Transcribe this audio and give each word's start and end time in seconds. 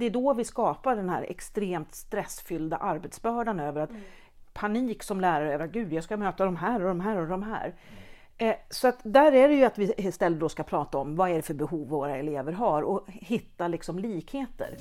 det 0.00 0.06
är 0.06 0.10
då 0.10 0.34
vi 0.34 0.44
skapar 0.44 0.96
den 0.96 1.08
här 1.08 1.22
extremt 1.22 1.94
stressfyllda 1.94 2.76
arbetsbördan 2.76 3.60
över 3.60 3.80
att 3.80 3.90
panik 4.52 5.02
som 5.02 5.20
lärare 5.20 5.54
över 5.54 5.64
att 5.64 5.70
gud, 5.70 5.92
jag 5.92 6.04
ska 6.04 6.16
möta 6.16 6.44
de 6.44 6.56
här 6.56 6.82
och 6.82 6.88
de 6.88 7.00
här 7.00 7.16
och 7.16 7.28
de 7.28 7.42
här. 7.42 7.74
Eh, 8.38 8.56
Så 8.68 8.88
att 8.88 9.00
där 9.02 9.32
är 9.32 9.48
det 9.48 9.54
ju 9.54 9.64
att 9.64 9.78
vi 9.78 9.94
istället 9.96 10.40
då 10.40 10.48
ska 10.48 10.62
prata 10.62 10.98
om 10.98 11.16
vad 11.16 11.30
är 11.30 11.34
det 11.34 11.42
för 11.42 11.54
behov 11.54 11.88
våra 11.88 12.16
elever 12.16 12.52
har 12.52 12.82
och 12.82 13.06
hitta 13.08 13.68
liksom 13.68 13.98
likheter. 13.98 14.76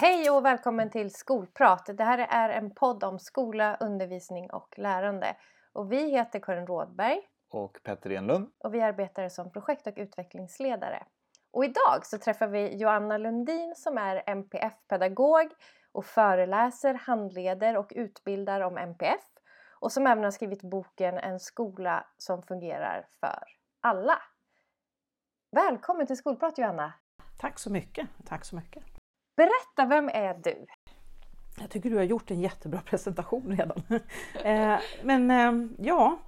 Hej 0.00 0.30
och 0.30 0.44
välkommen 0.44 0.90
till 0.90 1.10
Skolprat. 1.14 1.90
Det 1.94 2.04
här 2.04 2.18
är 2.18 2.48
en 2.48 2.74
podd 2.74 3.04
om 3.04 3.18
skola, 3.18 3.76
undervisning 3.80 4.50
och 4.50 4.74
lärande. 4.78 5.36
Och 5.72 5.92
vi 5.92 6.10
heter 6.10 6.40
Karin 6.40 6.66
Rådberg 6.66 7.20
och 7.54 7.78
Petter 7.82 8.10
Enlund. 8.10 8.50
och 8.58 8.74
vi 8.74 8.80
arbetar 8.80 9.28
som 9.28 9.52
projekt 9.52 9.86
och 9.86 9.92
utvecklingsledare. 9.96 11.04
Och 11.50 11.64
idag 11.64 12.06
så 12.06 12.18
träffar 12.18 12.48
vi 12.48 12.76
Joanna 12.76 13.18
Lundin 13.18 13.74
som 13.76 13.98
är 13.98 14.22
MPF-pedagog 14.26 15.48
och 15.92 16.04
föreläser, 16.04 16.94
handleder 16.94 17.76
och 17.76 17.92
utbildar 17.96 18.60
om 18.60 18.78
MPF 18.78 19.24
och 19.80 19.92
som 19.92 20.06
även 20.06 20.24
har 20.24 20.30
skrivit 20.30 20.62
boken 20.62 21.18
En 21.18 21.40
skola 21.40 22.06
som 22.18 22.42
fungerar 22.42 23.06
för 23.20 23.44
alla. 23.80 24.18
Välkommen 25.56 26.06
till 26.06 26.16
Skolprat 26.16 26.58
Joanna! 26.58 26.92
Tack 27.40 27.58
så 27.58 27.70
mycket. 27.70 28.08
Tack 28.26 28.44
så 28.44 28.56
mycket. 28.56 28.82
Berätta, 29.36 29.88
vem 29.88 30.08
är 30.08 30.34
du? 30.34 30.66
Jag 31.60 31.70
tycker 31.70 31.90
du 31.90 31.96
har 31.96 32.02
gjort 32.04 32.30
en 32.30 32.40
jättebra 32.40 32.80
presentation 32.86 33.56
redan. 33.56 33.82
Eh, 34.44 34.80
Men 35.02 35.30
eh, 35.30 35.52
ja, 35.78 36.18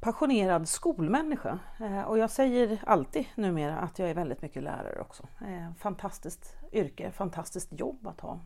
passionerad 0.00 0.68
skolmänniska. 0.68 1.58
Eh, 1.80 2.02
och 2.02 2.18
jag 2.18 2.30
säger 2.30 2.78
alltid 2.86 3.26
numera 3.34 3.78
att 3.78 3.98
jag 3.98 4.10
är 4.10 4.14
väldigt 4.14 4.42
mycket 4.42 4.62
lärare 4.62 5.00
också. 5.00 5.22
Eh, 5.22 5.74
fantastiskt 5.78 6.56
yrke, 6.72 7.10
fantastiskt 7.10 7.80
jobb 7.80 8.06
att 8.06 8.20
ha. 8.20 8.40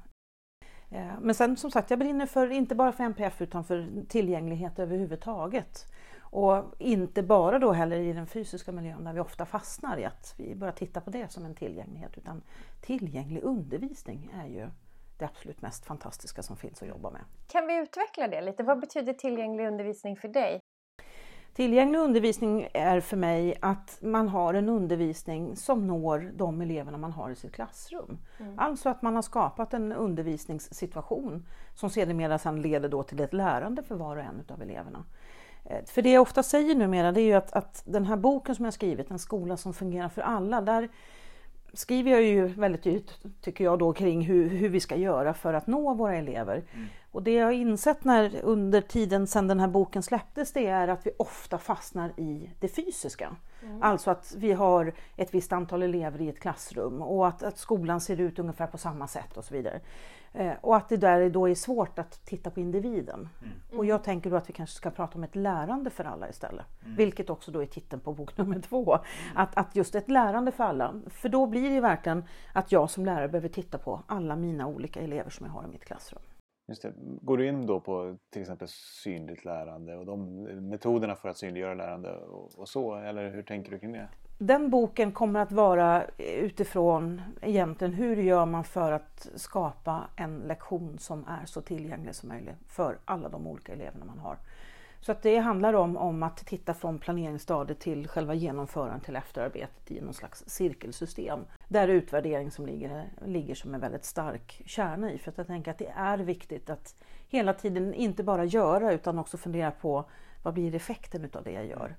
Eh, 0.91 1.21
men 1.21 1.35
sen 1.35 1.57
som 1.57 1.71
sagt, 1.71 1.91
jag 1.91 1.99
brinner 1.99 2.27
för, 2.27 2.51
inte 2.51 2.75
bara 2.75 2.93
för 2.93 3.05
NPF 3.05 3.43
utan 3.43 3.65
för 3.65 4.05
tillgänglighet 4.09 4.79
överhuvudtaget. 4.79 5.87
Och 6.33 6.65
inte 6.79 7.23
bara 7.23 7.59
då 7.59 7.73
heller 7.73 7.97
i 7.97 8.13
den 8.13 8.27
fysiska 8.27 8.73
miljön 8.73 9.05
där 9.05 9.13
vi 9.13 9.21
ofta 9.21 9.47
fastnar 9.47 9.99
i 9.99 10.05
att 10.05 10.35
vi 10.37 10.55
börjar 10.55 10.73
titta 10.73 11.01
på 11.01 11.11
det 11.11 11.33
som 11.33 11.45
en 11.45 11.55
tillgänglighet. 11.55 12.19
Utan 12.19 12.43
tillgänglig 12.81 13.43
undervisning 13.43 14.31
är 14.35 14.47
ju 14.47 14.71
det 15.19 15.25
absolut 15.25 15.63
mest 15.63 15.85
fantastiska 15.87 16.43
som 16.43 16.57
finns 16.57 16.83
att 16.83 16.89
jobba 16.89 17.11
med. 17.11 17.23
Kan 17.47 17.67
vi 17.67 17.79
utveckla 17.79 18.29
det 18.29 18.41
lite? 18.41 18.63
Vad 18.63 18.81
betyder 18.81 19.13
tillgänglig 19.13 19.67
undervisning 19.67 20.17
för 20.17 20.29
dig? 20.29 20.61
Tillgänglig 21.55 21.99
undervisning 21.99 22.69
är 22.75 23.01
för 23.01 23.17
mig 23.17 23.55
att 23.61 23.99
man 24.03 24.29
har 24.29 24.55
en 24.55 24.69
undervisning 24.69 25.57
som 25.57 25.87
når 25.87 26.33
de 26.37 26.61
eleverna 26.61 26.99
man 26.99 27.13
har 27.13 27.31
i 27.31 27.35
sitt 27.35 27.53
klassrum. 27.53 28.19
Alltså 28.57 28.89
att 28.89 29.03
man 29.03 29.15
har 29.15 29.23
skapat 29.23 29.75
en 29.75 29.93
undervisningssituation 29.93 31.47
som 31.75 31.91
sedermera 31.91 32.39
sedan 32.39 32.63
leder 32.63 32.89
då 32.89 33.03
till 33.03 33.21
ett 33.21 33.33
lärande 33.33 33.83
för 33.83 33.95
var 33.95 34.17
och 34.17 34.23
en 34.23 34.45
av 34.49 34.63
eleverna. 34.63 35.05
Eh, 35.65 35.85
För 35.87 36.03
det 36.03 36.13
jag 36.13 36.23
ofta 36.23 36.43
säger 36.43 36.75
numera 36.75 37.13
det 37.13 37.21
är 37.21 37.25
ju 37.25 37.35
att, 37.35 37.53
att 37.53 37.83
den 37.87 38.07
här 38.07 38.17
boken 38.17 38.55
som 38.55 38.65
jag 38.65 38.75
skrivit, 38.75 39.11
En 39.11 39.19
skola 39.19 39.57
som 39.57 39.75
fungerar 39.75 40.09
för 40.09 40.23
alla, 40.23 40.61
där 40.61 40.89
skriver 41.73 42.11
jag 42.11 42.23
ju 42.23 42.47
väldigt 42.47 42.83
tydligt, 42.83 43.19
tycker 43.41 43.65
jag, 43.65 43.79
då, 43.79 43.93
kring 43.93 44.21
hur, 44.21 44.49
hur 44.49 44.69
vi 44.69 44.81
ska 44.81 44.97
göra 44.97 45.35
för 45.35 45.55
att 45.55 45.67
nå 45.67 45.95
våra 45.95 46.17
elever. 46.17 46.63
Och 47.13 47.23
det 47.23 47.33
jag 47.33 47.45
har 47.45 47.53
insett 47.53 48.05
när, 48.05 48.41
under 48.43 48.81
tiden 48.81 49.27
sedan 49.27 49.49
den 49.49 49.61
här 49.61 49.69
boken 49.69 50.03
släpptes, 50.03 50.53
det 50.53 50.67
är 50.67 50.89
att 50.89 51.07
vi 51.07 51.11
ofta 51.19 51.59
fastnar 51.59 52.13
i 52.17 52.51
det 52.61 52.69
fysiska. 52.69 53.37
Alltså 53.81 54.11
att 54.11 54.35
vi 54.37 54.53
har 54.53 54.93
ett 55.17 55.35
visst 55.35 55.53
antal 55.53 55.83
elever 55.83 56.21
i 56.21 56.29
ett 56.29 56.41
klassrum 56.41 57.03
och 57.03 57.29
att, 57.29 57.43
att 57.43 57.59
skolan 57.59 58.01
ser 58.01 58.21
ut 58.21 58.39
ungefär 58.39 58.67
på 58.67 58.79
samma 58.79 59.07
sätt 59.07 59.37
och 59.37 59.45
så 59.45 59.55
vidare. 59.55 59.81
Eh, 60.33 60.53
och 60.61 60.77
att 60.77 60.89
det 60.89 60.97
där 60.97 61.31
då 61.31 61.49
är 61.49 61.55
svårt 61.55 61.99
att 61.99 62.25
titta 62.25 62.51
på 62.51 62.61
individen. 62.61 63.29
Och 63.77 63.87
jag 63.87 64.05
tänker 64.05 64.31
då 64.31 64.37
att 64.37 64.49
vi 64.49 64.53
kanske 64.53 64.77
ska 64.77 64.91
prata 64.91 65.19
om 65.19 65.25
ett 65.25 65.37
lärande 65.37 65.91
för 65.91 66.05
alla 66.05 66.29
istället. 66.29 66.67
Vilket 66.97 67.31
också 67.31 67.51
då 67.51 67.63
är 67.63 67.67
titeln 67.67 68.01
på 68.01 68.13
bok 68.13 68.37
nummer 68.37 68.61
två. 68.61 68.99
Att, 69.35 69.57
att 69.57 69.77
just 69.77 69.95
ett 69.95 70.09
lärande 70.09 70.53
för 70.53 70.65
alla. 70.65 70.95
För 71.07 71.29
då 71.29 71.47
blir 71.47 71.71
det 71.71 71.81
verkligen 71.81 72.25
att 72.53 72.73
jag 72.73 72.91
som 72.91 73.05
lärare 73.05 73.29
behöver 73.29 73.49
titta 73.49 73.79
på 73.79 74.03
alla 74.07 74.37
mina 74.37 74.67
olika 74.67 75.01
elever 75.01 75.31
som 75.31 75.47
jag 75.47 75.53
har 75.53 75.65
i 75.65 75.67
mitt 75.67 75.85
klassrum. 75.85 76.23
Just 76.71 76.83
det. 76.83 76.93
Går 77.23 77.37
du 77.37 77.47
in 77.47 77.67
då 77.67 77.81
på 77.81 78.17
till 78.31 78.43
exempel 78.43 78.69
synligt 78.69 79.45
lärande 79.45 79.97
och 79.97 80.07
de 80.07 80.43
metoderna 80.43 81.17
för 81.17 81.29
att 81.29 81.37
synliggöra 81.37 81.75
lärande 81.75 82.17
och, 82.17 82.59
och 82.59 82.69
så? 82.69 82.95
Eller 82.95 83.31
hur 83.31 83.43
tänker 83.43 83.71
du 83.71 83.79
kring 83.79 83.93
det? 83.93 84.09
Den 84.39 84.71
boken 84.71 85.13
kommer 85.13 85.41
att 85.41 85.53
vara 85.53 86.05
utifrån 86.19 87.23
egentligen 87.43 87.95
hur 87.95 88.17
gör 88.17 88.47
man 88.47 88.65
för 88.65 88.93
att 88.93 89.29
skapa 89.35 90.03
en 90.17 90.39
lektion 90.39 90.99
som 90.99 91.25
är 91.29 91.47
så 91.47 91.61
tillgänglig 91.61 92.15
som 92.15 92.29
möjligt 92.29 92.57
för 92.69 92.99
alla 93.05 93.29
de 93.29 93.47
olika 93.47 93.73
eleverna 93.73 94.05
man 94.05 94.19
har. 94.19 94.37
Så 95.01 95.13
att 95.13 95.23
det 95.23 95.39
handlar 95.39 95.75
om, 95.75 95.97
om 95.97 96.23
att 96.23 96.37
titta 96.37 96.75
från 96.75 96.99
planeringsstadiet 96.99 97.81
till 97.81 98.09
själva 98.09 98.35
genomförandet 98.35 99.05
till 99.05 99.17
efterarbetet 99.17 99.91
i 99.91 100.01
någon 100.01 100.15
slags 100.15 100.45
cirkelsystem. 100.47 101.41
Där 101.69 101.89
utvärdering 101.89 102.51
som 102.51 102.67
ligger, 102.67 103.11
ligger 103.27 103.55
som 103.55 103.75
en 103.75 103.81
väldigt 103.81 104.05
stark 104.05 104.63
kärna 104.67 105.13
i. 105.13 105.19
För 105.19 105.31
att 105.31 105.39
jag 105.39 105.47
tänker 105.47 105.71
att 105.71 105.79
det 105.79 105.93
är 105.97 106.19
viktigt 106.19 106.71
att 106.71 106.95
hela 107.29 107.55
tiden 107.55 107.95
inte 107.95 108.23
bara 108.23 108.45
göra 108.45 108.93
utan 108.93 109.19
också 109.19 109.37
fundera 109.37 109.71
på 109.71 110.05
vad 110.43 110.55
blir 110.55 110.75
effekten 110.75 111.25
utav 111.25 111.45
det 111.45 111.53
jag 111.53 111.67
gör. 111.67 111.97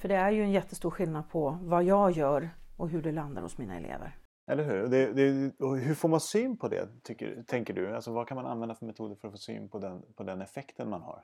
För 0.00 0.08
det 0.08 0.14
är 0.14 0.30
ju 0.30 0.42
en 0.42 0.52
jättestor 0.52 0.90
skillnad 0.90 1.30
på 1.30 1.58
vad 1.62 1.84
jag 1.84 2.10
gör 2.10 2.50
och 2.76 2.88
hur 2.88 3.02
det 3.02 3.12
landar 3.12 3.42
hos 3.42 3.58
mina 3.58 3.76
elever. 3.76 4.16
Eller 4.50 4.64
hur? 4.64 4.88
Det, 4.88 5.12
det, 5.12 5.52
och 5.58 5.78
hur 5.78 5.94
får 5.94 6.08
man 6.08 6.20
syn 6.20 6.56
på 6.56 6.68
det, 6.68 6.88
tycker, 7.02 7.42
tänker 7.46 7.74
du? 7.74 7.94
Alltså, 7.94 8.12
vad 8.12 8.28
kan 8.28 8.36
man 8.36 8.46
använda 8.46 8.74
för 8.74 8.86
metoder 8.86 9.14
för 9.14 9.28
att 9.28 9.34
få 9.34 9.38
syn 9.38 9.68
på 9.68 9.78
den, 9.78 10.02
på 10.16 10.22
den 10.22 10.42
effekten 10.42 10.90
man 10.90 11.02
har? 11.02 11.22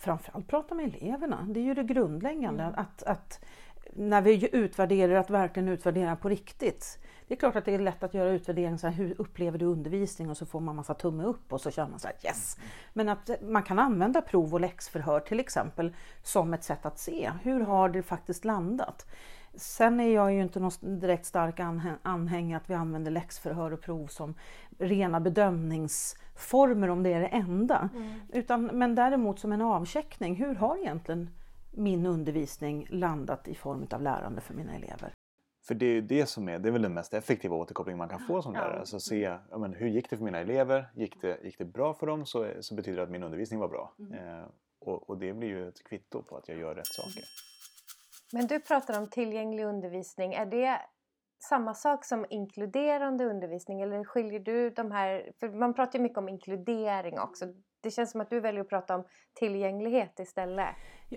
Framförallt 0.00 0.48
prata 0.48 0.74
med 0.74 0.94
eleverna. 0.94 1.46
Det 1.48 1.60
är 1.60 1.64
ju 1.64 1.74
det 1.74 1.82
grundläggande. 1.82 2.66
Att, 2.66 3.02
att 3.02 3.44
när 3.92 4.20
vi 4.22 4.48
utvärderar, 4.52 5.14
att 5.14 5.30
verkligen 5.30 5.68
utvärdera 5.68 6.16
på 6.16 6.28
riktigt. 6.28 6.98
Det 7.28 7.34
är 7.34 7.38
klart 7.38 7.56
att 7.56 7.64
det 7.64 7.74
är 7.74 7.78
lätt 7.78 8.02
att 8.02 8.14
göra 8.14 8.30
utvärdering 8.30 8.78
så 8.78 8.86
här, 8.86 8.94
hur 8.94 9.20
upplever 9.20 9.58
du 9.58 9.66
undervisning 9.66 10.30
och 10.30 10.36
så 10.36 10.46
får 10.46 10.60
man 10.60 10.76
massa 10.76 10.94
tumme 10.94 11.24
upp 11.24 11.52
och 11.52 11.60
så 11.60 11.70
känner 11.70 11.90
man 11.90 11.98
så 11.98 12.08
här 12.08 12.16
yes. 12.24 12.58
Men 12.92 13.08
att 13.08 13.30
man 13.42 13.62
kan 13.62 13.78
använda 13.78 14.22
prov 14.22 14.54
och 14.54 14.60
läxförhör 14.60 15.20
till 15.20 15.40
exempel 15.40 15.94
som 16.22 16.54
ett 16.54 16.64
sätt 16.64 16.86
att 16.86 16.98
se 16.98 17.30
hur 17.42 17.60
har 17.60 17.88
det 17.88 18.02
faktiskt 18.02 18.44
landat. 18.44 19.06
Sen 19.60 20.00
är 20.00 20.14
jag 20.14 20.32
ju 20.32 20.42
inte 20.42 20.60
någon 20.60 20.70
direkt 21.00 21.26
stark 21.26 21.60
anhäng- 21.60 21.98
anhängare 22.02 22.56
att 22.60 22.70
vi 22.70 22.74
använder 22.74 23.10
läxförhör 23.10 23.72
och 23.72 23.80
prov 23.80 24.06
som 24.06 24.34
rena 24.78 25.20
bedömningsformer 25.20 26.90
om 26.90 27.02
det 27.02 27.12
är 27.12 27.20
det 27.20 27.26
enda. 27.26 27.88
Utan, 28.32 28.64
men 28.66 28.94
däremot 28.94 29.38
som 29.38 29.52
en 29.52 29.62
avcheckning. 29.62 30.34
Hur 30.34 30.54
har 30.54 30.76
egentligen 30.76 31.30
min 31.72 32.06
undervisning 32.06 32.86
landat 32.90 33.48
i 33.48 33.54
form 33.54 33.86
av 33.90 34.02
lärande 34.02 34.40
för 34.40 34.54
mina 34.54 34.74
elever? 34.74 35.12
För 35.66 35.74
det 35.74 35.86
är 35.86 35.92
ju 35.92 36.00
det 36.00 36.26
som 36.26 36.48
är, 36.48 36.58
det 36.58 36.68
är 36.68 36.72
väl 36.72 36.82
den 36.82 36.94
mest 36.94 37.14
effektiva 37.14 37.56
återkoppling 37.56 37.96
man 37.96 38.08
kan 38.08 38.20
få 38.20 38.42
som 38.42 38.52
lärare. 38.52 38.78
Alltså 38.78 39.00
se, 39.00 39.38
ja, 39.50 39.58
men, 39.58 39.74
hur 39.74 39.88
gick 39.88 40.10
det 40.10 40.16
för 40.16 40.24
mina 40.24 40.38
elever? 40.38 40.90
Gick 40.94 41.20
det, 41.20 41.44
gick 41.44 41.58
det 41.58 41.64
bra 41.64 41.94
för 41.94 42.06
dem 42.06 42.26
så, 42.26 42.46
så 42.60 42.74
betyder 42.74 42.96
det 42.96 43.02
att 43.02 43.10
min 43.10 43.22
undervisning 43.22 43.60
var 43.60 43.68
bra. 43.68 43.92
Eh, 44.12 44.44
och, 44.78 45.10
och 45.10 45.18
det 45.18 45.32
blir 45.32 45.48
ju 45.48 45.68
ett 45.68 45.84
kvitto 45.84 46.22
på 46.22 46.36
att 46.36 46.48
jag 46.48 46.58
gör 46.58 46.74
rätt 46.74 46.86
saker. 46.86 47.24
Men 48.32 48.46
du 48.46 48.60
pratar 48.60 48.98
om 48.98 49.06
tillgänglig 49.10 49.64
undervisning. 49.64 50.34
Är 50.34 50.46
det 50.46 50.80
samma 51.48 51.74
sak 51.74 52.04
som 52.04 52.26
inkluderande 52.30 53.24
undervisning 53.24 53.80
eller 53.80 54.04
skiljer 54.04 54.40
du 54.40 54.70
de 54.70 54.90
här... 54.90 55.32
För 55.40 55.48
man 55.48 55.74
pratar 55.74 55.98
ju 55.98 56.02
mycket 56.02 56.18
om 56.18 56.28
inkludering 56.28 57.18
också. 57.18 57.44
Det 57.80 57.90
känns 57.90 58.10
som 58.10 58.20
att 58.20 58.30
du 58.30 58.40
väljer 58.40 58.60
att 58.60 58.68
prata 58.68 58.94
om 58.94 59.04
tillgänglighet 59.34 60.18
istället. 60.18 60.68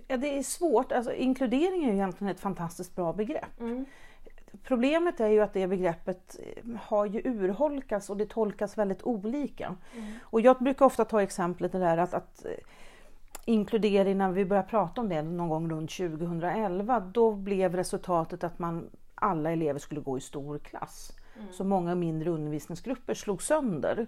Ja, 0.07 0.17
det 0.17 0.37
är 0.37 0.43
svårt. 0.43 0.91
Alltså, 0.91 1.13
inkludering 1.13 1.83
är 1.83 1.87
ju 1.87 1.93
egentligen 1.93 2.33
ett 2.33 2.39
fantastiskt 2.39 2.95
bra 2.95 3.13
begrepp. 3.13 3.59
Problemet 4.63 5.19
är 5.19 5.27
ju 5.27 5.41
att 5.41 5.53
det 5.53 5.67
begreppet 5.67 6.39
eh, 6.39 6.75
har 6.81 7.05
ju 7.05 7.21
urholkats 7.25 8.09
och 8.09 8.17
det 8.17 8.29
tolkas 8.29 8.77
väldigt 8.77 9.03
olika. 9.03 9.75
Och 10.21 10.41
jag 10.41 10.57
brukar 10.57 10.85
ofta 10.85 11.05
ta 11.05 11.21
exemplet 11.21 11.71
det 11.71 11.79
där 11.79 11.97
att, 11.97 12.13
att 12.13 12.45
inkludering, 13.45 14.17
när 14.17 14.31
vi 14.31 14.45
började 14.45 14.69
prata 14.69 15.01
om 15.01 15.09
det 15.09 15.21
någon 15.21 15.49
gång 15.49 15.71
runt 15.71 15.91
2011, 15.91 16.99
då 16.99 17.31
blev 17.31 17.75
resultatet 17.75 18.43
att 18.43 18.59
man, 18.59 18.89
alla 19.15 19.51
elever 19.51 19.79
skulle 19.79 20.01
gå 20.01 20.17
i 20.17 20.21
stor 20.21 20.59
klass. 20.59 21.13
Så 21.51 21.63
många 21.63 21.95
mindre 21.95 22.29
undervisningsgrupper 22.29 23.13
slog 23.13 23.43
sönder. 23.43 24.07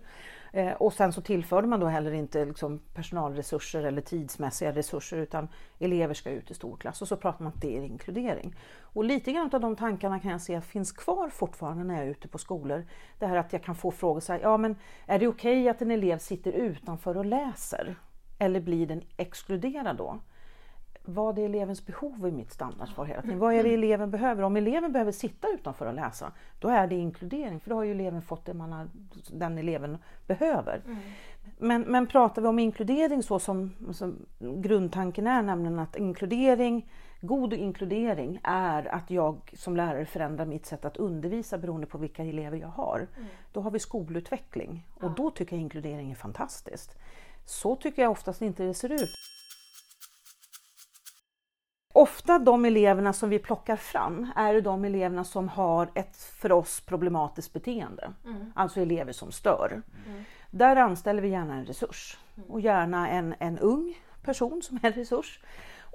Eh, 0.54 0.74
och 0.74 0.94
sen 0.94 1.14
så 1.14 1.22
tillförde 1.22 1.68
man 1.68 1.80
då 1.80 1.86
heller 1.86 2.12
inte 2.12 2.46
liksom 2.46 2.80
personalresurser 2.94 3.84
eller 3.84 4.02
tidsmässiga 4.02 4.72
resurser 4.72 5.18
utan 5.18 5.48
elever 5.80 6.14
ska 6.14 6.30
ut 6.30 6.52
i 6.52 6.54
stor 6.54 6.78
klass 6.78 7.02
och 7.02 7.08
så 7.08 7.18
pratar 7.18 7.44
man 7.44 7.54
att 7.54 7.62
det 7.62 7.78
är 7.78 7.82
inkludering. 7.82 8.56
Och 8.82 9.04
lite 9.04 9.32
grann 9.32 9.50
av 9.54 9.62
de 9.62 9.76
tankarna 9.76 10.20
kan 10.20 10.32
jag 10.32 10.42
se 10.42 10.62
finns 10.62 10.92
kvar 10.92 11.30
fortfarande 11.30 11.84
när 11.84 11.96
jag 11.96 12.04
är 12.04 12.12
ute 12.12 12.28
på 12.28 12.38
skolor. 12.38 12.86
Det 13.20 13.28
här 13.28 13.36
att 13.36 13.54
jag 13.54 13.64
kan 13.64 13.76
få 13.76 13.92
frågor 13.92 14.20
så 14.20 14.34
här, 14.34 14.40
ja 14.40 14.58
men 14.58 14.76
är 15.06 15.20
det 15.20 15.28
okej 15.28 15.70
att 15.70 15.82
en 15.82 15.92
elev 15.92 16.18
sitter 16.18 16.52
utanför 16.52 17.18
och 17.18 17.26
läser? 17.26 17.96
Eller 18.38 18.60
blir 18.60 18.88
den 18.88 19.02
exkluderad 19.18 19.98
då? 19.98 20.20
vad 21.06 21.40
är 21.40 21.46
elevens 21.46 21.86
behov 21.86 22.28
i 22.28 22.32
mitt 22.32 22.52
standardsvar 22.52 23.06
hela 23.06 23.22
tiden? 23.22 23.40
Vad 23.40 23.54
är 23.54 23.64
det 23.64 23.74
eleven 23.74 24.12
behöver? 24.12 24.44
Om 24.44 24.58
eleven 24.58 24.92
behöver 24.92 25.12
sitta 25.12 25.48
utanför 25.48 25.86
och 25.86 25.94
läsa, 25.94 26.32
då 26.60 26.68
är 26.68 26.88
det 26.88 26.96
inkludering 26.96 27.60
för 27.60 27.70
då 27.70 27.76
har 27.76 27.84
ju 27.84 27.92
eleven 27.92 28.22
fått 28.22 28.46
det 28.46 28.54
man 28.54 28.72
har, 28.72 28.88
den 29.32 29.58
eleven 29.58 29.98
behöver. 30.28 30.82
Mm. 30.86 30.98
Men, 31.58 31.82
men 31.82 32.08
pratar 32.08 32.42
vi 32.42 32.48
om 32.48 32.60
inkludering 32.60 33.24
så 33.24 33.40
som, 33.40 33.72
som 33.94 34.26
grundtanken 34.40 35.28
är, 35.28 35.42
nämligen 35.42 35.80
att 35.80 35.96
inkludering, 35.96 36.92
god 37.22 37.54
inkludering 37.54 38.40
är 38.44 38.96
att 38.96 39.12
jag 39.12 39.54
som 39.54 39.76
lärare 39.78 40.06
förändrar 40.06 40.46
mitt 40.46 40.66
sätt 40.66 40.86
att 40.86 40.98
undervisa 40.98 41.58
beroende 41.58 41.88
på 41.88 41.98
vilka 41.98 42.24
elever 42.24 42.58
jag 42.58 42.68
har. 42.68 43.08
Mm. 43.18 43.28
Då 43.52 43.62
har 43.62 43.72
vi 43.72 43.80
skolutveckling 43.80 44.88
och 45.02 45.12
då 45.12 45.32
tycker 45.32 45.56
jag 45.56 45.62
inkludering 45.62 46.12
är 46.12 46.16
fantastiskt. 46.16 46.98
Så 47.46 47.76
tycker 47.76 48.02
jag 48.02 48.12
oftast 48.12 48.42
inte 48.42 48.64
det 48.64 48.74
ser 48.74 48.92
ut. 48.92 49.16
Ofta 51.94 52.40
de 52.40 52.66
eleverna 52.66 53.14
som 53.14 53.30
vi 53.30 53.40
plockar 53.40 53.76
fram 53.76 54.32
är 54.36 54.62
de 54.62 54.86
eleverna 54.86 55.24
som 55.24 55.50
har 55.50 55.90
ett 55.94 56.18
för 56.18 56.52
oss 56.52 56.82
problematiskt 56.82 57.54
beteende. 57.54 58.14
Mm. 58.26 58.52
Alltså 58.56 58.82
elever 58.82 59.12
som 59.12 59.32
stör. 59.32 59.82
Mm. 60.08 60.24
Där 60.52 60.76
anställer 60.76 61.22
vi 61.22 61.28
gärna 61.28 61.56
en 61.56 61.66
resurs 61.66 62.18
mm. 62.38 62.50
och 62.50 62.62
gärna 62.62 63.10
en, 63.10 63.36
en 63.40 63.60
ung 63.60 63.96
person 64.24 64.62
som 64.62 64.80
är 64.84 64.88
en 64.88 64.94
resurs. 64.94 65.40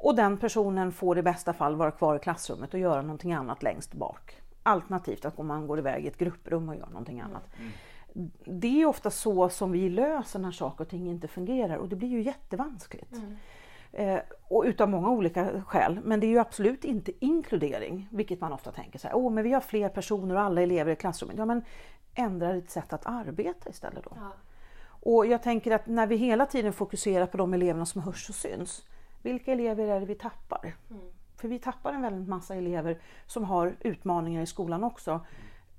Och 0.02 0.14
den 0.14 0.36
personen 0.36 0.92
får 0.92 1.18
i 1.18 1.22
bästa 1.22 1.52
fall 1.52 1.76
vara 1.76 1.90
kvar 1.90 2.16
i 2.16 2.18
klassrummet 2.18 2.74
och 2.74 2.80
göra 2.80 3.02
någonting 3.02 3.32
annat 3.32 3.62
längst 3.62 3.92
bak. 3.92 4.40
Alternativt 4.62 5.24
att 5.24 5.38
man 5.38 5.66
går 5.66 5.78
iväg 5.78 6.04
i 6.04 6.08
ett 6.08 6.18
grupprum 6.18 6.68
och 6.68 6.76
gör 6.76 6.86
någonting 6.86 7.20
annat. 7.20 7.48
Mm. 7.58 7.70
Det 8.44 8.82
är 8.82 8.86
ofta 8.86 9.10
så 9.10 9.48
som 9.48 9.72
vi 9.72 9.88
löser 9.88 10.38
när 10.38 10.50
saker 10.50 10.84
och 10.84 10.90
ting 10.90 11.10
inte 11.10 11.28
fungerar 11.28 11.76
och 11.76 11.88
det 11.88 11.96
blir 11.96 12.08
ju 12.08 12.22
jättevanskligt. 12.22 13.12
Mm. 13.12 13.36
Eh, 13.92 14.20
och 14.48 14.64
utav 14.64 14.88
många 14.88 15.10
olika 15.10 15.62
skäl. 15.62 16.00
Men 16.04 16.20
det 16.20 16.26
är 16.26 16.28
ju 16.28 16.38
absolut 16.38 16.84
inte 16.84 17.24
inkludering, 17.24 18.08
vilket 18.10 18.40
man 18.40 18.52
ofta 18.52 18.72
tänker 18.72 18.98
så 18.98 19.08
här, 19.08 19.16
åh 19.16 19.32
men 19.32 19.44
vi 19.44 19.52
har 19.52 19.60
fler 19.60 19.88
personer 19.88 20.34
och 20.34 20.40
alla 20.40 20.62
elever 20.62 20.92
i 20.92 20.96
klassrummet. 20.96 21.38
Ja 21.38 21.44
men 21.44 21.64
ändra 22.14 22.52
ditt 22.52 22.70
sätt 22.70 22.92
att 22.92 23.06
arbeta 23.06 23.70
istället 23.70 24.04
då. 24.04 24.12
Ja. 24.16 24.32
Och 25.02 25.26
jag 25.26 25.42
tänker 25.42 25.70
att 25.70 25.86
när 25.86 26.06
vi 26.06 26.16
hela 26.16 26.46
tiden 26.46 26.72
fokuserar 26.72 27.26
på 27.26 27.36
de 27.36 27.54
eleverna 27.54 27.86
som 27.86 28.02
hörs 28.02 28.28
och 28.28 28.34
syns, 28.34 28.86
vilka 29.22 29.52
elever 29.52 29.86
är 29.88 30.00
det 30.00 30.06
vi 30.06 30.14
tappar? 30.14 30.74
Mm. 30.90 31.02
För 31.36 31.48
vi 31.48 31.58
tappar 31.58 31.92
en 31.92 32.02
väldigt 32.02 32.28
massa 32.28 32.54
elever 32.54 32.98
som 33.26 33.44
har 33.44 33.76
utmaningar 33.80 34.42
i 34.42 34.46
skolan 34.46 34.84
också, 34.84 35.20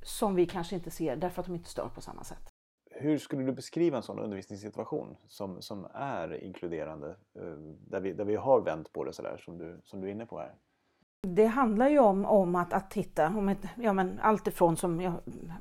som 0.01 0.35
vi 0.35 0.45
kanske 0.45 0.75
inte 0.75 0.91
ser 0.91 1.15
därför 1.15 1.41
att 1.41 1.45
de 1.45 1.55
inte 1.55 1.69
stör 1.69 1.89
på 1.95 2.01
samma 2.01 2.23
sätt. 2.23 2.49
Hur 2.91 3.17
skulle 3.17 3.43
du 3.43 3.51
beskriva 3.51 3.97
en 3.97 4.03
sån 4.03 4.19
undervisningssituation 4.19 5.17
som, 5.27 5.61
som 5.61 5.87
är 5.93 6.43
inkluderande, 6.43 7.09
eh, 7.35 7.43
där 7.87 7.99
vi, 7.99 8.13
där 8.13 8.25
vi 8.25 8.35
har 8.35 8.61
vänt 8.61 8.93
på 8.93 9.03
det 9.03 9.13
sådär 9.13 9.37
som 9.45 9.57
du, 9.57 9.81
som 9.83 10.01
du 10.01 10.07
är 10.07 10.11
inne 10.11 10.25
på 10.25 10.39
här? 10.39 10.55
Det 11.27 11.45
handlar 11.45 11.89
ju 11.89 11.99
om, 11.99 12.25
om 12.25 12.55
att, 12.55 12.73
att 12.73 12.91
titta, 12.91 13.27
om 13.27 13.49
ett, 13.49 13.65
ja, 13.75 13.93
men 13.93 14.19
allt, 14.21 14.47
ifrån 14.47 14.77
som, 14.77 15.01
ja, 15.01 15.13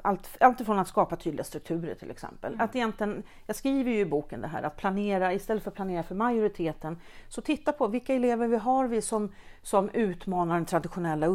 allt, 0.03 0.37
allt 0.41 0.61
ifrån 0.61 0.79
att 0.79 0.89
skapa 0.89 1.17
tydliga 1.17 1.45
strukturer 1.45 1.95
till 1.95 2.11
exempel. 2.11 2.53
Mm. 2.53 2.65
Att 2.65 2.77
egentligen, 2.77 3.23
jag 3.47 3.57
skriver 3.57 3.91
ju 3.91 3.99
i 3.99 4.07
boken 4.07 4.41
det 4.41 4.47
här 4.47 4.63
att 4.63 4.77
planera, 4.77 5.33
istället 5.33 5.63
för 5.63 5.71
att 5.71 5.75
planera 5.75 6.03
för 6.03 6.15
majoriteten, 6.15 6.99
så 7.29 7.41
titta 7.41 7.73
på 7.73 7.89
vilka 7.89 8.15
elever 8.15 8.49
vi 8.49 8.57
har 8.57 8.89
vi 8.89 9.03
som, 9.03 9.33
som 9.63 9.91
utmanar 9.91 10.55
den 10.55 10.67
traditionella 10.67 11.27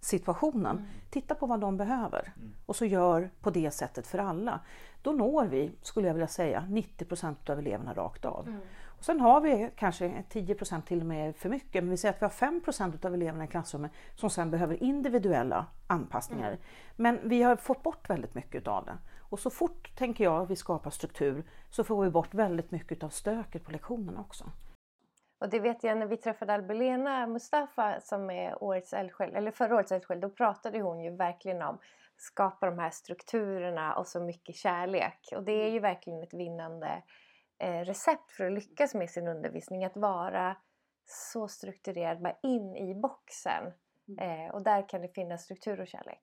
undervisningssituationen. 0.00 0.76
Mm. 0.76 0.88
Titta 1.10 1.34
på 1.34 1.46
vad 1.46 1.60
de 1.60 1.76
behöver 1.76 2.32
mm. 2.36 2.54
och 2.66 2.76
så 2.76 2.84
gör 2.84 3.30
på 3.40 3.50
det 3.50 3.70
sättet 3.70 4.06
för 4.06 4.18
alla. 4.18 4.60
Då 5.02 5.12
når 5.12 5.46
vi, 5.46 5.72
skulle 5.82 6.06
jag 6.06 6.14
vilja 6.14 6.28
säga, 6.28 6.64
90% 6.68 7.50
av 7.50 7.58
eleverna 7.58 7.94
rakt 7.94 8.24
av. 8.24 8.48
Mm. 8.48 8.60
Och 8.98 9.04
sen 9.04 9.20
har 9.20 9.40
vi 9.40 9.70
kanske 9.76 10.24
10% 10.30 10.82
till 10.82 11.00
och 11.00 11.06
med 11.06 11.36
för 11.36 11.48
mycket, 11.48 11.84
men 11.84 11.90
vi 11.90 11.96
säger 11.96 12.14
att 12.14 12.22
vi 12.22 12.46
har 12.46 12.60
5% 12.60 13.06
av 13.06 13.14
eleverna 13.14 13.44
i 13.44 13.48
klassrummet 13.48 13.92
som 14.16 14.30
sen 14.30 14.50
behöver 14.50 14.82
individuella 14.82 15.66
anpassningar. 15.86 16.48
Mm. 16.48 16.60
Men 16.96 17.18
vi 17.28 17.42
har 17.42 17.56
fått 17.56 17.82
bort 17.82 18.10
väldigt 18.10 18.34
mycket 18.34 18.68
av 18.68 18.84
det. 18.84 18.98
Och 19.30 19.38
så 19.38 19.50
fort, 19.50 19.96
tänker 19.96 20.24
jag, 20.24 20.46
vi 20.46 20.56
skapar 20.56 20.90
struktur 20.90 21.44
så 21.70 21.84
får 21.84 22.04
vi 22.04 22.10
bort 22.10 22.34
väldigt 22.34 22.70
mycket 22.70 23.02
av 23.02 23.08
stöket 23.08 23.64
på 23.64 23.72
lektionerna 23.72 24.20
också. 24.20 24.44
Och 25.40 25.48
det 25.48 25.60
vet 25.60 25.84
jag 25.84 25.98
när 25.98 26.06
vi 26.06 26.16
träffade 26.16 26.52
Albelena 26.52 27.26
Mustafa 27.26 28.00
som 28.00 28.30
är 28.30 28.62
årets 28.64 28.92
eldsjäl, 28.92 29.34
eller 29.34 29.50
förra 29.50 29.74
årets 29.74 29.92
eldsjäl, 29.92 30.20
då 30.20 30.30
pratade 30.30 30.80
hon 30.80 31.00
ju 31.00 31.16
verkligen 31.16 31.62
om 31.62 31.78
skapa 32.16 32.66
de 32.66 32.78
här 32.78 32.90
strukturerna 32.90 33.94
och 33.94 34.06
så 34.06 34.20
mycket 34.20 34.54
kärlek. 34.54 35.28
Och 35.36 35.42
det 35.42 35.52
är 35.52 35.70
ju 35.70 35.80
verkligen 35.80 36.22
ett 36.22 36.34
vinnande 36.34 37.02
eh, 37.58 37.80
recept 37.80 38.32
för 38.32 38.46
att 38.46 38.52
lyckas 38.52 38.94
med 38.94 39.10
sin 39.10 39.28
undervisning. 39.28 39.84
Att 39.84 39.96
vara 39.96 40.56
så 41.04 41.48
strukturerad, 41.48 42.22
bara 42.22 42.36
in 42.42 42.76
i 42.76 42.94
boxen. 42.94 43.72
Mm. 44.08 44.46
Eh, 44.46 44.54
och 44.54 44.62
där 44.62 44.88
kan 44.88 45.02
det 45.02 45.08
finnas 45.08 45.42
struktur 45.42 45.80
och 45.80 45.88
kärlek. 45.88 46.20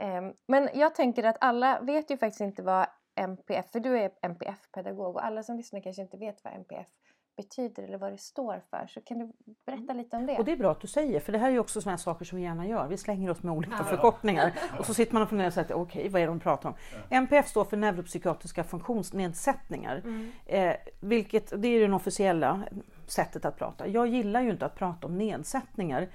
Eh, 0.00 0.22
men 0.46 0.68
jag 0.74 0.94
tänker 0.94 1.24
att 1.24 1.36
alla 1.40 1.80
vet 1.80 2.10
ju 2.10 2.16
faktiskt 2.16 2.40
inte 2.40 2.62
vad 2.62 2.86
MPF, 3.14 3.72
för 3.72 3.80
du 3.80 3.98
är 3.98 4.10
MPF-pedagog 4.22 5.16
och 5.16 5.24
alla 5.24 5.42
som 5.42 5.56
lyssnar 5.56 5.80
kanske 5.80 6.02
inte 6.02 6.16
vet 6.16 6.44
vad 6.44 6.52
MPF 6.54 6.88
betyder 7.36 7.82
eller 7.82 7.98
vad 7.98 8.12
det 8.12 8.18
står 8.18 8.62
för. 8.70 8.86
Så 8.86 9.00
kan 9.00 9.18
du 9.18 9.32
berätta 9.66 9.82
mm. 9.92 9.96
lite 9.96 10.16
om 10.16 10.26
det? 10.26 10.38
Och 10.38 10.44
det 10.44 10.52
är 10.52 10.56
bra 10.56 10.70
att 10.70 10.80
du 10.80 10.86
säger, 10.86 11.20
för 11.20 11.32
det 11.32 11.38
här 11.38 11.48
är 11.48 11.52
ju 11.52 11.58
också 11.58 11.80
sådana 11.80 11.98
saker 11.98 12.24
som 12.24 12.38
vi 12.38 12.44
gärna 12.44 12.66
gör. 12.66 12.88
Vi 12.88 12.96
slänger 12.96 13.30
oss 13.30 13.42
med 13.42 13.52
olika 13.52 13.76
ja. 13.78 13.84
förkortningar 13.84 14.52
och 14.78 14.86
så 14.86 14.94
sitter 14.94 15.12
man 15.12 15.22
och 15.22 15.28
funderar 15.28 15.48
och 15.48 15.54
säger 15.54 15.72
okej, 15.72 16.00
okay, 16.00 16.08
vad 16.08 16.22
är 16.22 16.26
det 16.26 16.32
de 16.32 16.40
pratar 16.40 16.68
om? 16.68 16.74
Ja. 16.92 17.16
NPF 17.16 17.48
står 17.48 17.64
för 17.64 17.76
neuropsykiatriska 17.76 18.64
funktionsnedsättningar, 18.64 20.02
mm. 20.04 20.32
eh, 20.46 20.76
vilket 21.00 21.62
det 21.62 21.68
är 21.68 21.88
det 21.88 21.94
officiella 21.94 22.62
sättet 23.06 23.44
att 23.44 23.58
prata. 23.58 23.86
Jag 23.86 24.06
gillar 24.06 24.42
ju 24.42 24.50
inte 24.50 24.66
att 24.66 24.74
prata 24.74 25.06
om 25.06 25.18
nedsättningar 25.18 26.08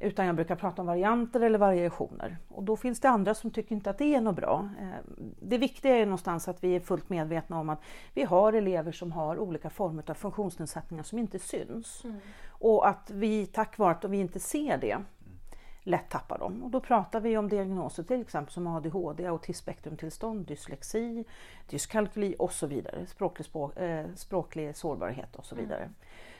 utan 0.00 0.26
jag 0.26 0.34
brukar 0.34 0.56
prata 0.56 0.82
om 0.82 0.86
varianter 0.86 1.40
eller 1.40 1.58
variationer. 1.58 2.36
Och 2.48 2.62
då 2.62 2.76
finns 2.76 3.00
det 3.00 3.08
andra 3.08 3.34
som 3.34 3.50
tycker 3.50 3.74
inte 3.74 3.90
att 3.90 3.98
det 3.98 4.14
är 4.14 4.20
något 4.20 4.36
bra. 4.36 4.68
Eh, 4.80 4.86
det 5.40 5.58
viktiga 5.58 5.96
är 5.96 6.06
någonstans 6.06 6.48
att 6.48 6.64
vi 6.64 6.76
är 6.76 6.80
fullt 6.80 7.08
medvetna 7.08 7.60
om 7.60 7.68
att 7.68 7.80
vi 8.14 8.22
har 8.22 8.52
elever 8.52 8.92
som 8.92 9.12
har 9.12 9.38
olika 9.38 9.70
former 9.70 10.10
av 10.10 10.14
funktionsnedsättningar 10.14 11.02
som 11.02 11.18
inte 11.18 11.38
syns. 11.38 12.04
Mm. 12.04 12.16
Och 12.48 12.88
att 12.88 13.10
vi 13.10 13.46
tack 13.46 13.78
vare 13.78 13.90
att 13.90 14.04
vi 14.04 14.18
inte 14.18 14.40
ser 14.40 14.78
det 14.78 14.98
lätt 15.88 16.08
tappar 16.10 16.38
dem. 16.38 16.62
Och 16.62 16.70
då 16.70 16.80
pratar 16.80 17.20
vi 17.20 17.36
om 17.36 17.48
diagnoser 17.48 18.02
till 18.02 18.20
exempel 18.20 18.52
som 18.52 18.66
ADHD, 18.66 19.26
autismspektrumtillstånd, 19.26 20.46
dyslexi, 20.46 21.24
dyskalkyli 21.66 22.36
och 22.38 22.52
så 22.52 22.66
vidare. 22.66 23.06
Språklig, 23.06 23.46
språk, 23.46 23.76
eh, 23.76 24.06
språklig 24.14 24.76
sårbarhet 24.76 25.36
och 25.36 25.44
så 25.44 25.54
mm. 25.54 25.64
vidare. 25.64 25.82
Mm. 25.82 25.94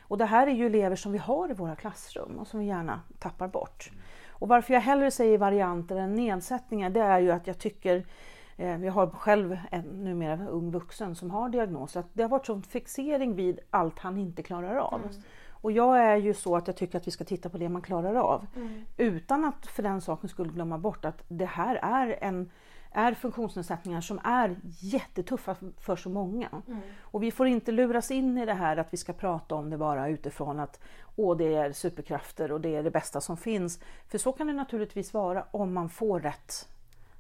Och 0.08 0.18
det 0.18 0.24
här 0.24 0.46
är 0.46 0.52
ju 0.52 0.66
elever 0.66 0.96
som 0.96 1.12
vi 1.12 1.18
har 1.18 1.50
i 1.50 1.54
våra 1.54 1.76
klassrum 1.76 2.38
och 2.38 2.46
som 2.46 2.60
vi 2.60 2.66
gärna 2.66 3.00
tappar 3.18 3.48
bort. 3.48 3.90
Och 4.30 4.48
varför 4.48 4.74
jag 4.74 4.80
hellre 4.80 5.10
säger 5.10 5.38
varianter 5.38 5.96
än 5.96 6.14
nedsättningar 6.14 6.90
det 6.90 7.00
är 7.00 7.18
ju 7.18 7.30
att 7.30 7.46
jag 7.46 7.58
tycker 7.58 8.06
eh, 8.56 8.84
jag 8.84 8.92
har 8.92 9.10
själv 9.10 9.58
en 9.70 10.04
numera 10.04 10.48
ung 10.48 10.70
vuxen 10.70 11.14
som 11.14 11.30
har 11.30 11.48
diagnos. 11.48 11.96
Att 11.96 12.06
det 12.12 12.22
har 12.22 12.30
varit 12.30 12.46
sån 12.46 12.62
fixering 12.62 13.34
vid 13.34 13.60
allt 13.70 13.98
han 13.98 14.18
inte 14.18 14.42
klarar 14.42 14.76
av. 14.76 15.00
Mm. 15.00 15.22
Och 15.60 15.72
jag 15.72 15.98
är 15.98 16.16
ju 16.16 16.34
så 16.34 16.56
att 16.56 16.66
jag 16.66 16.76
tycker 16.76 16.98
att 16.98 17.06
vi 17.06 17.10
ska 17.10 17.24
titta 17.24 17.48
på 17.48 17.58
det 17.58 17.68
man 17.68 17.82
klarar 17.82 18.14
av. 18.14 18.46
Mm. 18.56 18.84
Utan 18.96 19.44
att 19.44 19.66
för 19.66 19.82
den 19.82 20.00
saken 20.00 20.28
skulle 20.28 20.52
glömma 20.52 20.78
bort 20.78 21.04
att 21.04 21.24
det 21.28 21.46
här 21.46 21.76
är 21.82 22.18
en 22.20 22.50
är 22.92 23.14
funktionsnedsättningar 23.14 24.00
som 24.00 24.20
är 24.24 24.56
jättetuffa 24.80 25.56
för 25.80 25.96
så 25.96 26.08
många. 26.08 26.48
Mm. 26.66 26.80
Och 27.00 27.22
vi 27.22 27.30
får 27.30 27.46
inte 27.46 27.72
luras 27.72 28.10
in 28.10 28.38
i 28.38 28.46
det 28.46 28.54
här 28.54 28.76
att 28.76 28.92
vi 28.92 28.96
ska 28.96 29.12
prata 29.12 29.54
om 29.54 29.70
det 29.70 29.78
bara 29.78 30.08
utifrån 30.08 30.60
att 30.60 30.80
Åh, 31.16 31.36
det 31.36 31.54
är 31.54 31.72
superkrafter 31.72 32.52
och 32.52 32.60
det 32.60 32.76
är 32.76 32.82
det 32.82 32.90
bästa 32.90 33.20
som 33.20 33.36
finns. 33.36 33.80
För 34.08 34.18
så 34.18 34.32
kan 34.32 34.46
det 34.46 34.52
naturligtvis 34.52 35.14
vara 35.14 35.44
om 35.50 35.74
man 35.74 35.88
får 35.88 36.20
rätt 36.20 36.68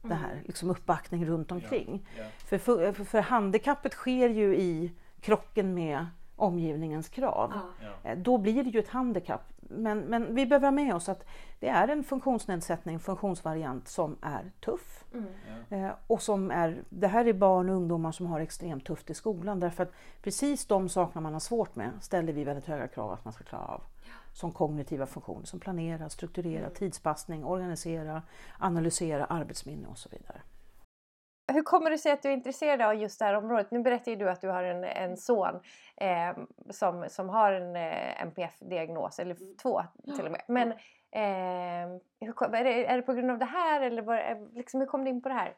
det 0.02 0.14
här, 0.14 0.32
mm. 0.32 0.44
liksom 0.44 0.70
uppbackning 0.70 1.26
runt 1.26 1.52
omkring. 1.52 2.06
Ja, 2.16 2.22
ja. 2.22 2.30
För, 2.38 2.58
för, 2.58 3.04
för 3.04 3.20
handikappet 3.20 3.92
sker 3.92 4.28
ju 4.28 4.56
i 4.56 4.92
krocken 5.20 5.74
med 5.74 6.06
omgivningens 6.38 7.08
krav. 7.08 7.52
Ja. 7.80 8.10
Eh, 8.10 8.18
då 8.18 8.38
blir 8.38 8.64
det 8.64 8.70
ju 8.70 8.80
ett 8.80 8.88
handikapp. 8.88 9.52
Men, 9.60 9.98
men 9.98 10.34
vi 10.34 10.46
behöver 10.46 10.66
ha 10.66 10.72
med 10.72 10.94
oss 10.94 11.08
att 11.08 11.26
det 11.60 11.68
är 11.68 11.88
en 11.88 12.04
funktionsnedsättning, 12.04 12.98
funktionsvariant 12.98 13.88
som 13.88 14.16
är 14.20 14.52
tuff. 14.60 15.04
Mm. 15.14 15.84
Eh, 15.84 15.92
och 16.06 16.22
som 16.22 16.50
är, 16.50 16.82
det 16.88 17.08
här 17.08 17.24
är 17.24 17.32
barn 17.32 17.68
och 17.68 17.76
ungdomar 17.76 18.12
som 18.12 18.26
har 18.26 18.40
extremt 18.40 18.84
tufft 18.84 19.10
i 19.10 19.14
skolan 19.14 19.60
därför 19.60 19.82
att 19.82 19.92
precis 20.22 20.66
de 20.66 20.88
sakerna 20.88 21.20
man 21.20 21.32
har 21.32 21.40
svårt 21.40 21.76
med 21.76 21.90
ställer 22.00 22.32
vi 22.32 22.44
väldigt 22.44 22.66
höga 22.66 22.88
krav 22.88 23.12
att 23.12 23.24
man 23.24 23.32
ska 23.32 23.44
klara 23.44 23.64
av. 23.64 23.80
Ja. 24.04 24.10
Som 24.32 24.52
kognitiva 24.52 25.06
funktioner 25.06 25.46
som 25.46 25.60
planera, 25.60 26.08
strukturera, 26.08 26.64
mm. 26.64 26.74
tidspassning, 26.74 27.44
organisera, 27.44 28.22
analysera, 28.58 29.24
arbetsminne 29.24 29.86
och 29.88 29.98
så 29.98 30.08
vidare. 30.08 30.40
Hur 31.52 31.62
kommer 31.62 31.90
det 31.90 31.98
sig 31.98 32.12
att 32.12 32.22
du 32.22 32.28
är 32.28 32.32
intresserad 32.32 32.82
av 32.82 32.94
just 32.94 33.18
det 33.18 33.24
här 33.24 33.34
området? 33.34 33.70
Nu 33.70 33.82
berättade 33.82 34.16
du 34.16 34.30
att 34.30 34.40
du 34.40 34.48
har 34.48 34.64
en, 34.64 34.84
en 34.84 35.16
son 35.16 35.60
eh, 35.96 36.36
som, 36.70 37.06
som 37.08 37.28
har 37.28 37.52
en 37.52 37.76
eh, 37.76 38.22
NPF-diagnos, 38.22 39.18
eller 39.18 39.36
två 39.62 39.82
till 40.16 40.26
och 40.26 40.32
med. 40.32 40.42
Men 40.48 40.72
eh, 41.10 42.00
hur, 42.20 42.54
är, 42.54 42.64
det, 42.64 42.86
är 42.86 42.96
det 42.96 43.02
på 43.02 43.12
grund 43.12 43.30
av 43.30 43.38
det 43.38 43.44
här 43.44 43.80
eller 43.80 44.02
var, 44.02 44.16
eh, 44.16 44.36
liksom, 44.54 44.80
hur 44.80 44.86
kom 44.86 45.04
du 45.04 45.10
in 45.10 45.22
på 45.22 45.28
det 45.28 45.34
här? 45.34 45.54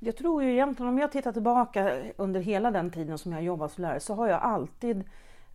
Jag 0.00 0.16
tror 0.16 0.42
ju 0.42 0.52
egentligen, 0.52 0.88
om 0.88 0.98
jag 0.98 1.12
tittar 1.12 1.32
tillbaka 1.32 2.02
under 2.16 2.40
hela 2.40 2.70
den 2.70 2.90
tiden 2.90 3.18
som 3.18 3.32
jag 3.32 3.42
jobbat 3.42 3.72
som 3.72 3.82
lärare 3.82 4.00
så 4.00 4.14
har 4.14 4.28
jag 4.28 4.40
alltid 4.42 5.04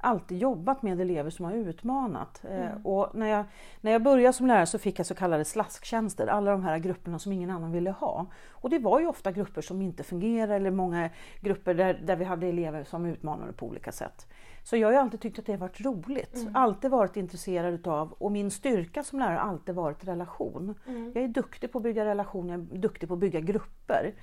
alltid 0.02 0.38
jobbat 0.38 0.82
med 0.82 1.02
elever 1.02 1.30
som 1.30 1.46
har 1.46 1.54
utmanat. 1.54 2.42
Eh, 2.46 2.72
mm. 2.72 2.86
Och 2.86 3.10
när, 3.14 3.28
jag, 3.28 3.46
när 3.82 3.92
jag 3.92 4.04
började 4.04 4.34
som 4.34 4.48
lärare 4.48 4.66
så 4.66 4.80
fick 4.80 5.00
jag 5.00 5.06
så 5.06 5.16
kallade 5.16 5.46
slasktjänster, 5.46 6.28
alla 6.28 6.52
de 6.52 6.64
här 6.64 6.78
grupperna 6.78 7.20
som 7.20 7.32
ingen 7.32 7.50
annan 7.50 7.72
ville 7.72 7.92
ha. 7.92 8.26
Och 8.50 8.70
det 8.70 8.80
var 8.80 9.00
ju 9.00 9.08
ofta 9.08 9.32
grupper 9.32 9.62
som 9.62 9.82
inte 9.82 10.04
fungerade 10.04 10.56
eller 10.56 10.72
många 10.72 11.10
grupper 11.42 11.74
där, 11.74 12.02
där 12.06 12.16
vi 12.16 12.26
hade 12.26 12.48
elever 12.48 12.84
som 12.84 13.06
utmanade 13.06 13.54
på 13.54 13.66
olika 13.66 13.92
sätt. 13.92 14.28
Så 14.64 14.78
jag 14.78 14.88
har 14.88 14.94
alltid 14.94 15.22
tyckt 15.22 15.40
att 15.40 15.46
det 15.46 15.52
har 15.52 15.60
varit 15.60 15.82
roligt. 15.82 16.36
Mm. 16.36 16.56
Alltid 16.56 16.92
varit 16.92 17.18
intresserad 17.18 17.74
utav, 17.74 18.12
och 18.12 18.32
min 18.32 18.52
styrka 18.52 19.04
som 19.04 19.20
lärare 19.20 19.38
har 19.38 19.50
alltid 19.50 19.76
varit 19.76 20.08
relation. 20.08 20.76
Mm. 20.88 21.12
Jag 21.16 21.24
är 21.24 21.28
duktig 21.28 21.72
på 21.72 21.78
att 21.78 21.84
bygga 21.84 22.06
relationer, 22.06 22.58
jag 22.58 22.78
är 22.78 22.78
duktig 22.78 23.10
på 23.10 23.14
att 23.14 23.20
bygga 23.20 23.40
grupper. 23.40 24.14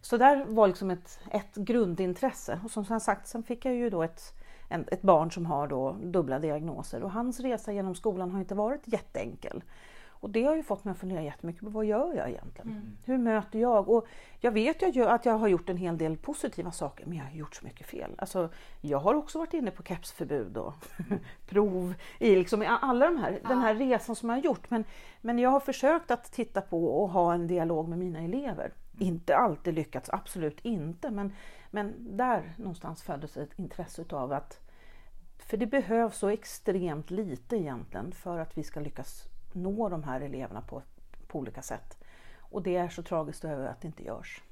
Så 0.00 0.16
där 0.16 0.44
var 0.44 0.66
liksom 0.66 0.90
ett, 0.90 1.20
ett 1.30 1.54
grundintresse. 1.54 2.60
Och 2.64 2.70
som 2.70 3.00
sagt, 3.00 3.28
sen 3.28 3.42
fick 3.42 3.64
jag 3.64 3.74
ju 3.74 3.90
då 3.90 4.02
ett, 4.02 4.37
en, 4.68 4.84
ett 4.90 5.02
barn 5.02 5.30
som 5.30 5.46
har 5.46 5.68
då 5.68 5.92
dubbla 6.02 6.38
diagnoser 6.38 7.02
och 7.02 7.10
hans 7.10 7.40
resa 7.40 7.72
genom 7.72 7.94
skolan 7.94 8.30
har 8.30 8.40
inte 8.40 8.54
varit 8.54 8.82
jätteenkel. 8.84 9.62
Och 10.20 10.30
det 10.30 10.44
har 10.44 10.56
ju 10.56 10.62
fått 10.62 10.84
mig 10.84 10.92
att 10.92 10.98
fundera 10.98 11.22
jättemycket 11.22 11.62
på 11.62 11.70
vad 11.70 11.84
gör 11.84 12.14
jag 12.14 12.28
egentligen? 12.28 12.70
Mm. 12.70 12.96
Hur 13.04 13.18
möter 13.18 13.58
jag? 13.58 13.88
Och 13.88 14.06
jag 14.40 14.52
vet 14.52 14.96
ju 14.96 15.04
att 15.04 15.26
jag 15.26 15.38
har 15.38 15.48
gjort 15.48 15.68
en 15.68 15.76
hel 15.76 15.98
del 15.98 16.16
positiva 16.16 16.70
saker 16.72 17.06
men 17.06 17.18
jag 17.18 17.24
har 17.24 17.32
gjort 17.32 17.54
så 17.54 17.64
mycket 17.64 17.86
fel. 17.86 18.14
Alltså, 18.18 18.48
jag 18.80 18.98
har 18.98 19.14
också 19.14 19.38
varit 19.38 19.54
inne 19.54 19.70
på 19.70 19.82
kepsförbud 19.82 20.56
och 20.56 20.74
prov 21.48 21.94
i 22.18 22.36
liksom, 22.36 22.78
alla 22.80 23.06
de 23.06 23.16
här, 23.16 23.38
ja. 23.42 23.48
den 23.48 23.58
här 23.58 23.74
resan 23.74 24.16
som 24.16 24.28
jag 24.28 24.36
har 24.36 24.42
gjort. 24.42 24.70
Men, 24.70 24.84
men 25.20 25.38
jag 25.38 25.50
har 25.50 25.60
försökt 25.60 26.10
att 26.10 26.32
titta 26.32 26.60
på 26.60 27.02
och 27.02 27.08
ha 27.08 27.34
en 27.34 27.46
dialog 27.46 27.88
med 27.88 27.98
mina 27.98 28.18
elever. 28.18 28.64
Mm. 28.64 29.08
Inte 29.08 29.36
alltid 29.36 29.74
lyckats, 29.74 30.10
absolut 30.10 30.60
inte. 30.60 31.10
Men, 31.10 31.32
men 31.70 32.16
där 32.16 32.54
någonstans 32.56 33.02
föddes 33.02 33.36
ett 33.36 33.58
intresse 33.58 34.02
utav 34.02 34.32
att 34.32 34.60
för 35.38 35.56
det 35.56 35.66
behövs 35.66 36.18
så 36.18 36.28
extremt 36.28 37.10
lite 37.10 37.56
egentligen 37.56 38.12
för 38.12 38.38
att 38.38 38.58
vi 38.58 38.62
ska 38.62 38.80
lyckas 38.80 39.24
nå 39.52 39.88
de 39.88 40.02
här 40.02 40.20
eleverna 40.20 40.60
på, 40.60 40.82
på 41.26 41.38
olika 41.38 41.62
sätt. 41.62 41.98
Och 42.38 42.62
det 42.62 42.76
är 42.76 42.88
så 42.88 43.02
tragiskt 43.02 43.44
över 43.44 43.66
att 43.66 43.80
det 43.80 43.86
inte 43.86 44.04
görs. 44.04 44.42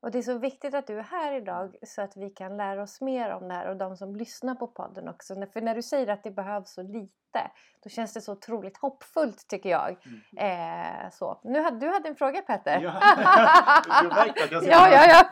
Och 0.00 0.10
det 0.10 0.18
är 0.18 0.22
så 0.22 0.38
viktigt 0.38 0.74
att 0.74 0.86
du 0.86 0.98
är 0.98 1.02
här 1.02 1.32
idag 1.32 1.76
så 1.82 2.02
att 2.02 2.16
vi 2.16 2.30
kan 2.30 2.56
lära 2.56 2.82
oss 2.82 3.00
mer 3.00 3.30
om 3.30 3.48
det 3.48 3.54
här 3.54 3.70
och 3.70 3.76
de 3.76 3.96
som 3.96 4.16
lyssnar 4.16 4.54
på 4.54 4.66
podden 4.66 5.08
också. 5.08 5.34
För 5.52 5.60
när 5.60 5.74
du 5.74 5.82
säger 5.82 6.08
att 6.08 6.22
det 6.22 6.30
behövs 6.30 6.74
så 6.74 6.82
lite, 6.82 7.50
då 7.84 7.90
känns 7.90 8.12
det 8.12 8.20
så 8.20 8.32
otroligt 8.32 8.76
hoppfullt 8.76 9.48
tycker 9.48 9.70
jag. 9.70 9.96
Mm. 10.36 11.04
Eh, 11.04 11.10
så. 11.10 11.40
Nu 11.44 11.60
hade, 11.62 11.78
du 11.78 11.88
hade 11.88 12.08
en 12.08 12.16
fråga 12.16 12.42
Petter. 12.42 12.80
Ja, 12.80 12.92
du 14.02 14.08
märkte 14.08 14.44
att 14.44 14.52
jag 14.52 14.64
ja, 14.64 14.88
ja, 14.90 15.04
ja. 15.08 15.24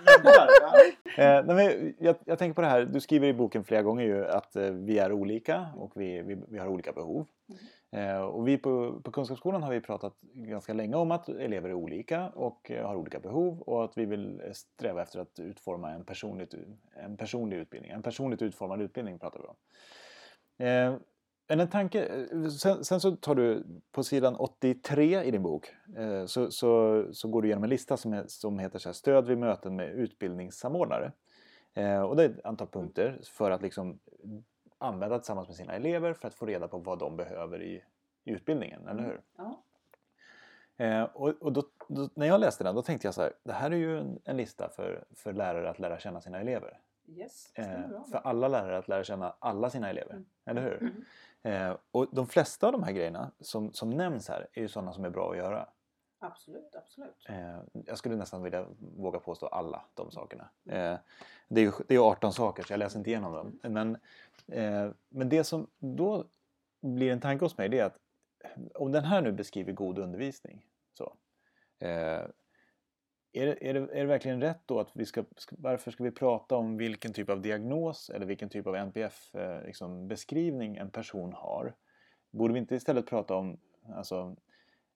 eh, 1.62 1.92
jag, 1.99 2.16
jag, 2.25 2.38
tänker 2.38 2.54
på 2.54 2.61
det 2.61 2.68
här, 2.68 2.85
du 2.85 3.00
skriver 3.00 3.28
i 3.28 3.35
boken 3.35 3.64
flera 3.64 3.82
gånger 3.82 4.04
ju 4.04 4.26
att 4.26 4.56
eh, 4.56 4.62
vi 4.62 4.99
är 4.99 5.12
olika 5.12 5.66
och 5.76 5.92
vi, 5.94 6.23
vi, 6.23 6.37
vi 6.49 6.58
har 6.58 6.68
olika 6.68 6.92
behov. 6.92 7.26
Mm. 7.49 7.61
Eh, 7.90 8.21
och 8.21 8.49
vi 8.49 8.59
på, 8.59 9.00
på 9.00 9.11
Kunskapsskolan 9.11 9.62
har 9.62 9.71
vi 9.71 9.81
pratat 9.81 10.16
ganska 10.23 10.73
länge 10.73 10.97
om 10.97 11.11
att 11.11 11.28
elever 11.28 11.69
är 11.69 11.75
olika 11.75 12.28
och 12.28 12.71
eh, 12.71 12.87
har 12.87 12.97
olika 12.97 13.21
behov 13.21 13.61
och 13.61 13.85
att 13.85 13.99
vi 13.99 14.05
vill 14.05 14.40
eh, 14.40 14.52
sträva 14.52 15.02
efter 15.02 15.21
att 15.21 15.38
utforma 15.38 15.90
en, 15.90 16.05
personligt, 16.05 16.55
en 16.95 17.16
personlig 17.16 17.57
utbildning. 17.57 17.90
En 17.90 18.02
personligt 18.02 18.43
utformad 18.43 18.83
utbildning 18.83 19.19
pratar 19.19 19.40
vi 19.40 19.47
om. 19.47 19.57
Eh, 20.66 21.00
en 21.49 21.69
tanke, 21.69 22.26
sen, 22.61 22.85
sen, 22.85 23.00
så 23.00 23.16
tar 23.16 23.35
du 23.35 23.66
på 23.93 24.02
sidan 24.05 24.37
83 24.37 25.23
i 25.23 25.31
din 25.31 25.43
bok 25.43 25.75
så, 26.26 26.50
så, 26.50 27.05
så 27.12 27.28
går 27.28 27.43
du 27.43 27.49
igenom 27.49 27.64
en 27.64 27.71
lista 27.71 27.97
som, 27.97 28.12
är, 28.12 28.25
som 28.26 28.59
heter 28.59 28.78
så 28.78 28.88
här, 28.88 28.95
Stöd 28.95 29.26
vid 29.26 29.38
möten 29.38 29.76
med 29.76 29.90
utbildningssamordnare. 29.95 31.12
och 32.09 32.16
det 32.16 32.25
är 32.25 32.31
ett 32.31 32.45
antal 32.45 32.69
punkter 32.69 33.21
för 33.25 33.50
att 33.50 33.62
liksom 33.62 33.99
använda 34.87 35.19
tillsammans 35.19 35.49
med 35.49 35.57
sina 35.57 35.73
elever 35.73 36.12
för 36.12 36.28
att 36.28 36.35
få 36.35 36.47
reda 36.47 36.69
på 36.69 36.78
vad 36.78 36.99
de 36.99 37.16
behöver 37.16 37.62
i, 37.62 37.83
i 38.25 38.31
utbildningen, 38.31 38.88
eller 38.88 39.02
mm. 39.02 39.05
hur? 39.05 39.21
Ja. 39.37 39.62
Eh, 40.76 41.02
och, 41.02 41.28
och 41.28 41.52
då, 41.52 41.62
då, 41.88 42.09
när 42.14 42.26
jag 42.26 42.40
läste 42.40 42.64
den 42.64 42.75
då 42.75 42.83
tänkte 42.83 43.07
jag 43.07 43.14
så 43.14 43.23
här, 43.23 43.33
det 43.43 43.52
här 43.52 43.71
är 43.71 43.76
ju 43.76 43.99
en, 43.99 44.21
en 44.25 44.37
lista 44.37 44.69
för, 44.69 45.05
för 45.14 45.33
lärare 45.33 45.71
att 45.71 45.78
lära 45.78 45.99
känna 45.99 46.21
sina 46.21 46.40
elever. 46.40 46.81
Yes, 47.09 47.52
eh, 47.55 47.81
för 48.11 48.19
alla 48.19 48.49
lärare 48.49 48.78
att 48.78 48.88
lära 48.88 49.05
känna 49.05 49.35
alla 49.38 49.71
sina 49.71 49.90
elever, 49.90 50.12
mm. 50.12 50.26
eller 50.45 50.62
hur? 50.62 50.81
Mm. 50.81 51.05
Eh, 51.43 51.76
och 51.90 52.07
de 52.12 52.26
flesta 52.26 52.66
av 52.66 52.73
de 52.73 52.83
här 52.83 52.93
grejerna 52.93 53.31
som, 53.40 53.73
som 53.73 53.90
nämns 53.90 54.28
här 54.28 54.47
är 54.52 54.61
ju 54.61 54.69
sådana 54.69 54.93
som 54.93 55.05
är 55.05 55.11
bra 55.11 55.31
att 55.31 55.37
göra. 55.37 55.69
Absolut, 56.19 56.75
absolut. 56.75 57.26
Eh, 57.28 57.59
jag 57.73 57.99
skulle 57.99 58.16
nästan 58.16 58.43
vilja 58.43 58.66
våga 58.97 59.19
påstå 59.19 59.47
alla 59.47 59.85
de 59.95 60.11
sakerna. 60.11 60.49
Mm. 60.64 60.93
Eh, 60.93 60.99
det 61.49 61.61
är 61.61 61.64
ju 61.64 61.73
det 61.88 61.95
är 61.95 61.99
18 62.11 62.33
saker 62.33 62.62
så 62.62 62.73
jag 62.73 62.78
läser 62.78 62.99
inte 62.99 63.11
igenom 63.11 63.33
dem. 63.33 63.73
Men, 63.73 63.99
eh, 64.53 64.91
men 65.09 65.29
det 65.29 65.45
som 65.45 65.71
då 65.79 66.25
blir 66.83 67.12
en 67.12 67.21
tanke 67.21 67.45
hos 67.45 67.59
mig 67.59 67.69
det 67.69 67.79
är 67.79 67.85
att 67.85 67.99
om 68.75 68.93
den 68.93 69.05
här 69.05 69.23
nu 69.23 69.33
beskriver 69.33 69.73
god 69.73 69.99
undervisning 69.99 70.67
så 70.95 71.17
eh, 71.79 72.29
är 73.33 73.47
det, 73.47 73.69
är, 73.69 73.75
det, 73.75 73.81
är 73.81 74.00
det 74.00 74.07
verkligen 74.07 74.41
rätt 74.41 74.61
då 74.67 74.81
att 74.81 74.91
vi 74.95 75.07
ska, 75.07 75.25
varför 75.50 75.91
ska 75.91 76.05
vi 76.05 76.11
prata 76.11 76.57
om 76.57 76.76
vilken 76.76 77.12
typ 77.12 77.31
av 77.31 77.41
diagnos 77.41 78.11
eller 78.11 78.26
vilken 78.26 78.49
typ 78.49 78.67
av 78.67 78.76
NPF-beskrivning 78.76 80.69
eh, 80.69 80.75
liksom, 80.75 80.87
en 80.87 80.91
person 80.91 81.33
har? 81.33 81.75
Borde 82.31 82.55
vi 82.55 82.61
inte 82.61 82.75
istället 82.75 83.07
prata 83.07 83.35
om 83.35 83.61
alltså, 83.95 84.37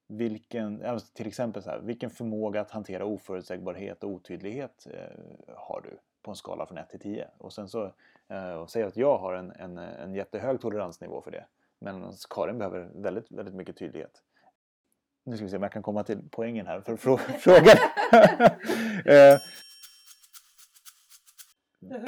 vilken, 0.06 0.82
till 1.14 1.26
exempel 1.26 1.62
så 1.62 1.70
här, 1.70 1.80
vilken 1.80 2.10
förmåga 2.10 2.60
att 2.60 2.70
hantera 2.70 3.04
oförutsägbarhet 3.04 4.04
och 4.04 4.10
otydlighet 4.10 4.86
eh, 4.90 5.54
har 5.56 5.80
du 5.80 5.98
på 6.22 6.30
en 6.30 6.36
skala 6.36 6.66
från 6.66 6.78
1 6.78 6.90
till 6.90 7.00
10? 7.00 7.28
Och 7.38 7.52
sen 7.52 7.68
så 7.68 7.92
och 8.60 8.70
säg 8.70 8.82
att 8.82 8.96
jag 8.96 9.18
har 9.18 9.34
en, 9.34 9.50
en, 9.50 9.78
en 9.78 10.14
jättehög 10.14 10.60
toleransnivå 10.60 11.22
för 11.22 11.30
det. 11.30 11.46
Men 11.80 12.12
Karin 12.30 12.58
behöver 12.58 12.90
väldigt, 12.94 13.30
väldigt 13.30 13.54
mycket 13.54 13.78
tydlighet. 13.78 14.22
Nu 15.24 15.36
ska 15.36 15.44
vi 15.44 15.50
se 15.50 15.56
om 15.56 15.62
jag 15.62 15.72
kan 15.72 15.82
komma 15.82 16.04
till 16.04 16.28
poängen 16.30 16.66
här 16.66 16.80
för 16.80 16.96
frågan. 17.38 17.76
eh, 19.04 19.38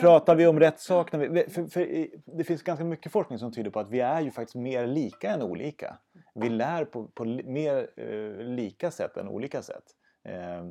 Pratar 0.00 0.35
vi 0.35 0.47
om 0.47 0.61
rätt 0.61 0.81
sak? 0.81 1.14
Vi, 1.14 1.45
för, 1.49 1.67
för, 1.67 2.09
det 2.37 2.45
finns 2.45 2.62
ganska 2.62 2.85
mycket 2.85 3.12
forskning 3.12 3.38
som 3.38 3.52
tyder 3.52 3.71
på 3.71 3.81
att 3.81 3.91
vi 3.91 4.00
är 4.00 4.21
ju 4.21 4.31
faktiskt 4.31 4.55
mer 4.55 4.87
lika 4.87 5.31
än 5.31 5.43
olika. 5.43 5.99
Vi 6.35 6.49
lär 6.49 6.85
på, 6.85 7.09
på 7.09 7.25
mer 7.25 7.91
eh, 7.97 8.47
lika 8.47 8.91
sätt 8.91 9.17
än 9.17 9.29
olika 9.29 9.62
sätt. 9.62 9.85
Eh, 10.25 10.67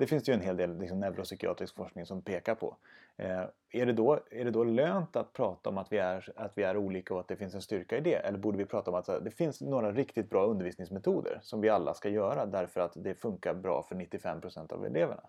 det 0.00 0.06
finns 0.06 0.28
ju 0.28 0.32
en 0.32 0.40
hel 0.40 0.56
del 0.56 0.78
liksom, 0.78 1.00
neuropsykiatrisk 1.00 1.76
forskning 1.76 2.06
som 2.06 2.22
pekar 2.22 2.54
på. 2.54 2.76
Eh, 3.16 3.44
är, 3.70 3.86
det 3.86 3.92
då, 3.92 4.20
är 4.30 4.44
det 4.44 4.50
då 4.50 4.64
lönt 4.64 5.16
att 5.16 5.32
prata 5.32 5.70
om 5.70 5.78
att 5.78 5.92
vi, 5.92 5.98
är, 5.98 6.32
att 6.36 6.52
vi 6.54 6.62
är 6.62 6.76
olika 6.76 7.14
och 7.14 7.20
att 7.20 7.28
det 7.28 7.36
finns 7.36 7.54
en 7.54 7.62
styrka 7.62 7.96
i 7.96 8.00
det? 8.00 8.14
Eller 8.14 8.38
borde 8.38 8.58
vi 8.58 8.64
prata 8.64 8.90
om 8.90 8.96
att 8.96 9.24
det 9.24 9.30
finns 9.30 9.60
några 9.60 9.92
riktigt 9.92 10.30
bra 10.30 10.46
undervisningsmetoder 10.46 11.38
som 11.42 11.60
vi 11.60 11.68
alla 11.68 11.94
ska 11.94 12.08
göra 12.08 12.46
därför 12.46 12.80
att 12.80 12.92
det 12.96 13.14
funkar 13.14 13.54
bra 13.54 13.82
för 13.82 13.94
95% 13.94 14.72
av 14.72 14.86
eleverna? 14.86 15.22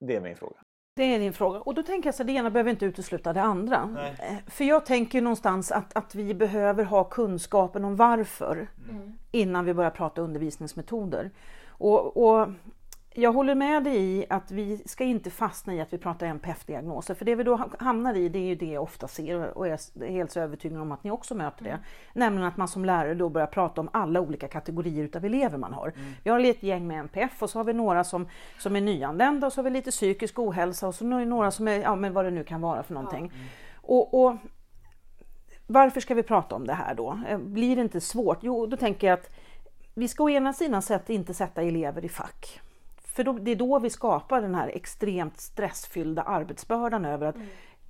Det 0.00 0.16
är 0.16 0.20
min 0.20 0.36
fråga. 0.36 0.56
Det 0.94 1.14
är 1.14 1.18
din 1.18 1.32
fråga. 1.32 1.60
Och 1.60 1.74
då 1.74 1.82
tänker 1.82 2.06
jag 2.06 2.14
så 2.14 2.22
att 2.22 2.26
det 2.26 2.32
ena 2.32 2.50
behöver 2.50 2.70
inte 2.70 2.84
utesluta 2.84 3.32
det 3.32 3.42
andra. 3.42 3.84
Nej. 3.84 4.16
Eh, 4.18 4.50
för 4.50 4.64
jag 4.64 4.86
tänker 4.86 5.22
någonstans 5.22 5.72
att, 5.72 5.96
att 5.96 6.14
vi 6.14 6.34
behöver 6.34 6.84
ha 6.84 7.04
kunskapen 7.04 7.84
om 7.84 7.96
varför 7.96 8.68
mm. 8.90 9.12
innan 9.30 9.64
vi 9.64 9.74
börjar 9.74 9.90
prata 9.90 10.22
undervisningsmetoder. 10.22 11.30
Och, 11.68 12.16
och 12.16 12.48
jag 13.14 13.32
håller 13.32 13.54
med 13.54 13.84
dig 13.84 13.96
i 13.96 14.26
att 14.30 14.50
vi 14.50 14.82
ska 14.86 15.04
inte 15.04 15.30
fastna 15.30 15.74
i 15.74 15.80
att 15.80 15.92
vi 15.92 15.98
pratar 15.98 16.26
NPF-diagnoser, 16.26 17.14
för 17.14 17.24
det 17.24 17.34
vi 17.34 17.44
då 17.44 17.68
hamnar 17.78 18.14
i 18.14 18.28
det 18.28 18.38
är 18.38 18.46
ju 18.46 18.54
det 18.54 18.66
jag 18.66 18.82
ofta 18.82 19.08
ser 19.08 19.58
och 19.58 19.68
jag 19.68 19.78
är 20.00 20.10
helt 20.10 20.36
övertygad 20.36 20.80
om 20.80 20.92
att 20.92 21.04
ni 21.04 21.10
också 21.10 21.34
möter 21.34 21.64
det. 21.64 21.70
Mm. 21.70 21.82
Nämligen 22.14 22.48
att 22.48 22.56
man 22.56 22.68
som 22.68 22.84
lärare 22.84 23.14
då 23.14 23.28
börjar 23.28 23.46
prata 23.46 23.80
om 23.80 23.88
alla 23.92 24.20
olika 24.20 24.48
kategorier 24.48 25.04
utav 25.04 25.24
elever 25.24 25.58
man 25.58 25.72
har. 25.72 25.88
Mm. 25.88 26.12
Vi 26.24 26.30
har 26.30 26.40
ett 26.40 26.62
gäng 26.62 26.86
med 26.86 26.98
NPF 26.98 27.42
och 27.42 27.50
så 27.50 27.58
har 27.58 27.64
vi 27.64 27.72
några 27.72 28.04
som, 28.04 28.28
som 28.58 28.76
är 28.76 28.80
nyanlända 28.80 29.46
och 29.46 29.52
så 29.52 29.58
har 29.58 29.64
vi 29.64 29.70
lite 29.70 29.90
psykisk 29.90 30.38
ohälsa 30.38 30.88
och 30.88 30.94
så 30.94 31.04
några 31.04 31.50
som 31.50 31.68
är, 31.68 31.80
ja 31.80 31.96
men 31.96 32.12
vad 32.12 32.24
det 32.24 32.30
nu 32.30 32.44
kan 32.44 32.60
vara 32.60 32.82
för 32.82 32.94
någonting. 32.94 33.26
Mm. 33.26 33.46
Och, 33.76 34.24
och 34.24 34.36
varför 35.66 36.00
ska 36.00 36.14
vi 36.14 36.22
prata 36.22 36.54
om 36.54 36.66
det 36.66 36.74
här 36.74 36.94
då? 36.94 37.20
Eh, 37.28 37.38
blir 37.38 37.76
det 37.76 37.82
inte 37.82 38.00
svårt? 38.00 38.38
Jo, 38.40 38.66
då 38.66 38.76
tänker 38.76 39.06
jag 39.06 39.14
att 39.14 39.30
vi 39.94 40.08
ska 40.08 40.24
å 40.24 40.30
ena 40.30 40.52
sidan 40.52 40.82
sätt 40.82 41.10
inte 41.10 41.34
sätta 41.34 41.62
elever 41.62 42.04
i 42.04 42.08
fack. 42.08 42.60
För 43.12 43.24
då, 43.24 43.32
det 43.32 43.50
är 43.50 43.56
då 43.56 43.78
vi 43.78 43.90
skapar 43.90 44.42
den 44.42 44.54
här 44.54 44.68
extremt 44.68 45.40
stressfyllda 45.40 46.22
arbetsbördan 46.22 47.04
över 47.04 47.26
att 47.26 47.36
mm. 47.36 47.48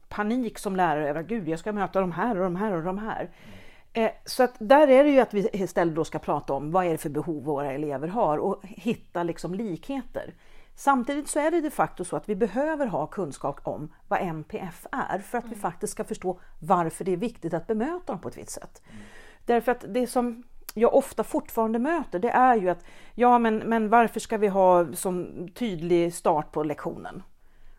panik 0.08 0.58
som 0.58 0.76
lärare 0.76 1.08
över 1.08 1.20
att 1.20 1.26
gud, 1.26 1.48
jag 1.48 1.58
ska 1.58 1.72
möta 1.72 2.00
de 2.00 2.12
här 2.12 2.36
och 2.36 2.44
de 2.44 2.56
här 2.56 2.72
och 2.72 2.82
de 2.82 2.98
här. 2.98 3.20
Mm. 3.20 3.58
Eh, 3.92 4.10
så 4.24 4.42
att 4.42 4.54
där 4.58 4.88
är 4.88 5.04
det 5.04 5.10
ju 5.10 5.20
att 5.20 5.34
vi 5.34 5.48
istället 5.52 5.94
då 5.94 6.04
ska 6.04 6.18
prata 6.18 6.52
om 6.52 6.70
vad 6.70 6.86
är 6.86 6.90
det 6.90 6.98
för 6.98 7.10
behov 7.10 7.44
våra 7.44 7.72
elever 7.72 8.08
har 8.08 8.38
och 8.38 8.60
hitta 8.62 9.22
liksom 9.22 9.54
likheter. 9.54 10.34
Samtidigt 10.74 11.28
så 11.28 11.38
är 11.38 11.50
det 11.50 11.60
de 11.60 11.70
facto 11.70 12.04
så 12.04 12.16
att 12.16 12.28
vi 12.28 12.34
behöver 12.34 12.86
ha 12.86 13.06
kunskap 13.06 13.60
om 13.62 13.92
vad 14.08 14.20
MPF 14.20 14.86
är 14.92 15.18
för 15.18 15.38
att 15.38 15.44
mm. 15.44 15.54
vi 15.54 15.60
faktiskt 15.60 15.92
ska 15.92 16.04
förstå 16.04 16.40
varför 16.58 17.04
det 17.04 17.12
är 17.12 17.16
viktigt 17.16 17.54
att 17.54 17.66
bemöta 17.66 18.12
dem 18.12 18.20
på 18.20 18.28
ett 18.28 18.38
visst 18.38 18.50
sätt. 18.50 18.82
Mm. 18.90 19.02
Därför 19.46 19.72
att 19.72 19.84
det 19.88 20.06
som 20.06 20.42
jag 20.74 20.94
ofta 20.94 21.24
fortfarande 21.24 21.78
möter 21.78 22.18
det 22.18 22.30
är 22.30 22.56
ju 22.56 22.68
att 22.68 22.84
ja 23.14 23.38
men, 23.38 23.56
men 23.56 23.88
varför 23.88 24.20
ska 24.20 24.38
vi 24.38 24.48
ha 24.48 24.92
som 24.94 25.48
tydlig 25.54 26.14
start 26.14 26.52
på 26.52 26.62
lektionen? 26.62 27.22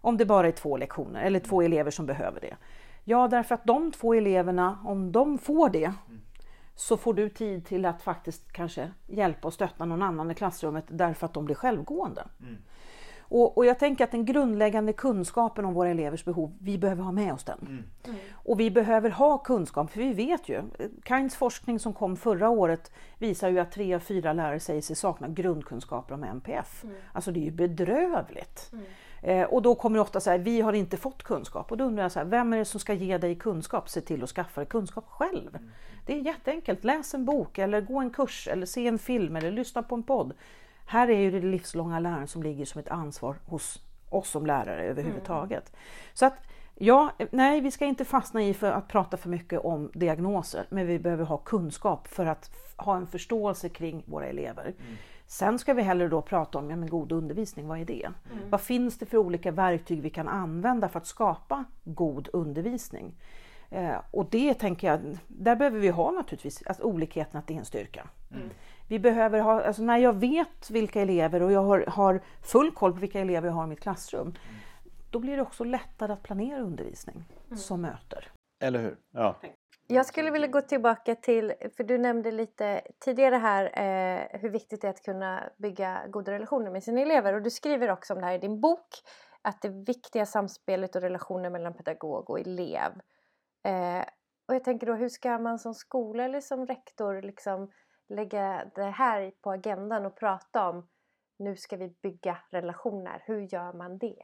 Om 0.02 0.18
det 0.18 0.26
bara 0.26 0.48
är 0.48 0.52
två 0.52 0.78
lektioner 0.78 1.22
eller 1.22 1.40
två 1.40 1.62
elever 1.62 1.92
som 1.92 2.06
behöver 2.06 2.42
det. 2.42 2.56
Ja, 3.04 3.28
därför 3.28 3.56
att 3.56 3.66
de 3.66 3.92
två 3.92 4.14
eleverna, 4.14 4.80
om 4.84 5.12
de 5.12 5.38
får 5.38 5.70
det, 5.70 5.94
så 6.76 6.98
får 6.98 7.14
du 7.14 7.30
tid 7.30 7.66
till 7.66 7.86
att 7.86 8.02
faktiskt 8.02 8.52
kanske 8.52 8.92
hjälpa 9.08 9.48
och 9.48 9.54
stötta 9.54 9.86
någon 9.86 10.02
annan 10.02 10.32
i 10.32 10.36
klassrummet 10.36 10.86
därför 10.88 11.26
att 11.26 11.34
de 11.34 11.46
blir 11.46 11.56
självgående. 11.56 12.24
Mm. 12.42 12.58
Och, 13.36 13.58
och, 13.58 13.66
jag 13.66 13.80
tänker 13.80 14.04
att 14.04 14.12
den 14.12 14.26
grundläggande 14.26 14.94
kunskapen 14.94 15.66
om 15.66 15.74
våra 15.74 15.90
elevers 15.90 16.26
behov, 16.26 16.54
vi 16.60 16.78
behöver 16.78 17.04
ha 17.04 17.12
med 17.12 17.34
oss 17.34 17.44
den. 17.44 17.60
Mm. 17.62 17.84
Mm. 18.04 18.18
Och 18.34 18.60
vi 18.60 18.72
behöver 18.72 19.10
ha 19.10 19.38
kunskap, 19.38 19.92
för 19.92 20.00
vi 20.00 20.14
vet 20.14 20.50
ju, 20.50 20.62
Kinds 21.08 21.36
forskning 21.36 21.80
som 21.80 21.94
kom 21.94 22.16
förra 22.16 22.50
året 22.50 22.92
visar 23.18 23.50
ju 23.50 23.60
att 23.60 23.72
tre 23.72 23.94
av 23.94 24.00
fyra 24.00 24.34
lärare 24.34 24.60
säger 24.60 24.82
sig 24.82 24.96
sakna 24.96 25.28
grundkunskaper 25.28 26.14
om 26.14 26.24
MPF. 26.24 26.84
Mm. 26.84 26.96
Alltså 27.14 27.32
det 27.32 27.40
är 27.40 27.44
ju 27.44 27.52
bedrövligt. 27.52 28.72
Mm. 28.74 28.86
Eh, 29.22 29.48
och 29.48 29.62
då 29.62 29.76
kommer 29.76 29.98
det 29.98 30.02
ofta 30.02 30.20
så 30.20 30.30
här, 30.30 30.38
vi 30.38 30.62
har 30.62 30.74
inte 30.74 30.98
fått 30.98 31.24
kunskap. 31.24 31.72
Och 31.72 31.78
då 31.78 31.84
undrar 31.84 32.04
jag, 32.04 32.12
så 32.12 32.20
här, 32.20 32.26
vem 32.26 32.54
är 32.54 32.58
det 32.58 32.66
som 32.66 32.80
ska 32.80 32.94
ge 32.94 33.18
dig 33.18 33.36
kunskap? 33.36 33.90
Se 33.90 34.02
till 34.02 34.24
att 34.24 34.30
skaffa 34.30 34.62
dig 34.62 34.68
kunskap 34.68 35.06
själv. 35.08 35.56
Mm. 35.56 35.70
Det 36.06 36.14
är 36.14 36.22
jätteenkelt, 36.22 36.84
läs 36.84 37.14
en 37.14 37.26
bok 37.26 37.58
eller 37.58 37.82
gå 37.82 38.00
en 38.00 38.10
kurs 38.10 38.48
eller 38.48 38.66
se 38.66 38.88
en 38.88 39.00
film 39.00 39.36
eller 39.36 39.52
lyssna 39.52 39.84
på 39.84 39.96
en 39.96 40.04
podd. 40.04 40.34
Här 40.86 41.10
är 41.10 41.20
ju 41.20 41.32
det 41.32 41.40
livslånga 41.40 42.00
lärandet 42.00 42.30
som 42.30 42.44
ligger 42.44 42.66
som 42.66 42.80
ett 42.80 42.90
ansvar 42.90 43.36
hos 43.46 43.84
oss 44.10 44.30
som 44.30 44.46
lärare 44.46 44.84
överhuvudtaget. 44.84 45.70
Mm. 45.70 45.80
Så 46.14 46.26
att 46.26 46.34
Ja, 46.76 47.12
nej, 47.32 47.62
vi 47.62 47.72
ska 47.72 47.86
inte 47.86 48.06
fastna 48.06 48.44
i 48.44 48.54
för 48.54 48.72
att 48.72 48.88
prata 48.88 49.18
för 49.18 49.30
mycket 49.30 49.60
om 49.60 49.92
diagnoser, 49.94 50.66
men 50.70 50.88
vi 50.88 51.00
behöver 51.00 51.26
ha 51.26 51.38
kunskap 51.38 52.08
för 52.08 52.26
att 52.26 52.52
ha 52.78 52.98
en 52.98 53.08
förståelse 53.08 53.70
kring 53.70 54.04
våra 54.06 54.26
elever. 54.26 54.64
Mm. 54.64 54.96
Sen 55.28 55.60
ska 55.60 55.74
vi 55.74 55.82
hellre 55.82 56.08
då 56.08 56.22
prata 56.22 56.58
om 56.58 56.70
ja, 56.70 56.76
men 56.76 56.90
god 56.90 57.12
undervisning, 57.12 57.68
vad 57.68 57.80
är 57.80 57.86
det? 57.86 58.06
Mm. 58.06 58.50
Vad 58.50 58.62
finns 58.62 58.98
det 58.98 59.06
för 59.06 59.18
olika 59.18 59.52
verktyg 59.52 60.02
vi 60.02 60.10
kan 60.10 60.28
använda 60.28 60.90
för 60.90 61.00
att 61.00 61.08
skapa 61.08 61.64
god 61.84 62.30
undervisning? 62.34 63.16
Eh, 63.70 63.96
och 64.12 64.28
det 64.30 64.54
tänker 64.54 64.88
jag, 64.88 65.18
där 65.28 65.56
behöver 65.56 65.80
vi 65.80 65.90
ha 65.90 66.12
naturligtvis 66.12 66.64
alltså 66.68 66.84
olikheten 66.84 67.40
att 67.40 67.48
det 67.48 67.54
är 67.54 67.60
en 67.60 67.66
styrka. 67.66 68.08
Mm. 68.32 68.50
Vi 68.90 69.00
behöver 69.00 69.40
ha, 69.40 69.64
alltså 69.64 69.82
när 69.82 69.98
jag 69.98 70.14
vet 70.14 70.70
vilka 70.70 71.02
elever 71.02 71.42
och 71.42 71.52
jag 71.52 71.64
har, 71.64 71.86
har 71.88 72.22
full 72.42 72.72
koll 72.72 72.94
på 72.94 73.00
vilka 73.00 73.20
elever 73.20 73.48
jag 73.48 73.56
har 73.56 73.64
i 73.64 73.68
mitt 73.68 73.80
klassrum, 73.80 74.22
mm. 74.22 74.36
då 75.12 75.20
blir 75.20 75.36
det 75.36 75.42
också 75.42 75.64
lättare 75.64 76.14
att 76.14 76.24
planera 76.24 76.60
undervisning 76.60 77.24
mm. 77.48 77.58
som 77.58 77.82
möter. 77.82 78.32
Eller 78.64 78.80
hur? 78.80 78.98
Ja. 79.12 79.36
Jag 79.88 80.06
skulle 80.06 80.32
vilja 80.32 80.48
gå 80.48 80.62
tillbaka 80.62 81.16
till, 81.16 81.54
för 81.78 81.84
du 81.84 81.98
nämnde 81.98 82.32
lite 82.32 82.82
tidigare 83.00 83.36
här 83.36 83.66
eh, 83.66 84.40
hur 84.40 84.50
viktigt 84.50 84.82
det 84.82 84.88
är 84.88 84.90
att 84.90 85.04
kunna 85.04 85.44
bygga 85.58 86.08
goda 86.08 86.32
relationer 86.32 86.72
med 86.72 86.84
sina 86.84 87.02
elever 87.02 87.34
och 87.34 87.42
du 87.42 87.50
skriver 87.50 87.92
också 87.92 88.14
om 88.14 88.20
det 88.20 88.26
här 88.26 88.36
i 88.36 88.38
din 88.38 88.62
bok 88.62 88.88
att 89.42 89.62
det 89.62 89.70
viktiga 89.70 90.26
samspelet 90.26 90.96
och 90.96 91.02
relationen 91.02 91.52
mellan 91.52 91.74
pedagog 91.74 92.30
och 92.30 92.40
elev. 92.40 92.92
Eh, 93.64 94.06
och 94.48 94.56
jag 94.56 94.64
tänker 94.64 94.88
då 94.88 94.94
hur 94.94 95.10
ska 95.10 95.38
man 95.38 95.60
som 95.60 95.74
skola 95.74 96.24
eller 96.24 96.42
som 96.42 96.66
rektor 96.66 97.22
liksom 97.22 97.72
lägga 98.10 98.66
det 98.76 98.90
här 98.90 99.32
på 99.42 99.52
agendan 99.52 100.06
och 100.06 100.16
prata 100.16 100.70
om 100.70 100.88
nu 101.38 101.56
ska 101.56 101.78
vi 101.78 101.94
bygga 102.02 102.38
relationer. 102.50 103.24
Hur 103.26 103.54
gör 103.54 103.74
man 103.74 103.98
det? 103.98 104.24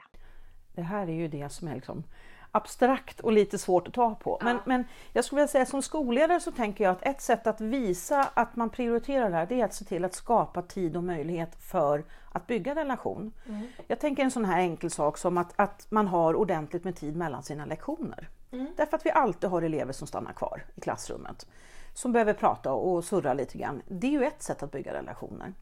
Det 0.76 0.82
här 0.82 1.08
är 1.08 1.14
ju 1.14 1.28
det 1.28 1.50
som 1.50 1.68
är 1.68 1.76
liksom 1.76 2.04
abstrakt 2.52 3.20
och 3.20 3.32
lite 3.32 3.58
svårt 3.58 3.88
att 3.88 3.94
ta 3.94 4.16
på. 4.16 4.40
Men, 4.42 4.56
ja. 4.56 4.62
men 4.66 4.84
jag 5.14 5.26
skulle 5.26 5.40
vilja 5.40 5.48
säga 5.48 5.66
som 5.66 5.82
skolledare 5.82 6.40
så 6.40 6.52
tänker 6.52 6.84
jag 6.84 6.92
att 6.92 7.06
ett 7.06 7.22
sätt 7.22 7.48
att 7.48 7.62
visa 7.62 8.30
att 8.34 8.56
man 8.56 8.70
prioriterar 8.70 9.30
det 9.30 9.36
här 9.36 9.46
det 9.46 9.62
är 9.62 9.66
att 9.66 9.74
se 9.74 9.86
till 9.86 10.06
att 10.06 10.14
skapa 10.14 10.62
tid 10.62 10.98
och 10.98 11.04
möjlighet 11.04 11.56
för 11.56 12.04
att 12.32 12.48
bygga 12.48 12.76
relation. 12.76 13.32
Mm. 13.48 13.68
Jag 13.88 14.00
tänker 14.00 14.24
en 14.24 14.32
sån 14.32 14.46
här 14.46 14.60
enkel 14.60 14.92
sak 14.92 15.18
som 15.18 15.38
att, 15.38 15.54
att 15.56 15.92
man 15.92 16.08
har 16.08 16.36
ordentligt 16.36 16.84
med 16.84 16.96
tid 16.96 17.16
mellan 17.16 17.44
sina 17.44 17.66
lektioner. 17.66 18.30
Mm. 18.52 18.68
Därför 18.78 18.98
att 18.98 19.06
vi 19.06 19.12
alltid 19.12 19.50
har 19.50 19.62
elever 19.62 19.94
som 19.94 20.08
stannar 20.08 20.34
kvar 20.34 20.66
i 20.76 20.82
klassrummet 20.82 21.46
som 22.00 22.12
behöver 22.12 22.34
prata 22.34 22.74
och 22.74 23.04
surra 23.04 23.34
lite 23.34 23.58
grann. 23.58 23.82
Det 23.88 24.08
är 24.08 24.12
ju 24.12 24.24
ett 24.24 24.44
sätt 24.44 24.64
att 24.64 24.72
bygga 24.72 24.94
relationer. 24.94 25.54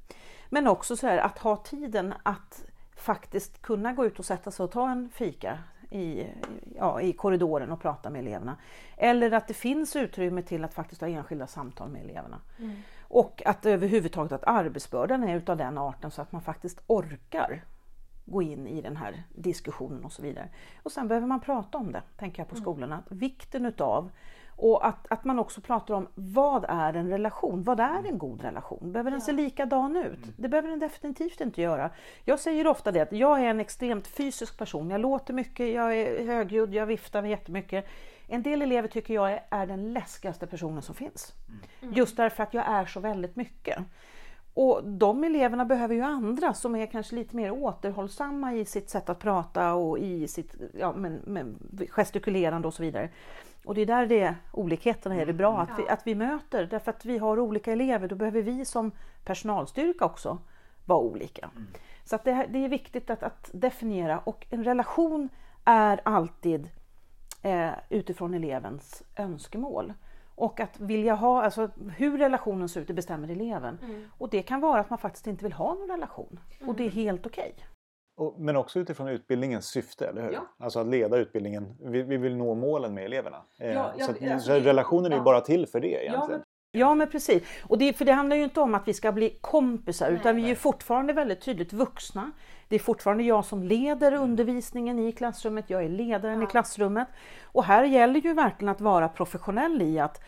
Men 0.49 0.67
också 0.67 0.97
så 0.97 1.07
här, 1.07 1.17
att 1.17 1.37
ha 1.37 1.55
tiden 1.55 2.13
att 2.23 2.65
faktiskt 2.95 3.61
kunna 3.61 3.93
gå 3.93 4.05
ut 4.05 4.19
och 4.19 4.25
sätta 4.25 4.51
sig 4.51 4.63
och 4.63 4.71
ta 4.71 4.89
en 4.89 5.09
fika 5.09 5.59
i, 5.91 6.27
ja, 6.75 7.01
i 7.01 7.13
korridoren 7.13 7.71
och 7.71 7.81
prata 7.81 8.09
med 8.09 8.19
eleverna. 8.19 8.57
Eller 8.97 9.31
att 9.31 9.47
det 9.47 9.53
finns 9.53 9.95
utrymme 9.95 10.41
till 10.41 10.63
att 10.63 10.73
faktiskt 10.73 11.01
ha 11.01 11.07
enskilda 11.07 11.47
samtal 11.47 11.89
med 11.89 12.01
eleverna. 12.01 12.41
Mm. 12.59 12.75
Och 13.01 13.41
att 13.45 13.65
överhuvudtaget 13.65 14.31
att 14.31 14.43
arbetsbördan 14.43 15.23
är 15.23 15.37
utav 15.37 15.57
den 15.57 15.77
arten 15.77 16.11
så 16.11 16.21
att 16.21 16.31
man 16.31 16.41
faktiskt 16.41 16.81
orkar 16.87 17.63
gå 18.25 18.41
in 18.41 18.67
i 18.67 18.81
den 18.81 18.97
här 18.97 19.23
diskussionen 19.35 20.05
och 20.05 20.11
så 20.11 20.21
vidare. 20.21 20.49
Och 20.83 20.91
sen 20.91 21.07
behöver 21.07 21.27
man 21.27 21.39
prata 21.39 21.77
om 21.77 21.91
det, 21.91 22.01
tänker 22.17 22.41
jag 22.41 22.49
på 22.49 22.55
mm. 22.55 22.63
skolorna. 22.63 23.03
Vikten 23.09 23.65
utav 23.65 24.09
och 24.57 24.87
att, 24.87 25.07
att 25.09 25.25
man 25.25 25.39
också 25.39 25.61
pratar 25.61 25.93
om 25.93 26.07
vad 26.15 26.65
är 26.69 26.93
en 26.93 27.09
relation? 27.09 27.63
Vad 27.63 27.79
är 27.79 28.07
en 28.07 28.17
god 28.17 28.41
relation? 28.41 28.91
Behöver 28.91 29.11
den 29.11 29.21
se 29.21 29.31
likadan 29.31 29.97
ut? 29.97 30.23
Mm. 30.23 30.33
Det 30.37 30.49
behöver 30.49 30.69
den 30.69 30.79
definitivt 30.79 31.41
inte 31.41 31.61
göra. 31.61 31.89
Jag 32.25 32.39
säger 32.39 32.67
ofta 32.67 32.91
det 32.91 32.99
att 32.99 33.11
jag 33.11 33.39
är 33.39 33.45
en 33.45 33.59
extremt 33.59 34.07
fysisk 34.07 34.57
person. 34.57 34.89
Jag 34.89 35.01
låter 35.01 35.33
mycket, 35.33 35.73
jag 35.73 35.97
är 35.97 36.25
högljudd, 36.25 36.73
jag 36.73 36.85
viftar 36.85 37.23
jättemycket. 37.23 37.85
En 38.27 38.43
del 38.43 38.61
elever 38.61 38.87
tycker 38.87 39.13
jag 39.13 39.31
är, 39.31 39.43
är 39.49 39.67
den 39.67 39.93
läskigaste 39.93 40.47
personen 40.47 40.81
som 40.81 40.95
finns. 40.95 41.33
Mm. 41.81 41.93
Just 41.93 42.17
därför 42.17 42.43
att 42.43 42.53
jag 42.53 42.67
är 42.67 42.85
så 42.85 42.99
väldigt 42.99 43.35
mycket. 43.35 43.77
Och 44.53 44.83
de 44.83 45.23
eleverna 45.23 45.65
behöver 45.65 45.95
ju 45.95 46.01
andra 46.01 46.53
som 46.53 46.75
är 46.75 46.85
kanske 46.85 47.15
lite 47.15 47.35
mer 47.35 47.51
återhållsamma 47.51 48.53
i 48.53 48.65
sitt 48.65 48.89
sätt 48.89 49.09
att 49.09 49.19
prata 49.19 49.73
och 49.73 49.99
i 49.99 50.27
sitt 50.27 50.55
ja, 50.79 50.93
men, 50.93 51.21
men 51.25 51.59
gestikulerande 51.89 52.67
och 52.67 52.73
så 52.73 52.83
vidare. 52.83 53.09
Och 53.67 53.75
det 53.75 53.81
är 53.81 53.85
där 53.85 54.07
det 54.07 54.35
olikheterna 54.51 55.15
är 55.15 55.25
det 55.25 55.33
bra 55.33 55.59
att, 55.59 55.79
vi, 55.79 55.89
att 55.89 56.07
vi 56.07 56.15
möter, 56.15 56.65
därför 56.65 56.91
att 56.91 57.05
vi 57.05 57.17
har 57.17 57.39
olika 57.39 57.71
elever, 57.71 58.07
då 58.07 58.15
behöver 58.15 58.41
vi 58.41 58.65
som 58.65 58.91
personalstyrka 59.25 60.05
också 60.05 60.37
vara 60.85 60.99
olika. 60.99 61.49
Mm. 61.55 61.67
Så 62.03 62.15
att 62.15 62.23
det, 62.23 62.47
det, 62.49 62.65
är 62.65 62.69
viktigt 62.69 63.09
att, 63.09 63.23
att, 63.23 63.49
definiera 63.53 64.19
och 64.19 64.45
en 64.49 64.63
relation 64.63 65.29
är 65.65 66.01
alltid 66.03 66.69
eh, 67.41 67.71
utifrån 67.89 68.33
elevens 68.33 69.03
önskemål. 69.15 69.93
Och 70.35 70.59
att 70.59 70.79
vilja 70.79 71.15
ha, 71.15 71.43
alltså 71.43 71.69
hur 71.97 72.17
relationen 72.17 72.69
ser 72.69 72.81
ut, 72.81 72.87
det 72.87 72.93
bestämmer 72.93 73.27
eleven. 73.27 73.79
Mm. 73.83 74.09
Och 74.17 74.29
det 74.29 74.41
kan 74.41 74.61
vara 74.61 74.79
att 74.79 74.89
man 74.89 74.99
faktiskt 74.99 75.27
inte 75.27 75.43
vill 75.43 75.53
ha 75.53 75.73
någon 75.73 75.89
relation. 75.89 76.39
Mm. 76.57 76.69
Och 76.69 76.75
det 76.75 76.85
är 76.85 76.89
helt 76.89 77.25
okej. 77.25 77.53
Okay. 77.55 77.65
Och, 78.17 78.35
men 78.39 78.55
också 78.55 78.79
utifrån 78.79 79.07
utbildningens 79.07 79.65
syfte, 79.65 80.07
eller 80.07 80.21
hur? 80.21 80.31
Ja. 80.31 80.47
Alltså 80.59 80.79
att 80.79 80.87
leda 80.87 81.17
utbildningen. 81.17 81.75
Vi, 81.79 82.01
vi 82.01 82.17
vill 82.17 82.35
nå 82.35 82.55
målen 82.55 82.93
med 82.93 83.05
eleverna. 83.05 83.41
Eh, 83.59 83.73
ja, 83.73 83.93
ja, 83.97 84.05
så, 84.05 84.11
att, 84.11 84.31
alltså, 84.31 84.47
så 84.47 84.53
relationen 84.53 85.11
är 85.11 85.17
ju 85.17 85.23
bara 85.23 85.41
till 85.41 85.67
för 85.67 85.79
det 85.79 86.05
egentligen. 86.05 86.41
Ja 86.71 86.95
men 86.95 87.09
precis. 87.09 87.43
Och 87.63 87.77
det, 87.77 87.93
för 87.93 88.05
det 88.05 88.11
handlar 88.11 88.35
ju 88.35 88.43
inte 88.43 88.59
om 88.61 88.75
att 88.75 88.87
vi 88.87 88.93
ska 88.93 89.11
bli 89.11 89.37
kompisar 89.41 90.09
nej, 90.09 90.19
utan 90.19 90.35
vi 90.35 90.51
är 90.51 90.55
fortfarande 90.55 91.13
väldigt 91.13 91.41
tydligt 91.41 91.73
vuxna. 91.73 92.31
Det 92.67 92.75
är 92.75 92.79
fortfarande 92.79 93.23
jag 93.23 93.45
som 93.45 93.63
leder 93.63 94.11
mm. 94.11 94.23
undervisningen 94.23 94.99
i 94.99 95.11
klassrummet, 95.11 95.69
jag 95.69 95.83
är 95.83 95.89
ledaren 95.89 96.41
ja. 96.41 96.47
i 96.47 96.51
klassrummet. 96.51 97.07
Och 97.43 97.63
här 97.63 97.83
gäller 97.83 98.19
ju 98.19 98.33
verkligen 98.33 98.69
att 98.69 98.81
vara 98.81 99.09
professionell 99.09 99.81
i 99.81 99.99
att 99.99 100.23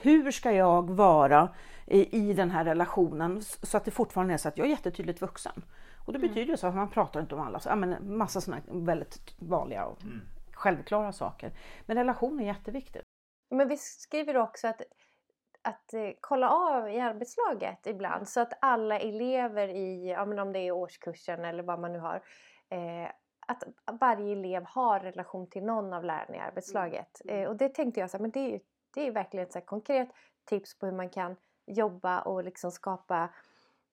hur 0.00 0.30
ska 0.30 0.52
jag 0.52 0.90
vara 0.90 1.48
i, 1.86 2.30
i 2.30 2.32
den 2.32 2.50
här 2.50 2.64
relationen 2.64 3.42
så 3.42 3.76
att 3.76 3.84
det 3.84 3.90
fortfarande 3.90 4.34
är 4.34 4.38
så 4.38 4.48
att 4.48 4.58
jag 4.58 4.66
är 4.66 4.70
jättetydligt 4.70 5.20
vuxen. 5.20 5.62
Och 6.06 6.12
det 6.12 6.18
mm. 6.18 6.28
betyder 6.28 6.56
så 6.56 6.66
att 6.66 6.74
man 6.74 6.90
pratar 6.90 7.20
inte 7.20 7.34
om 7.34 7.40
alla, 7.40 7.60
så, 7.60 7.68
ja, 7.68 7.76
men 7.76 8.16
massa 8.16 8.40
sådana 8.40 8.62
väldigt 8.68 9.34
vanliga 9.38 9.84
och 9.86 10.02
mm. 10.02 10.20
självklara 10.52 11.12
saker. 11.12 11.52
Men 11.86 11.96
relation 11.96 12.40
är 12.40 12.44
jätteviktigt. 12.44 13.02
Men 13.50 13.68
vi 13.68 13.76
skriver 13.76 14.36
också 14.36 14.68
att, 14.68 14.82
att 15.62 15.94
eh, 15.94 16.10
kolla 16.20 16.50
av 16.50 16.88
i 16.88 17.00
arbetslaget 17.00 17.86
ibland 17.86 18.28
så 18.28 18.40
att 18.40 18.52
alla 18.60 18.98
elever 18.98 19.68
i, 19.68 20.10
ja, 20.10 20.24
men 20.24 20.38
om 20.38 20.52
det 20.52 20.58
är 20.58 20.72
årskursen 20.72 21.44
eller 21.44 21.62
vad 21.62 21.80
man 21.80 21.92
nu 21.92 21.98
har, 21.98 22.22
eh, 22.68 23.10
att 23.46 23.64
varje 24.00 24.32
elev 24.32 24.64
har 24.64 25.00
relation 25.00 25.46
till 25.46 25.64
någon 25.64 25.92
av 25.92 26.04
lärarna 26.04 26.36
i 26.36 26.38
arbetslaget. 26.38 27.20
Mm. 27.24 27.42
Eh, 27.42 27.48
och 27.48 27.56
det 27.56 27.68
tänkte 27.68 28.00
jag 28.00 28.10
så 28.10 28.16
här, 28.16 28.22
men 28.22 28.30
det 28.30 28.54
är, 28.54 28.60
det 28.94 29.06
är 29.06 29.10
verkligen 29.10 29.46
ett 29.46 29.52
så 29.52 29.60
konkret 29.60 30.08
tips 30.44 30.78
på 30.78 30.86
hur 30.86 30.92
man 30.92 31.10
kan 31.10 31.36
jobba 31.66 32.20
och 32.20 32.44
liksom 32.44 32.70
skapa 32.70 33.28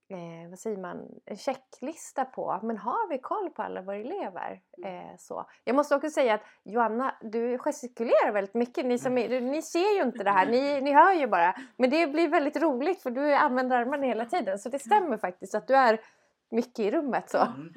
eh, 0.09 0.49
vad 0.49 0.59
säger 0.59 0.77
man, 0.77 0.97
en 1.25 1.37
checklista 1.37 2.25
på, 2.25 2.59
men 2.63 2.77
har 2.77 3.09
vi 3.09 3.17
koll 3.19 3.49
på 3.49 3.61
alla 3.61 3.81
våra 3.81 3.95
elever? 3.95 4.61
Mm. 4.77 5.09
Eh, 5.09 5.15
så. 5.17 5.45
Jag 5.63 5.75
måste 5.75 5.95
också 5.95 6.09
säga 6.09 6.33
att 6.33 6.41
Joanna, 6.63 7.15
du 7.21 7.57
gestikulerar 7.57 8.31
väldigt 8.31 8.53
mycket. 8.53 8.85
Ni, 8.85 8.97
som 8.97 9.17
är, 9.17 9.41
ni 9.41 9.61
ser 9.61 9.95
ju 9.95 10.01
inte 10.01 10.23
det 10.23 10.31
här, 10.31 10.45
ni, 10.45 10.81
ni 10.81 10.93
hör 10.93 11.13
ju 11.13 11.27
bara. 11.27 11.55
Men 11.77 11.89
det 11.89 12.07
blir 12.07 12.27
väldigt 12.27 12.57
roligt 12.57 13.01
för 13.01 13.11
du 13.11 13.33
använder 13.33 13.77
armarna 13.77 14.05
hela 14.05 14.25
tiden. 14.25 14.59
Så 14.59 14.69
det 14.69 14.79
stämmer 14.79 15.17
faktiskt 15.17 15.55
att 15.55 15.67
du 15.67 15.75
är 15.75 15.99
mycket 16.51 16.79
i 16.79 16.91
rummet. 16.91 17.29
så. 17.29 17.37
Mm. 17.37 17.73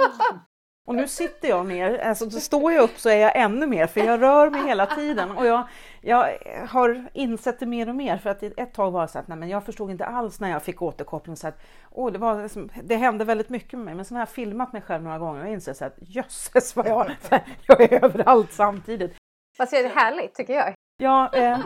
Och 0.85 0.95
nu 0.95 1.09
sitter 1.09 1.49
jag 1.49 1.66
ner, 1.66 1.99
alltså 1.99 2.27
då 2.27 2.40
står 2.40 2.73
jag 2.73 2.85
upp 2.85 2.99
så 2.99 3.09
är 3.09 3.16
jag 3.16 3.37
ännu 3.37 3.66
mer 3.66 3.87
för 3.87 4.01
jag 4.01 4.23
rör 4.23 4.51
mig 4.51 4.62
hela 4.62 4.87
tiden 4.87 5.31
och 5.31 5.47
jag, 5.47 5.68
jag 6.05 6.38
har 6.69 7.05
insett 7.12 7.61
det 7.61 7.67
mer 7.67 7.88
och 7.88 7.95
mer 7.95 8.17
för 8.17 8.31
att 8.31 8.43
ett 8.43 8.75
tag 8.75 8.91
var 8.91 9.03
det 9.03 9.09
så 9.09 9.19
att 9.19 9.29
nej, 9.29 9.38
men 9.38 9.49
jag 9.49 9.65
förstod 9.65 9.91
inte 9.91 10.05
alls 10.05 10.41
när 10.41 10.51
jag 10.51 10.62
fick 10.62 10.83
återkoppling 10.83 11.37
så 11.37 11.49
att 11.49 11.61
åh, 11.91 12.12
det, 12.12 12.19
var 12.19 12.43
liksom, 12.43 12.71
det 12.85 12.97
hände 12.97 13.25
väldigt 13.25 13.49
mycket 13.49 13.79
med 13.79 13.85
mig 13.85 13.95
men 13.95 14.05
sen 14.05 14.17
har 14.17 14.23
jag 14.23 14.29
filmat 14.29 14.73
mig 14.73 14.83
själv 14.83 15.03
några 15.03 15.19
gånger 15.19 15.45
och 15.45 15.49
insett 15.49 15.77
så 15.77 15.85
att 15.85 15.97
jösses 16.01 16.77
vad 16.77 16.87
jag, 16.87 17.17
jag 17.67 17.81
är 17.81 18.05
överallt 18.05 18.53
samtidigt. 18.53 19.17
Fast 19.57 19.73
det 19.73 19.79
är 19.79 19.88
härligt 19.88 20.35
tycker 20.35 20.55
jag. 20.55 20.75
Ja, 21.03 21.31
eh, 21.33 21.59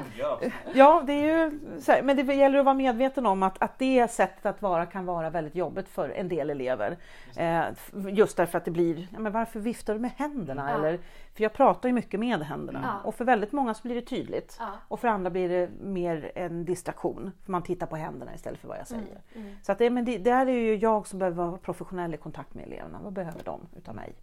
ja, 0.75 1.03
det 1.07 1.13
är 1.13 1.23
ju 1.23 1.61
här, 1.87 2.03
men 2.03 2.17
det 2.17 2.35
gäller 2.35 2.59
att 2.59 2.65
vara 2.65 2.75
medveten 2.75 3.27
om 3.27 3.43
att, 3.43 3.63
att 3.63 3.79
det 3.79 4.11
sättet 4.11 4.47
att 4.47 4.63
vara 4.63 4.87
kan 4.87 5.07
vara 5.07 5.31
väldigt 5.31 5.55
jobbigt 5.55 5.89
för 5.89 6.09
en 6.09 6.29
del 6.29 6.51
elever. 6.51 6.97
Eh, 7.37 7.65
just 8.09 8.37
därför 8.37 8.59
att 8.59 8.65
det 8.65 8.71
blir, 8.71 9.09
ja, 9.13 9.19
men 9.19 9.33
varför 9.33 9.61
viftar 9.61 9.95
du 9.95 10.01
med 10.01 10.11
händerna? 10.11 10.71
Ja. 10.71 10.79
Eller, 10.79 10.99
för 11.35 11.43
jag 11.43 11.53
pratar 11.53 11.89
ju 11.89 11.93
mycket 11.93 12.21
med 12.21 12.43
händerna 12.43 12.81
Ja. 12.85 13.09
och 13.09 13.15
för 13.15 13.25
väldigt 13.25 13.53
många 13.53 13.75
så 13.75 13.83
blir 13.83 13.95
det 13.95 14.03
tydligt. 14.03 14.57
Ja. 14.61 14.71
Och 14.89 15.01
för 15.01 15.09
andra 15.09 15.31
blir 15.31 15.49
det 15.49 15.71
mer 15.81 16.33
en 16.35 16.65
distraktion, 16.65 17.33
för 17.45 17.53
man 17.53 17.63
tittar 17.63 17.87
på 17.87 17.97
händerna 17.97 18.35
istället 18.35 18.61
för 18.61 18.69
vad 18.69 18.79
jag 18.79 18.87
säger. 18.89 19.21
Mm. 19.35 19.57
Så 19.63 19.73
att 19.73 19.79
det, 19.79 19.91
men 19.91 20.05
det, 20.05 20.19
där 20.19 20.47
är 20.47 20.53
ju 20.53 20.77
jag 20.77 21.07
som 21.07 21.19
behöver 21.19 21.45
vara 21.45 21.59
professionell 21.59 22.15
i 22.15 22.17
kontakt 22.17 22.55
med 22.55 22.65
eleverna. 22.67 23.01
Vad 23.03 23.13
behöver 23.13 23.43
de 23.45 23.61
utav 23.77 23.95
mig? 23.95 24.15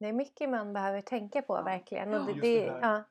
Det 0.00 0.08
är 0.08 0.12
mycket 0.12 0.50
man 0.50 0.72
behöver 0.72 1.00
tänka 1.00 1.42
på 1.42 1.62
verkligen. 1.62 2.14
Och 2.14 2.26
det, 2.26 2.32
just 2.32 2.42
det, 2.42 2.60
det 2.60 2.70
där. 2.70 2.78
ja. 2.82 3.02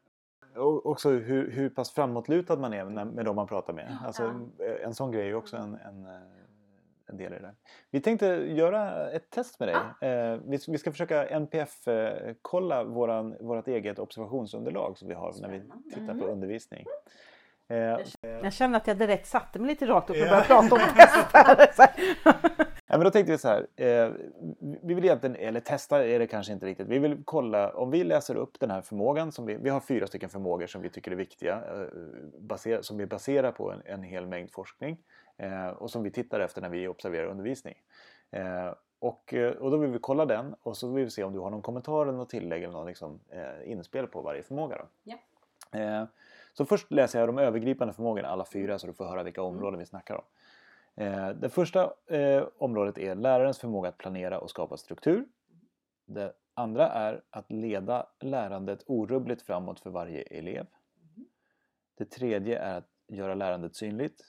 Och 0.55 0.85
också 0.85 1.09
hur, 1.09 1.51
hur 1.51 1.69
pass 1.69 1.91
framåtlutad 1.91 2.55
man 2.55 2.73
är 2.73 2.85
med, 2.85 3.07
med 3.07 3.25
de 3.25 3.35
man 3.35 3.47
pratar 3.47 3.73
med. 3.73 3.97
Alltså, 4.05 4.23
eh, 4.23 4.85
En 4.85 4.93
sån 4.93 5.11
grej 5.11 5.29
är 5.29 5.35
också 5.35 5.57
en, 5.57 5.75
en, 5.75 6.05
eh, 6.05 6.11
en 7.09 7.17
del 7.17 7.33
i 7.33 7.39
det. 7.39 7.53
Vi 7.91 8.01
tänkte 8.01 8.25
göra 8.27 9.09
ett 9.11 9.29
test 9.29 9.59
med 9.59 9.69
dig. 9.69 10.09
Eh, 10.09 10.39
vi, 10.45 10.59
vi 10.67 10.77
ska 10.77 10.91
försöka 10.91 11.27
NPF-kolla 11.27 12.83
våran, 12.83 13.35
vårt 13.39 13.67
eget 13.67 13.99
observationsunderlag 13.99 14.97
som 14.97 15.07
vi 15.07 15.13
har 15.13 15.33
när 15.41 15.49
vi 15.49 15.61
tittar 15.93 16.13
på 16.19 16.25
undervisning. 16.25 16.85
Eh, 17.69 17.97
Jag 18.43 18.53
känner 18.53 18.77
att 18.77 18.87
jag 18.87 18.97
direkt 18.97 19.27
satte 19.27 19.59
mig 19.59 19.67
lite 19.67 19.85
rakt 19.87 20.09
upp 20.09 20.15
och 20.15 20.27
började 20.27 20.45
prata 20.47 20.75
om 20.75 20.81
test. 20.95 21.75
Så 21.75 21.81
här. 21.81 21.93
Ja, 22.91 22.97
men 22.97 23.03
då 23.03 23.09
tänkte 23.11 23.31
vi 23.31 23.37
så 23.37 23.47
här. 23.47 23.67
Eh, 23.75 24.09
vi 24.83 24.93
vill 24.93 25.05
egentligen, 25.05 25.35
eller 25.35 25.59
testa 25.59 26.05
är 26.05 26.19
det 26.19 26.27
kanske 26.27 26.53
inte 26.53 26.65
riktigt. 26.65 26.87
Vi 26.87 26.99
vill 26.99 27.21
kolla 27.25 27.73
om 27.73 27.91
vi 27.91 28.03
läser 28.03 28.35
upp 28.35 28.59
den 28.59 28.71
här 28.71 28.81
förmågan. 28.81 29.31
Som 29.31 29.45
vi, 29.45 29.55
vi 29.55 29.69
har 29.69 29.79
fyra 29.79 30.07
stycken 30.07 30.29
förmågor 30.29 30.67
som 30.67 30.81
vi 30.81 30.89
tycker 30.89 31.11
är 31.11 31.15
viktiga. 31.15 31.53
Eh, 31.55 31.87
baser, 32.39 32.81
som 32.81 32.97
vi 32.97 33.05
baserar 33.05 33.51
på 33.51 33.71
en, 33.71 33.81
en 33.85 34.03
hel 34.03 34.27
mängd 34.27 34.51
forskning. 34.51 34.97
Eh, 35.37 35.67
och 35.67 35.91
som 35.91 36.03
vi 36.03 36.11
tittar 36.11 36.39
efter 36.39 36.61
när 36.61 36.69
vi 36.69 36.87
observerar 36.87 37.25
undervisning. 37.27 37.75
Eh, 38.31 38.73
och, 38.99 39.33
eh, 39.33 39.51
och 39.51 39.71
då 39.71 39.77
vill 39.77 39.89
vi 39.91 39.99
kolla 39.99 40.25
den 40.25 40.55
och 40.63 40.77
så 40.77 40.87
vill 40.93 41.03
vi 41.05 41.11
se 41.11 41.23
om 41.23 41.33
du 41.33 41.39
har 41.39 41.49
någon 41.49 41.61
kommentar 41.61 42.01
eller 42.01 42.17
något 42.17 42.29
tillägg 42.29 42.63
eller 42.63 42.73
någon 42.73 42.87
liksom, 42.87 43.19
eh, 43.29 43.71
inspel 43.71 44.07
på 44.07 44.21
varje 44.21 44.43
förmåga. 44.43 44.75
Då. 44.77 44.83
Ja. 45.03 46.07
Så 46.53 46.65
först 46.65 46.91
läser 46.91 47.19
jag 47.19 47.29
de 47.29 47.37
övergripande 47.37 47.93
förmågorna, 47.93 48.27
alla 48.27 48.45
fyra, 48.45 48.79
så 48.79 48.87
du 48.87 48.93
får 48.93 49.05
höra 49.05 49.23
vilka 49.23 49.41
områden 49.41 49.79
vi 49.79 49.85
snackar 49.85 50.15
om. 50.15 50.23
Eh, 50.95 51.29
det 51.29 51.49
första 51.49 51.93
eh, 52.07 52.47
området 52.57 52.97
är 52.97 53.15
lärarens 53.15 53.59
förmåga 53.59 53.89
att 53.89 53.97
planera 53.97 54.39
och 54.39 54.49
skapa 54.49 54.77
struktur. 54.77 55.25
Det 56.05 56.33
andra 56.53 56.89
är 56.89 57.23
att 57.29 57.51
leda 57.51 58.07
lärandet 58.19 58.83
orubbligt 58.85 59.41
framåt 59.41 59.79
för 59.79 59.89
varje 59.89 60.21
elev. 60.21 60.65
Det 61.97 62.05
tredje 62.05 62.59
är 62.59 62.77
att 62.77 62.89
göra 63.07 63.35
lärandet 63.35 63.75
synligt. 63.75 64.21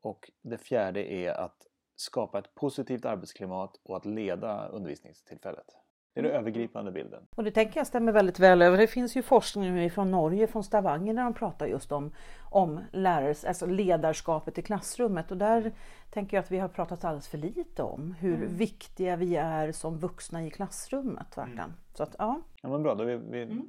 Och 0.00 0.30
det 0.42 0.58
fjärde 0.58 1.12
är 1.12 1.32
att 1.32 1.66
skapa 1.96 2.38
ett 2.38 2.54
positivt 2.54 3.04
arbetsklimat 3.04 3.80
och 3.82 3.96
att 3.96 4.06
leda 4.06 4.68
undervisningstillfället. 4.68 5.76
Det 6.14 6.20
är 6.20 6.24
den 6.24 6.32
övergripande 6.32 6.92
bilden. 6.92 7.20
Och 7.34 7.44
det 7.44 7.50
tänker 7.50 7.80
jag 7.80 7.86
stämmer 7.86 8.12
väldigt 8.12 8.38
väl 8.38 8.62
över. 8.62 8.78
Det 8.78 8.86
finns 8.86 9.16
ju 9.16 9.22
forskning 9.22 9.90
från 9.90 10.10
Norge, 10.10 10.46
från 10.46 10.64
Stavanger, 10.64 11.14
där 11.14 11.22
de 11.22 11.34
pratar 11.34 11.66
just 11.66 11.92
om, 11.92 12.12
om 12.50 12.80
lärares, 12.92 13.44
alltså 13.44 13.66
ledarskapet 13.66 14.58
i 14.58 14.62
klassrummet. 14.62 15.30
Och 15.30 15.36
där 15.36 15.72
tänker 16.10 16.36
jag 16.36 16.44
att 16.44 16.50
vi 16.50 16.58
har 16.58 16.68
pratat 16.68 17.04
alldeles 17.04 17.28
för 17.28 17.38
lite 17.38 17.82
om 17.82 18.12
hur 18.12 18.46
viktiga 18.46 19.16
vi 19.16 19.36
är 19.36 19.72
som 19.72 19.98
vuxna 19.98 20.46
i 20.46 20.50
klassrummet. 20.50 21.38
Verkligen. 21.38 21.72
Så 21.94 22.02
att, 22.02 22.16
ja. 22.18 22.40
Ja 22.62 22.68
men 22.68 22.82
bra, 22.82 22.94
då 22.94 23.02
är 23.02 23.16
vi, 23.16 23.44
vi 23.44 23.64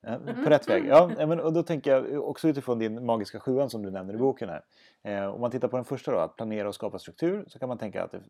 ja, 0.00 0.18
på 0.44 0.50
rätt 0.50 0.68
väg. 0.68 0.84
Ja, 0.88 1.26
men, 1.26 1.40
och 1.40 1.52
då 1.52 1.62
tänker 1.62 1.90
jag 1.90 2.28
också 2.28 2.48
utifrån 2.48 2.78
din 2.78 3.06
magiska 3.06 3.40
sjuan 3.40 3.70
som 3.70 3.82
du 3.82 3.90
nämner 3.90 4.14
i 4.14 4.16
boken 4.16 4.48
här. 4.48 4.64
Eh, 5.02 5.34
om 5.34 5.40
man 5.40 5.50
tittar 5.50 5.68
på 5.68 5.76
den 5.76 5.84
första 5.84 6.12
då, 6.12 6.18
att 6.18 6.36
planera 6.36 6.68
och 6.68 6.74
skapa 6.74 6.98
struktur, 6.98 7.44
så 7.48 7.58
kan 7.58 7.68
man 7.68 7.78
tänka 7.78 8.04
att 8.04 8.12
det, 8.12 8.20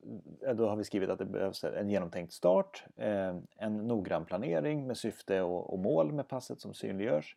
eh, 0.46 0.54
då 0.54 0.68
har 0.68 0.76
vi 0.76 0.84
skrivit 0.84 1.10
att 1.10 1.18
det 1.18 1.24
behövs 1.24 1.64
en 1.64 1.90
genomtänkt 1.90 2.32
start, 2.32 2.84
eh, 2.96 3.36
en 3.56 3.76
noggrann 3.88 4.24
planering 4.24 4.86
med 4.86 4.96
syfte 4.96 5.42
och, 5.42 5.72
och 5.72 5.78
mål 5.78 6.12
med 6.12 6.28
passet 6.28 6.60
som 6.60 6.74
synliggörs. 6.74 7.36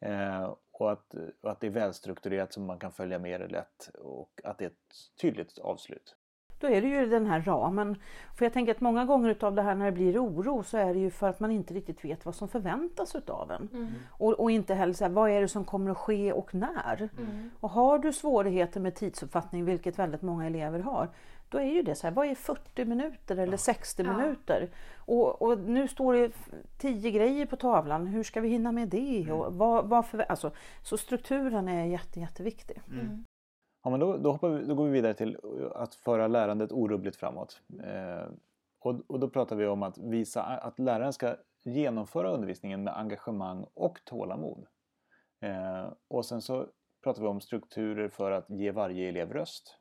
Eh, 0.00 0.54
och, 0.80 0.92
att, 0.92 1.14
och 1.40 1.50
att 1.50 1.60
det 1.60 1.66
är 1.66 1.70
välstrukturerat 1.70 2.52
så 2.52 2.60
man 2.60 2.78
kan 2.78 2.92
följa 2.92 3.18
med 3.18 3.40
det 3.40 3.48
lätt 3.48 3.90
och 3.94 4.40
att 4.44 4.58
det 4.58 4.64
är 4.64 4.68
ett 4.68 5.16
tydligt 5.20 5.58
avslut. 5.58 6.16
Då 6.60 6.66
är 6.70 6.82
det 6.82 6.88
ju 6.88 7.06
den 7.06 7.26
här 7.26 7.42
ramen. 7.42 7.96
För 8.36 8.44
jag 8.44 8.52
tänker 8.52 8.74
att 8.74 8.80
många 8.80 9.04
gånger 9.04 9.30
utav 9.30 9.54
det 9.54 9.62
här 9.62 9.74
när 9.74 9.84
det 9.84 9.92
blir 9.92 10.24
oro 10.24 10.62
så 10.62 10.76
är 10.76 10.94
det 10.94 11.00
ju 11.00 11.10
för 11.10 11.28
att 11.28 11.40
man 11.40 11.50
inte 11.50 11.74
riktigt 11.74 12.04
vet 12.04 12.24
vad 12.24 12.34
som 12.34 12.48
förväntas 12.48 13.14
utav 13.14 13.50
en. 13.50 13.68
Och, 14.10 14.32
och 14.32 14.50
inte 14.50 14.74
heller 14.74 14.92
så 14.92 15.04
här, 15.04 15.10
vad 15.10 15.30
är 15.30 15.40
det 15.40 15.48
som 15.48 15.64
kommer 15.64 15.90
att 15.90 15.98
ske 15.98 16.32
och 16.32 16.54
när. 16.54 17.08
Och 17.60 17.70
har 17.70 17.98
du 17.98 18.12
svårigheter 18.12 18.80
med 18.80 18.94
tidsuppfattning, 18.94 19.64
vilket 19.64 19.98
väldigt 19.98 20.22
många 20.22 20.46
elever 20.46 20.78
har, 20.78 21.08
då 21.54 21.60
är 21.60 21.70
ju 21.70 21.82
det 21.82 21.94
så 21.94 22.06
här, 22.06 22.14
vad 22.14 22.26
är 22.26 22.34
40 22.34 22.84
minuter 22.84 23.36
eller 23.36 23.56
60 23.56 24.02
minuter? 24.02 24.70
Och, 24.96 25.42
och 25.42 25.58
nu 25.58 25.88
står 25.88 26.14
det 26.14 26.32
10 26.78 27.10
grejer 27.10 27.46
på 27.46 27.56
tavlan, 27.56 28.06
hur 28.06 28.22
ska 28.22 28.40
vi 28.40 28.48
hinna 28.48 28.72
med 28.72 28.88
det? 28.88 29.32
Och 29.32 29.54
vad, 29.54 29.88
vad 29.88 30.06
för, 30.06 30.18
alltså, 30.18 30.50
så 30.82 30.96
strukturen 30.96 31.68
är 31.68 31.84
jätte, 31.84 32.20
jätteviktig. 32.20 32.80
Ja, 33.82 33.90
men 33.90 34.00
då, 34.00 34.16
då, 34.16 34.32
hoppar 34.32 34.48
vi, 34.48 34.66
då 34.66 34.74
går 34.74 34.84
vi 34.84 34.90
vidare 34.90 35.14
till 35.14 35.38
att 35.74 35.94
föra 35.94 36.28
lärandet 36.28 36.72
orubbligt 36.72 37.16
framåt. 37.16 37.60
Eh, 37.84 38.28
och, 38.80 39.00
och 39.06 39.20
då 39.20 39.28
pratar 39.28 39.56
vi 39.56 39.66
om 39.66 39.82
att 39.82 39.98
visa 39.98 40.42
att 40.42 40.78
läraren 40.78 41.12
ska 41.12 41.36
genomföra 41.62 42.30
undervisningen 42.30 42.84
med 42.84 42.98
engagemang 42.98 43.66
och 43.74 43.98
tålamod. 44.04 44.66
Eh, 45.40 45.92
och 46.08 46.24
sen 46.24 46.42
så 46.42 46.66
pratar 47.02 47.22
vi 47.22 47.28
om 47.28 47.40
strukturer 47.40 48.08
för 48.08 48.30
att 48.30 48.50
ge 48.50 48.70
varje 48.70 49.08
elev 49.08 49.32
röst. 49.32 49.78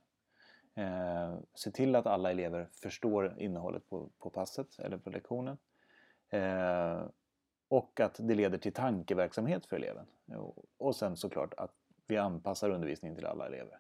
Eh, 0.75 1.36
se 1.53 1.71
till 1.71 1.95
att 1.95 2.05
alla 2.05 2.31
elever 2.31 2.69
förstår 2.71 3.36
innehållet 3.38 3.89
på, 3.89 4.09
på 4.19 4.29
passet 4.29 4.79
eller 4.79 4.97
på 4.97 5.09
lektionen. 5.09 5.57
Eh, 6.29 7.01
och 7.67 7.99
att 7.99 8.19
det 8.19 8.36
leder 8.36 8.57
till 8.57 8.73
tankeverksamhet 8.73 9.65
för 9.65 9.75
eleven. 9.75 10.05
Och, 10.25 10.65
och 10.77 10.95
sen 10.95 11.17
såklart 11.17 11.53
att 11.53 11.73
vi 12.07 12.17
anpassar 12.17 12.69
undervisningen 12.69 13.15
till 13.15 13.25
alla 13.25 13.47
elever. 13.47 13.79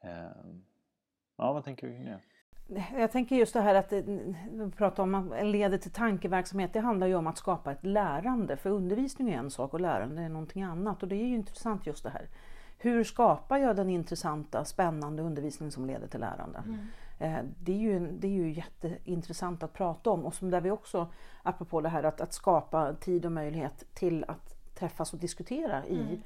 Eh, 0.00 0.28
ja, 1.36 1.52
vad 1.52 1.64
tänker 1.64 1.86
du 1.86 1.92
kring 1.92 2.04
det? 2.04 2.20
Jag 2.96 3.12
tänker 3.12 3.36
just 3.36 3.52
det 3.52 3.60
här 3.60 3.74
att 3.74 3.92
eh, 3.92 4.00
prata 4.00 4.34
vi 4.50 4.70
pratar 4.70 5.02
om 5.02 5.14
att 5.14 5.46
leder 5.46 5.78
till 5.78 5.92
tankeverksamhet. 5.92 6.72
Det 6.72 6.80
handlar 6.80 7.06
ju 7.06 7.14
om 7.14 7.26
att 7.26 7.38
skapa 7.38 7.72
ett 7.72 7.84
lärande. 7.84 8.56
För 8.56 8.70
undervisning 8.70 9.30
är 9.30 9.38
en 9.38 9.50
sak 9.50 9.74
och 9.74 9.80
lärande 9.80 10.22
är 10.22 10.28
någonting 10.28 10.62
annat. 10.62 11.02
Och 11.02 11.08
det 11.08 11.16
är 11.16 11.26
ju 11.26 11.34
intressant 11.34 11.86
just 11.86 12.02
det 12.02 12.10
här. 12.10 12.28
Hur 12.84 13.04
skapar 13.04 13.58
jag 13.58 13.76
den 13.76 13.90
intressanta, 13.90 14.64
spännande 14.64 15.22
undervisning 15.22 15.70
som 15.70 15.86
leder 15.86 16.06
till 16.06 16.20
lärande? 16.20 16.62
Eh, 17.18 17.38
Det 17.64 17.72
är, 17.72 17.76
ju, 17.78 18.10
det 18.12 18.26
är 18.26 18.32
ju 18.32 18.52
jätteintressant 18.52 19.62
att 19.62 19.72
prata 19.72 20.10
om 20.10 20.24
och 20.26 20.34
som 20.34 20.50
där 20.50 20.60
vi 20.60 20.70
också, 20.70 21.08
apropå 21.42 21.80
det 21.80 21.88
här 21.88 22.02
att, 22.02 22.20
att 22.20 22.32
skapa 22.32 22.94
tid 22.94 23.26
och 23.26 23.32
möjlighet 23.32 23.84
till 23.94 24.24
att 24.28 24.74
träffas 24.74 25.12
och 25.12 25.18
diskutera 25.18 25.86
i 25.86 26.20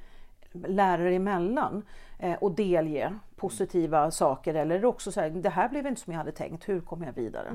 lärare 0.51 1.15
emellan 1.15 1.85
eh, 2.19 2.33
och 2.37 2.55
delge 2.55 3.19
positiva 3.35 4.11
saker 4.11 4.53
eller 4.53 4.85
också 4.85 5.11
säga 5.11 5.29
det 5.29 5.49
här 5.49 5.69
blev 5.69 5.87
inte 5.87 6.01
som 6.01 6.13
jag 6.13 6.17
hade 6.17 6.31
tänkt, 6.31 6.69
hur 6.69 6.81
kommer 6.81 7.05
jag 7.05 7.13
vidare? 7.13 7.49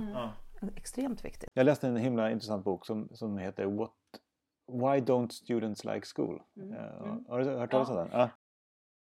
Extremt 0.76 1.24
viktigt. 1.24 1.50
Jag 1.54 1.64
läste 1.66 1.88
en 1.88 1.96
himla 1.96 2.30
intressant 2.30 2.64
bok 2.64 2.86
som, 2.86 3.08
som 3.12 3.38
heter 3.38 3.66
What, 3.66 3.90
Why 4.72 5.00
Don't 5.00 5.28
Students 5.28 5.84
Like 5.84 6.06
School? 6.16 6.42
Eh, 6.60 7.14
har 7.28 7.38
du 7.38 7.44
hört 7.44 7.70
talas 7.70 7.88
om 7.88 7.96
den? 7.96 8.08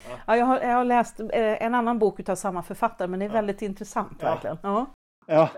Ja. 0.09 0.17
Ja, 0.27 0.37
jag, 0.37 0.47
har, 0.47 0.61
jag 0.61 0.77
har 0.77 0.85
läst 0.85 1.21
eh, 1.21 1.63
en 1.63 1.75
annan 1.75 1.99
bok 1.99 2.21
utav 2.21 2.35
samma 2.35 2.63
författare 2.63 3.09
men 3.09 3.21
det 3.21 3.27
är 3.27 3.31
väldigt 3.31 3.63
intressant 3.63 4.23
verkligen. 4.23 4.59
Ja. 4.63 4.87
Ja, 5.27 5.51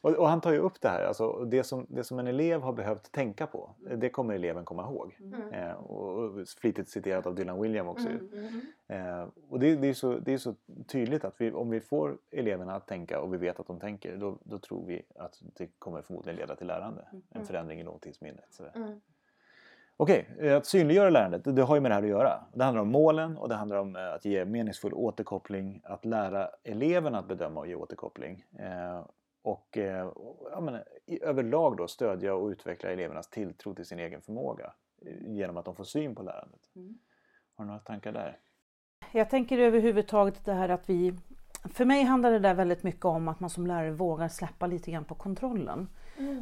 och, 0.00 0.10
och 0.10 0.28
han 0.28 0.40
tar 0.40 0.52
ju 0.52 0.58
upp 0.58 0.80
det 0.80 0.88
här, 0.88 1.04
alltså 1.04 1.44
det 1.44 1.64
som, 1.64 1.86
det 1.88 2.04
som 2.04 2.18
en 2.18 2.26
elev 2.26 2.60
har 2.60 2.72
behövt 2.72 3.12
tänka 3.12 3.46
på, 3.46 3.74
det 3.96 4.10
kommer 4.10 4.34
eleven 4.34 4.64
komma 4.64 4.82
ihåg. 4.82 5.18
Eh, 5.52 5.72
och, 5.72 6.18
och 6.18 6.48
flitigt 6.60 6.88
citerat 6.88 7.26
av 7.26 7.34
Dylan 7.34 7.60
William 7.60 7.88
också. 7.88 8.08
ju. 8.08 8.18
Eh, 8.88 9.28
och 9.48 9.60
det, 9.60 9.76
det, 9.76 9.88
är 9.88 9.94
så, 9.94 10.18
det 10.18 10.32
är 10.32 10.38
så 10.38 10.54
tydligt 10.86 11.24
att 11.24 11.40
vi, 11.40 11.52
om 11.52 11.70
vi 11.70 11.80
får 11.80 12.18
eleverna 12.30 12.74
att 12.74 12.86
tänka 12.86 13.20
och 13.20 13.32
vi 13.34 13.38
vet 13.38 13.60
att 13.60 13.66
de 13.66 13.80
tänker, 13.80 14.16
då, 14.16 14.38
då 14.44 14.58
tror 14.58 14.86
vi 14.86 15.02
att 15.14 15.42
det 15.56 15.66
kommer 15.78 16.02
förmodligen 16.02 16.36
leda 16.36 16.56
till 16.56 16.66
lärande. 16.66 17.08
En 17.30 17.44
förändring 17.46 17.80
i 17.80 17.84
långtidsminnet. 17.84 18.46
sådär. 18.50 19.00
Okej, 20.02 20.28
eh, 20.38 20.56
att 20.56 20.66
synliggöra 20.66 21.10
lärandet, 21.10 21.56
det, 21.56 21.62
har 21.62 21.74
ju 21.74 21.80
med 21.80 21.90
det 21.90 21.94
här 21.94 22.02
att 22.02 22.08
göra. 22.08 22.44
Det 22.54 22.64
handlar 22.64 22.82
om 22.82 22.88
målen 22.88 23.36
och 23.36 23.48
det 23.48 23.54
handlar 23.54 23.76
om 23.76 23.96
eh, 23.96 24.12
att 24.12 24.24
ge 24.24 24.44
meningsfull 24.44 24.94
återkoppling, 24.94 25.80
att 25.84 26.04
lära 26.04 26.48
eleverna 26.64 27.18
att 27.18 27.28
bedöma 27.28 27.60
och 27.60 27.66
ge 27.66 27.74
återkoppling. 27.74 28.44
Eh, 28.58 29.06
och 29.42 29.78
ja, 30.50 30.60
men, 30.60 30.80
i, 31.06 31.22
överlag 31.22 31.76
då 31.76 31.88
stödja 31.88 32.34
och 32.34 32.48
utveckla 32.48 32.90
elevernas 32.90 33.30
tilltro 33.30 33.74
till 33.74 33.84
sin 33.84 33.98
egen 33.98 34.20
förmåga 34.20 34.72
genom 35.20 35.56
att 35.56 35.64
de 35.64 35.74
får 35.74 35.84
syn 35.84 36.14
på 36.14 36.22
lärandet. 36.22 36.60
Har 37.56 37.64
du 37.64 37.66
några 37.66 37.80
tankar 37.80 38.12
där? 38.12 38.38
Jag 39.12 39.30
tänker 39.30 39.58
överhuvudtaget 39.58 40.44
det 40.44 40.52
här 40.52 40.68
att 40.68 40.90
vi 40.90 41.14
för 41.74 41.84
mig 41.84 42.02
handlar 42.02 42.30
det 42.30 42.38
där 42.38 42.54
väldigt 42.54 42.82
mycket 42.82 43.04
om 43.04 43.28
att 43.28 43.40
man 43.40 43.50
som 43.50 43.66
lärare 43.66 43.90
vågar 43.90 44.28
släppa 44.28 44.66
lite 44.66 44.90
grann 44.90 45.04
på 45.04 45.14
kontrollen. 45.14 45.88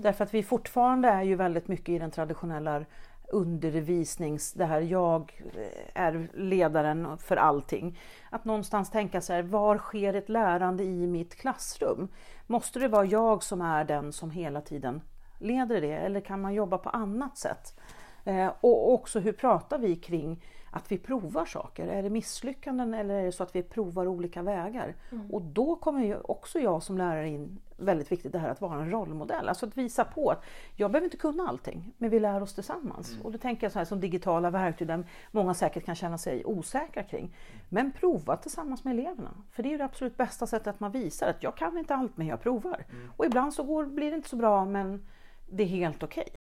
Därför 0.03 0.25
att 0.25 0.35
vi 0.35 0.42
fortfarande 0.42 1.09
är 1.09 1.23
ju 1.23 1.35
väldigt 1.35 1.68
mycket 1.68 1.88
i 1.88 1.99
den 1.99 2.11
traditionella 2.11 2.85
undervisnings, 3.33 4.53
det 4.53 4.64
här 4.64 4.81
jag 4.81 5.43
eh, 5.55 6.03
är 6.03 6.31
ledaren 6.35 7.19
för 7.19 7.37
allting. 7.37 7.99
Att 8.31 8.45
någonstans 8.45 8.90
tänka 8.90 9.21
så 9.21 9.33
här, 9.33 9.43
var 9.43 9.79
sker 9.79 10.14
ett 10.14 10.29
lärande 10.29 10.85
i 10.85 11.07
mitt 11.07 11.35
klassrum? 11.35 12.09
Måste 12.47 12.79
det 12.79 12.88
vara 12.88 13.05
jag 13.05 13.43
som 13.43 13.61
är 13.61 13.85
den 13.85 14.12
som 14.12 14.31
hela 14.31 14.61
tiden 14.61 15.01
leder 15.38 15.81
det 15.81 15.93
eller 15.93 16.21
kan 16.21 16.40
man 16.40 16.55
jobba 16.55 16.79
på 16.79 16.90
annat 16.90 17.38
sätt? 17.38 17.81
Eh, 18.25 18.53
och 18.61 18.93
också 18.93 19.21
hur 19.21 19.33
pratar 19.33 19.79
vi 19.79 19.97
kring 19.97 20.43
att 20.70 20.92
vi 20.92 20.98
provar 20.98 21.44
saker? 21.44 21.88
Är 21.88 22.02
det 22.02 22.11
misslyckanden 22.11 22.94
eller 22.94 23.14
är 23.14 23.24
det 23.24 23.33
så 23.33 23.42
att 23.42 23.56
vi 23.56 23.62
provar 23.62 24.06
olika 24.06 24.42
vägar? 24.42 24.94
Mm. 25.12 25.30
Och 25.30 25.42
då 25.42 25.76
kommer 25.76 26.04
ju 26.04 26.16
också 26.20 26.59
jag 26.59 26.83
som 26.83 26.98
lärare 26.98 27.28
in 27.28 27.61
väldigt 27.76 28.12
viktigt 28.12 28.33
det 28.33 28.38
här 28.38 28.48
att 28.48 28.61
vara 28.61 28.80
en 28.80 28.90
rollmodell. 28.90 29.48
Alltså 29.48 29.66
att 29.66 29.78
visa 29.78 30.04
på 30.04 30.30
att 30.30 30.44
jag 30.76 30.90
behöver 30.90 31.04
inte 31.04 31.16
kunna 31.16 31.48
allting, 31.48 31.92
men 31.98 32.11
vi 32.11 32.20
lär 32.20 32.42
oss 32.42 32.54
tillsammans. 32.54 33.12
Mm. 33.12 33.26
Och 33.26 33.33
då 33.33 33.38
tänker 33.38 33.64
jag 33.64 33.72
så 33.72 33.78
här 33.78 33.87
som 33.87 34.00
digitala 34.00 34.50
verktyg 34.50 34.88
där 34.88 35.04
många 35.30 35.54
säkert 35.54 35.85
kan 35.85 35.94
känna 35.94 36.18
sig 36.18 36.44
osäkra 36.44 37.02
kring. 37.02 37.37
Men 37.68 37.92
prova 37.92 38.37
tillsammans 38.37 38.85
med 38.85 38.98
eleverna. 38.98 39.30
För 39.52 39.62
det 39.62 39.68
är 39.68 39.70
ju 39.70 39.78
det 39.78 39.85
absolut 39.85 40.16
bästa 40.16 40.46
sättet 40.46 40.66
att 40.66 40.80
man 40.80 40.92
visar 40.92 41.30
att 41.30 41.42
jag 41.42 41.56
kan 41.56 41.78
inte 41.78 41.94
allt 41.94 42.16
men 42.16 42.26
jag 42.26 42.42
provar. 42.42 42.85
Mm. 42.90 43.11
Och 43.16 43.26
ibland 43.26 43.54
så 43.54 43.62
går, 43.62 43.85
blir 43.85 44.11
det 44.11 44.16
inte 44.16 44.28
så 44.28 44.37
bra 44.37 44.64
men 44.64 45.06
det 45.48 45.62
är 45.62 45.66
helt 45.66 46.02
okej. 46.02 46.22
Okay. 46.22 46.39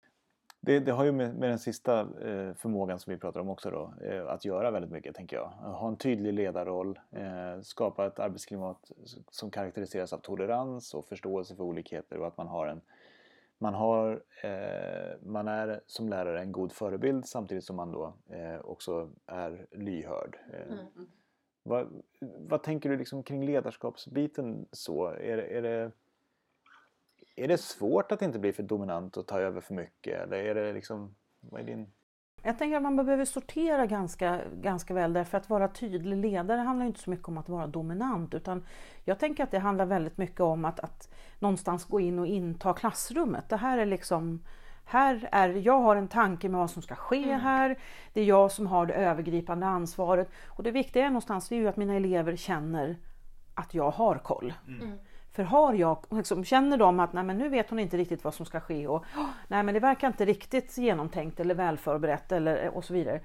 Det, 0.64 0.80
det, 0.80 0.92
har 0.92 1.04
ju 1.04 1.12
med, 1.12 1.36
med 1.36 1.50
den 1.50 1.60
sista 1.60 2.00
eh, 2.00 2.54
förmågan 2.54 3.00
som 3.00 3.14
vi 3.14 3.20
pratar 3.20 3.40
om 3.40 3.50
också 3.50 3.72
då, 3.72 3.94
eh, 4.06 4.28
att 4.28 4.46
göra 4.46 4.72
väldigt 4.72 4.92
mycket 4.92 5.16
tänker 5.16 5.36
jag. 5.36 5.48
Ha 5.50 5.88
en 5.88 5.98
tydlig 5.98 6.34
ledarroll, 6.34 7.00
eh, 7.12 7.62
skapa 7.62 8.08
ett 8.08 8.20
arbetsklimat 8.20 8.92
som 9.32 9.52
karaktäriseras 9.52 10.14
av 10.14 10.18
tolerans 10.18 10.94
och 10.94 11.06
förståelse 11.06 11.56
för 11.56 11.64
olikheter 11.64 12.18
och 12.18 12.28
att 12.28 12.38
man 12.38 12.48
har 12.48 12.68
en 12.68 12.82
man, 13.58 13.74
har, 13.74 14.24
man 15.26 15.48
är 15.48 15.82
som 15.86 16.10
lärare 16.10 16.42
en 16.42 16.52
god 16.52 16.72
förebild 16.72 17.26
samtidigt 17.26 17.64
som 17.64 17.76
man 17.76 17.92
då 17.92 18.14
också 18.64 19.10
är 19.26 19.68
lyhörd. 19.72 20.38
Mm. 20.70 20.86
Vad, 21.64 22.04
vad 22.22 22.64
tänker 22.64 22.90
du 22.90 22.98
liksom 22.98 23.24
kring 23.24 23.46
ledarskapsbiten 23.46 24.68
så? 24.72 25.08
Är, 25.08 25.38
är 25.38 25.62
det 25.62 25.92
är 27.44 27.48
det 27.48 27.58
svårt 27.58 28.12
att 28.12 28.22
inte 28.22 28.40
bli 28.40 28.54
för 28.54 28.64
dominant 28.64 29.18
och 29.18 29.28
ta 29.28 29.40
över 29.40 29.62
för 29.62 29.74
mycket? 29.74 30.22
Eller 30.22 30.38
är 30.38 30.56
det 30.56 30.74
liksom, 30.74 31.16
vad 31.40 31.62
är 31.62 31.66
din... 31.66 31.92
Jag 32.44 32.58
tänker 32.58 32.78
att 32.78 32.84
man 32.84 32.96
behöver 32.96 33.26
sortera 33.26 33.86
ganska, 33.86 34.42
ganska 34.62 34.94
väl 34.94 35.14
därför 35.14 35.38
att 35.38 35.50
vara 35.50 35.68
tydlig 35.68 36.18
ledare 36.18 36.62
handlar 36.62 36.86
inte 36.86 37.00
så 37.00 37.10
mycket 37.10 37.28
om 37.28 37.38
att 37.38 37.50
vara 37.50 37.68
dominant 37.68 38.34
utan 38.34 38.66
jag 39.04 39.20
tänker 39.20 39.44
att 39.44 39.52
det 39.52 39.60
handlar 39.60 39.86
väldigt 39.86 40.18
mycket 40.18 40.40
om 40.40 40.66
att, 40.66 40.80
att 40.80 41.14
någonstans 41.40 41.86
gå 41.86 42.00
in 42.00 42.20
och 42.20 42.28
inta 42.28 42.74
klassrummet. 42.74 43.50
Det 43.50 43.58
här 43.58 43.78
är 43.78 43.86
liksom 43.86 44.44
här 44.86 45.30
är, 45.32 45.50
jag 45.50 45.82
har 45.82 45.96
en 45.96 46.08
tanke 46.08 46.50
med 46.50 46.60
vad 46.60 46.70
som 46.70 46.82
ska 46.82 46.96
ske 46.96 47.24
mm. 47.24 47.40
här. 47.40 47.80
Det 48.14 48.22
är 48.22 48.26
jag 48.26 48.52
som 48.52 48.68
har 48.68 48.86
det 48.86 48.94
övergripande 48.94 49.66
ansvaret. 49.66 50.30
Och 50.48 50.64
det 50.64 50.72
viktiga 50.72 51.06
är 51.06 51.10
någonstans 51.10 51.52
är 51.52 51.56
ju 51.56 51.68
att 51.68 51.78
mina 51.78 51.96
elever 51.96 52.36
känner 52.36 52.98
att 53.54 53.74
jag 53.74 53.92
har 53.92 54.16
koll. 54.16 54.54
Mm. 54.68 54.98
För 55.34 55.44
har 55.44 55.74
jag, 55.74 55.98
liksom, 56.10 56.44
känner 56.44 56.78
de 56.78 57.00
att 57.00 57.14
nej, 57.14 57.24
men 57.24 57.38
nu 57.38 57.50
vet 57.50 57.70
hon 57.70 57.80
inte 57.80 57.98
riktigt 57.98 58.24
vad 58.24 58.34
som 58.34 58.46
ska 58.46 58.60
ske 58.60 58.88
och 58.88 59.06
nej, 59.48 59.64
men 59.64 59.74
det 59.74 59.80
verkar 59.80 60.08
inte 60.08 60.26
riktigt 60.26 60.78
genomtänkt 60.78 61.40
eller 61.40 61.56
välförberett 61.56 62.32
eller, 62.32 62.70
och 62.70 62.86
så 62.86 62.94
vidare. 62.94 63.22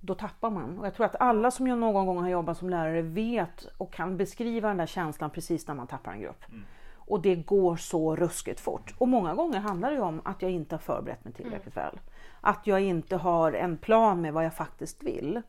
Då 0.00 0.14
tappar 0.14 0.50
man. 0.50 0.78
Och 0.78 0.86
jag 0.86 0.94
tror 0.94 1.06
att 1.06 1.20
alla 1.20 1.50
som 1.50 1.66
någon 1.66 2.06
gång 2.06 2.18
har 2.18 2.28
jobbat 2.28 2.58
som 2.58 2.70
lärare 2.70 3.02
vet 3.02 3.66
och 3.78 3.92
kan 3.92 4.16
beskriva 4.16 4.68
den 4.68 4.76
där 4.76 4.86
känslan 4.86 5.30
precis 5.30 5.66
när 5.68 5.74
man 5.74 5.86
tappar 5.86 6.12
en 6.12 6.20
grupp. 6.20 6.44
Mm. 6.48 6.64
Och 6.94 7.22
det 7.22 7.34
går 7.34 7.76
så 7.76 8.16
ruskigt 8.16 8.60
fort. 8.60 8.94
Och 8.98 9.08
många 9.08 9.34
gånger 9.34 9.60
handlar 9.60 9.92
det 9.92 10.00
om 10.00 10.20
att 10.24 10.42
jag 10.42 10.50
inte 10.50 10.74
har 10.74 10.80
förberett 10.80 11.24
mig 11.24 11.34
tillräckligt 11.34 11.76
mm. 11.76 11.86
väl. 11.86 12.00
Att 12.40 12.66
jag 12.66 12.80
inte 12.80 13.16
har 13.16 13.52
en 13.52 13.76
plan 13.76 14.20
med 14.20 14.32
vad 14.32 14.44
jag 14.44 14.54
faktiskt 14.54 15.02
vill. 15.02 15.42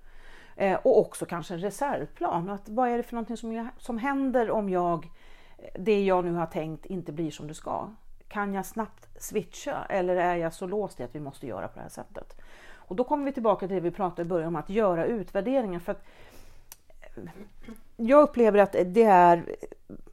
Eh, 0.55 0.79
och 0.83 0.99
också 0.99 1.25
kanske 1.25 1.53
en 1.53 1.59
reservplan. 1.59 2.49
Att 2.49 2.69
vad 2.69 2.89
är 2.89 2.97
det 2.97 3.03
för 3.03 3.13
någonting 3.13 3.37
som, 3.37 3.53
jag, 3.53 3.67
som 3.77 3.97
händer 3.97 4.51
om 4.51 4.69
jag 4.69 5.09
det 5.79 6.03
jag 6.03 6.25
nu 6.25 6.33
har 6.33 6.45
tänkt 6.45 6.85
inte 6.85 7.11
blir 7.11 7.31
som 7.31 7.47
det 7.47 7.53
ska. 7.53 7.89
Kan 8.27 8.53
jag 8.53 8.65
snabbt 8.65 9.21
switcha 9.23 9.85
eller 9.89 10.15
är 10.15 10.35
jag 10.35 10.53
så 10.53 10.67
låst 10.67 10.99
i 10.99 11.03
att 11.03 11.15
vi 11.15 11.19
måste 11.19 11.47
göra 11.47 11.67
på 11.67 11.75
det 11.75 11.81
här 11.81 11.89
sättet? 11.89 12.41
Och 12.89 12.95
då 12.95 13.03
kommer 13.03 13.25
vi 13.25 13.31
tillbaka 13.31 13.67
till 13.67 13.75
det 13.75 13.81
vi 13.81 13.91
pratade 13.91 14.21
i 14.21 14.25
början 14.25 14.47
om, 14.47 14.55
att 14.55 14.69
göra 14.69 15.05
utvärderingar. 15.05 15.79
För 15.79 15.91
att 15.91 16.05
jag 17.97 18.21
upplever 18.21 18.59
att 18.59 18.75
det 18.85 19.03
är, 19.03 19.55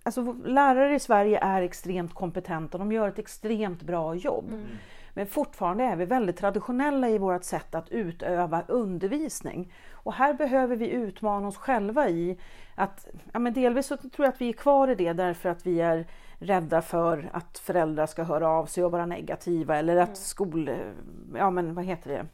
alltså 0.03 0.33
lärare 0.45 0.95
i 0.95 1.01
Sverige 1.01 1.39
är 1.39 1.63
extremt 1.63 2.15
kompetenta, 2.15 2.79
de 2.79 2.93
gör 2.93 3.09
ett 3.09 3.19
extremt 3.19 3.83
bra 3.83 4.15
jobb. 4.15 4.49
Mm. 4.49 4.67
Men 5.16 5.26
fortfarande 5.26 5.85
är 5.85 5.96
vi 5.96 6.05
väldigt 6.05 6.37
traditionella 6.37 7.09
i 7.09 7.18
vårt 7.18 7.44
sätt 7.44 7.74
att 7.74 7.88
utöva 7.88 8.62
undervisning. 8.68 9.72
Och 9.92 10.12
här 10.12 10.35
behöver 10.35 10.76
vi 10.76 10.90
utmana 10.90 11.48
oss 11.48 11.57
själva 11.57 12.09
i 12.09 12.38
att, 12.74 13.07
ja 13.33 13.38
men 13.38 13.52
delvis 13.52 13.87
så 13.87 13.96
tror 13.96 14.12
jag 14.16 14.29
att 14.29 14.40
vi 14.40 14.48
är 14.48 14.52
kvar 14.52 14.88
i 14.88 14.94
det 14.94 15.12
därför 15.12 15.48
att 15.48 15.66
vi 15.66 15.81
är 15.81 16.07
rädda 16.38 16.83
för 16.83 17.31
att 17.33 17.59
föräldrar 17.59 18.07
ska 18.07 18.22
höra 18.22 18.48
av 18.48 18.66
sig 18.66 18.85
och 18.85 18.92
vara 18.92 19.07
negativa 19.07 19.76
eller 19.76 19.96
att 19.96 20.09
mm. 20.09 20.16
skol, 20.16 20.70
ja 21.35 21.50
men 21.50 21.74
vad 21.74 21.85
heter 21.85 22.11
det, 22.11 22.26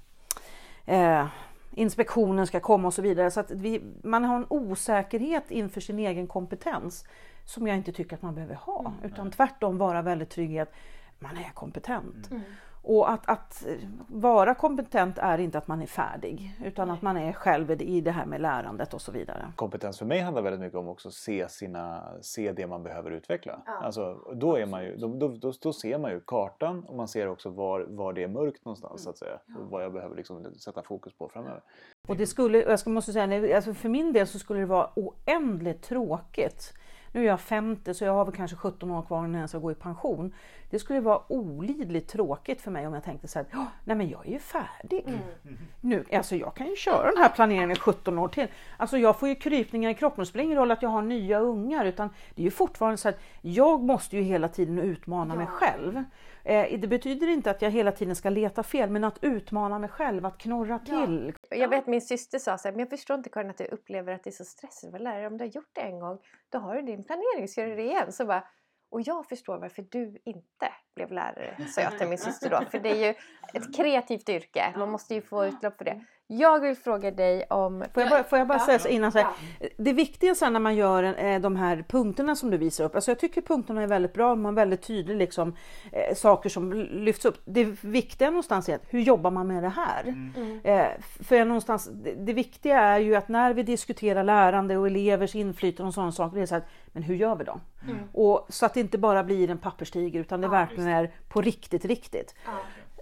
eh, 0.94 1.26
inspektionen 1.70 2.46
ska 2.46 2.60
komma 2.60 2.88
och 2.88 2.94
så 2.94 3.02
vidare. 3.02 3.30
Så 3.30 3.40
att 3.40 3.50
vi, 3.50 3.82
man 4.02 4.24
har 4.24 4.36
en 4.36 4.46
osäkerhet 4.48 5.50
inför 5.50 5.80
sin 5.80 5.98
egen 5.98 6.26
kompetens 6.26 7.04
som 7.44 7.66
jag 7.66 7.76
inte 7.76 7.92
tycker 7.92 8.16
att 8.16 8.22
man 8.22 8.34
behöver 8.34 8.54
ha, 8.54 8.80
mm. 8.80 9.12
utan 9.12 9.30
tvärtom 9.30 9.78
vara 9.78 10.02
väldigt 10.02 10.30
trygg 10.30 10.52
i 10.52 10.58
att 10.58 10.72
man 11.18 11.36
är 11.36 11.50
kompetent. 11.54 12.30
Mm. 12.30 12.42
Och 12.84 13.10
att, 13.10 13.28
att, 13.28 13.66
vara 14.08 14.54
kompetent 14.54 15.18
är 15.18 15.38
inte 15.38 15.58
att 15.58 15.68
man 15.68 15.82
är 15.82 15.86
färdig 15.86 16.56
utan 16.64 16.90
att 16.90 17.02
man 17.02 17.16
är 17.16 17.32
själv 17.32 17.82
i 17.82 18.00
det 18.00 18.10
här 18.10 18.26
med 18.26 18.40
lärandet 18.40 18.94
och 18.94 19.00
så 19.00 19.12
vidare. 19.12 19.52
Kompetens 19.56 19.98
för 19.98 20.06
mig 20.06 20.20
handlar 20.20 20.42
väldigt 20.42 20.60
mycket 20.60 20.78
om 20.78 20.88
också 20.88 21.08
att 21.08 21.14
se, 21.14 21.48
sina, 21.48 22.12
se 22.20 22.52
det 22.52 22.66
man 22.66 22.82
behöver 22.82 23.10
utveckla. 23.10 23.62
Ja. 23.66 23.72
Alltså, 23.72 24.18
då, 24.34 24.56
är 24.56 24.66
man 24.66 24.84
ju, 24.84 24.96
då, 24.96 25.08
då, 25.08 25.28
då, 25.28 25.52
då, 25.62 25.72
ser 25.72 25.98
man 25.98 26.10
ju 26.10 26.20
kartan 26.20 26.84
och 26.84 26.96
man 26.96 27.08
ser 27.08 27.28
också 27.28 27.50
var, 27.50 27.80
var 27.80 28.12
det 28.12 28.22
är 28.22 28.28
mörkt 28.28 28.64
någonstans 28.64 28.92
mm. 28.92 28.98
så 28.98 29.10
att 29.10 29.18
säga. 29.18 29.38
Och 29.60 29.70
vad 29.70 29.84
jag 29.84 29.92
behöver 29.92 30.16
liksom 30.16 30.54
sätta 30.54 30.82
fokus 30.82 31.12
på 31.12 31.28
framöver. 31.28 31.62
Och 32.08 32.16
det 32.16 32.26
skulle, 32.26 32.58
jag 32.58 32.86
måste 32.86 33.12
säga, 33.12 33.56
alltså 33.56 33.74
för 33.74 33.88
min 33.88 34.12
del 34.12 34.26
så 34.26 34.38
skulle 34.38 34.60
det 34.60 34.66
vara 34.66 34.90
oändligt 34.94 35.82
tråkigt 35.82 36.72
nu 37.12 37.20
är 37.20 37.26
jag 37.26 37.40
50 37.40 37.94
så 37.94 38.04
jag 38.04 38.12
har 38.12 38.24
väl 38.24 38.34
kanske 38.34 38.56
17 38.56 38.90
år 38.90 39.02
kvar 39.02 39.24
innan 39.24 39.40
jag 39.40 39.48
ska 39.48 39.58
gå 39.58 39.72
i 39.72 39.74
pension. 39.74 40.34
Det 40.72 40.78
skulle 40.78 41.00
vara 41.00 41.22
olidligt 41.28 42.08
tråkigt 42.08 42.60
för 42.60 42.70
mig 42.70 42.86
om 42.86 42.94
jag 42.94 43.04
tänkte 43.04 43.28
så 43.28 43.38
här, 43.38 43.46
nej 43.84 43.96
men 43.96 44.08
jag 44.08 44.26
är 44.26 44.30
ju 44.30 44.38
färdig. 44.38 45.04
Mm. 45.06 45.58
Nu, 45.80 46.04
alltså 46.12 46.36
jag 46.36 46.54
kan 46.54 46.66
ju 46.66 46.76
köra 46.76 47.10
den 47.10 47.22
här 47.22 47.28
planeringen 47.28 47.70
i 47.70 47.76
17 47.76 48.18
år 48.18 48.28
till. 48.28 48.46
Alltså 48.76 48.98
jag 48.98 49.18
får 49.18 49.28
ju 49.28 49.34
krypningar 49.34 49.90
i 49.90 49.94
kroppen. 49.94 50.22
Det 50.22 50.26
spelar 50.26 50.44
ingen 50.44 50.58
roll 50.58 50.70
att 50.70 50.82
jag 50.82 50.88
har 50.88 51.02
nya 51.02 51.38
ungar 51.38 51.84
utan 51.84 52.10
det 52.34 52.42
är 52.42 52.44
ju 52.44 52.50
fortfarande 52.50 52.96
så 52.96 53.08
att 53.08 53.20
jag 53.40 53.82
måste 53.82 54.16
ju 54.16 54.22
hela 54.22 54.48
tiden 54.48 54.78
utmana 54.78 55.34
ja. 55.34 55.38
mig 55.38 55.46
själv. 55.46 56.04
Eh, 56.44 56.80
det 56.80 56.88
betyder 56.88 57.26
inte 57.26 57.50
att 57.50 57.62
jag 57.62 57.70
hela 57.70 57.92
tiden 57.92 58.16
ska 58.16 58.30
leta 58.30 58.62
fel 58.62 58.90
men 58.90 59.04
att 59.04 59.18
utmana 59.24 59.78
mig 59.78 59.88
själv, 59.88 60.26
att 60.26 60.38
knorra 60.38 60.78
till. 60.78 61.32
Ja. 61.50 61.56
Jag 61.56 61.68
vet 61.68 61.86
min 61.86 62.02
syster 62.02 62.38
sa 62.38 62.58
så 62.58 62.68
här, 62.68 62.72
men 62.72 62.80
jag 62.80 62.90
förstår 62.90 63.16
inte 63.16 63.30
Karin 63.30 63.50
att 63.50 63.58
du 63.58 63.64
upplever 63.64 64.12
att 64.12 64.24
det 64.24 64.30
är 64.30 64.32
så 64.32 64.44
stressigt 64.44 64.84
att 64.84 64.92
vara 64.92 65.02
lärare. 65.02 65.26
Om 65.26 65.38
du 65.38 65.44
har 65.44 65.50
gjort 65.50 65.70
det 65.72 65.80
en 65.80 66.00
gång, 66.00 66.18
då 66.48 66.58
har 66.58 66.74
du 66.74 66.82
din 66.82 67.04
planering, 67.04 67.48
så 67.48 67.60
gör 67.60 67.68
du 67.68 67.76
det 67.76 67.82
igen. 67.82 68.12
Så 68.12 68.26
bara, 68.26 68.44
och 68.92 69.00
jag 69.00 69.28
förstår 69.28 69.58
varför 69.58 69.82
du 69.90 70.18
inte 70.24 70.72
blev 70.94 71.12
lärare, 71.12 71.66
sa 71.68 71.80
jag 71.80 71.98
till 71.98 72.08
min 72.08 72.18
syster 72.18 72.50
då. 72.50 72.64
För 72.70 72.78
det 72.78 72.90
är 72.90 73.06
ju 73.06 73.14
ett 73.54 73.76
kreativt 73.76 74.28
yrke, 74.28 74.74
man 74.76 74.90
måste 74.90 75.14
ju 75.14 75.22
få 75.22 75.46
utlopp 75.46 75.78
för 75.78 75.84
det. 75.84 76.00
Jag 76.26 76.60
vill 76.60 76.76
fråga 76.76 77.10
dig 77.10 77.44
om... 77.50 77.84
Får 77.94 78.02
jag 78.02 78.10
bara, 78.10 78.24
får 78.24 78.38
jag 78.38 78.48
bara 78.48 78.58
ja. 78.58 78.66
säga 78.66 78.78
så 78.78 78.88
innan 78.88 79.12
så 79.12 79.18
här, 79.18 79.26
ja. 79.60 79.68
Det 79.76 79.92
viktiga 79.92 80.34
sen 80.34 80.52
när 80.52 80.60
man 80.60 80.76
gör 80.76 81.24
eh, 81.24 81.40
de 81.40 81.56
här 81.56 81.84
punkterna 81.88 82.36
som 82.36 82.50
du 82.50 82.56
visar 82.56 82.84
upp, 82.84 82.94
alltså 82.94 83.10
jag 83.10 83.18
tycker 83.18 83.40
punkterna 83.40 83.82
är 83.82 83.86
väldigt 83.86 84.12
bra, 84.12 84.34
man 84.34 84.52
är 84.52 84.56
väldigt 84.56 84.82
tydlig 84.82 85.16
liksom 85.16 85.56
eh, 85.92 86.14
saker 86.14 86.48
som 86.48 86.72
lyfts 86.72 87.24
upp. 87.24 87.42
Det 87.44 87.84
viktiga 87.84 88.30
någonstans 88.30 88.68
är 88.68 88.74
att 88.74 88.82
hur 88.88 89.00
jobbar 89.00 89.30
man 89.30 89.46
med 89.46 89.62
det 89.62 89.68
här? 89.68 90.02
Mm. 90.02 90.60
Eh, 90.64 90.86
för 91.20 91.44
någonstans, 91.44 91.90
det, 91.92 92.14
det, 92.14 92.32
viktiga 92.32 92.80
är 92.80 92.98
ju 92.98 93.14
att 93.14 93.28
när 93.28 93.54
vi 93.54 93.62
diskuterar 93.62 94.24
lärande 94.24 94.76
och 94.76 94.86
elevers 94.86 95.34
inflytande 95.34 95.88
och 95.88 95.94
sådana 95.94 96.12
saker, 96.12 96.36
det 96.36 96.42
är 96.42 96.46
så 96.46 96.54
här, 96.54 96.64
men 96.86 97.02
hur 97.02 97.14
gör 97.14 97.36
vi 97.36 97.44
då? 97.44 97.60
Mm. 97.84 97.98
Och 98.12 98.46
så 98.48 98.66
att 98.66 98.74
det 98.74 98.80
inte 98.80 98.98
bara 98.98 99.24
blir 99.24 99.50
en 99.50 99.58
papperstiger 99.58 100.20
utan 100.20 100.40
det 100.40 100.46
ja, 100.46 100.50
verkligen 100.50 100.88
är 100.88 101.10
på 101.28 101.40
riktigt, 101.40 101.84
riktigt. 101.84 102.34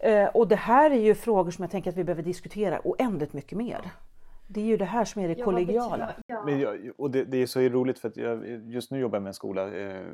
Eh, 0.02 0.28
och 0.28 0.48
det 0.48 0.56
här 0.56 0.90
är 0.90 1.00
ju 1.00 1.14
frågor 1.14 1.50
som 1.50 1.62
jag 1.62 1.70
tänker 1.70 1.90
att 1.90 1.96
vi 1.96 2.04
behöver 2.04 2.22
diskutera 2.22 2.80
oändligt 2.84 3.32
mycket 3.32 3.58
mer. 3.58 3.90
Det 4.52 4.60
är 4.60 4.64
ju 4.64 4.76
det 4.76 4.84
här 4.84 5.04
som 5.04 5.22
är 5.22 5.28
det 5.28 5.34
kollegiala. 5.34 6.14
Men 6.44 6.60
jag, 6.60 6.90
och 6.96 7.10
det, 7.10 7.24
det, 7.24 7.36
är 7.42 7.46
så 7.46 7.60
roligt 7.60 7.98
för 7.98 8.08
att 8.08 8.16
jag, 8.16 8.46
just 8.46 8.90
nu 8.90 8.98
jobbar 8.98 9.16
jag 9.16 9.22
med 9.22 9.30
en 9.30 9.34
skola 9.34 9.74
eh, 9.74 10.04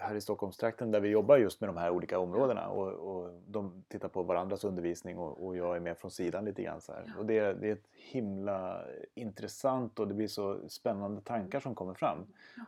här 0.00 0.14
i 0.14 0.20
Stockholmstrakten 0.20 0.90
där 0.90 1.00
vi 1.00 1.08
jobbar 1.08 1.36
just 1.36 1.60
med 1.60 1.68
de 1.68 1.76
här 1.76 1.90
olika 1.90 2.18
områdena 2.18 2.68
och, 2.68 2.88
och 2.92 3.30
de 3.46 3.84
tittar 3.88 4.08
på 4.08 4.22
varandras 4.22 4.64
undervisning 4.64 5.18
och, 5.18 5.46
och, 5.46 5.56
jag 5.56 5.76
är 5.76 5.80
med 5.80 5.98
från 5.98 6.10
sidan 6.10 6.44
lite 6.44 6.62
grann 6.62 6.80
så 6.80 6.92
här. 6.92 7.12
Och 7.18 7.26
det, 7.26 7.52
det 7.60 7.68
är 7.68 7.72
ett 7.72 7.88
himla 7.92 8.80
intressant 9.14 9.98
och 9.98 10.08
det 10.08 10.14
blir 10.14 10.28
så 10.28 10.58
spännande 10.68 11.20
tankar 11.20 11.60
som 11.60 11.74
kommer 11.74 11.94
fram. 11.94 12.18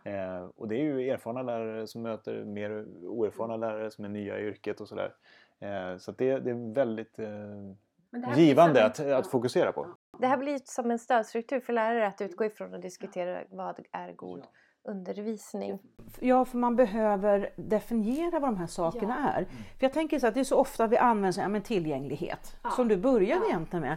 Eh, 0.05 0.49
och 0.57 0.69
det 0.69 0.77
är 0.77 0.83
ju 0.83 1.11
erfarna 1.11 1.43
lärare 1.43 1.87
som 1.87 2.03
möter 2.03 2.45
mer 2.45 2.87
oerfarna 3.03 3.57
lärare 3.57 3.91
som 3.91 4.05
är 4.05 4.09
nya 4.09 4.39
i 4.41 4.47
yrket 4.47 4.81
och 4.81 4.89
sådär. 4.89 5.15
Eh, 5.61 5.97
så 5.99 6.13
det, 6.13 6.39
det, 6.39 6.51
är 6.51 6.75
väldigt... 6.75 7.19
Eh, 7.19 8.37
givande 8.37 8.85
att, 8.85 9.01
att 9.01 9.27
fokusera 9.27 9.73
på. 9.73 9.87
Det 10.19 10.27
här 10.27 10.37
blir 10.37 10.61
som 10.65 10.91
en 10.91 10.99
stödstruktur 10.99 11.61
för 11.61 11.73
lärare 11.73 12.07
att 12.07 12.21
utgå 12.21 12.45
ifrån 12.45 12.75
och 12.75 12.81
diskutera 12.81 13.43
vad 13.51 13.81
är 13.93 14.13
god 14.13 14.47
undervisning. 14.87 15.79
Ja, 16.21 16.45
för 16.45 16.59
man 16.59 16.77
behöver 16.77 17.51
definiera 17.57 18.41
vad 18.41 18.51
de 18.51 18.57
här 18.57 18.67
sakerna 18.67 19.17
ja. 19.25 19.31
är. 19.31 19.45
För 19.45 19.87
jag 19.87 19.93
tänker 19.93 20.19
så 20.19 20.27
att 20.27 20.35
det 20.35 20.41
är 20.41 20.45
så 20.45 20.57
ofta 20.57 20.87
vi 20.87 20.97
använder 20.97 21.43
ja, 21.43 21.49
men 21.49 21.63
tillgänglighet, 21.63 22.57
ja. 22.63 22.71
som 22.71 22.89
du 22.89 22.97
började 22.97 23.41
ja. 23.45 23.49
egentligen 23.49 23.83
med. 23.83 23.97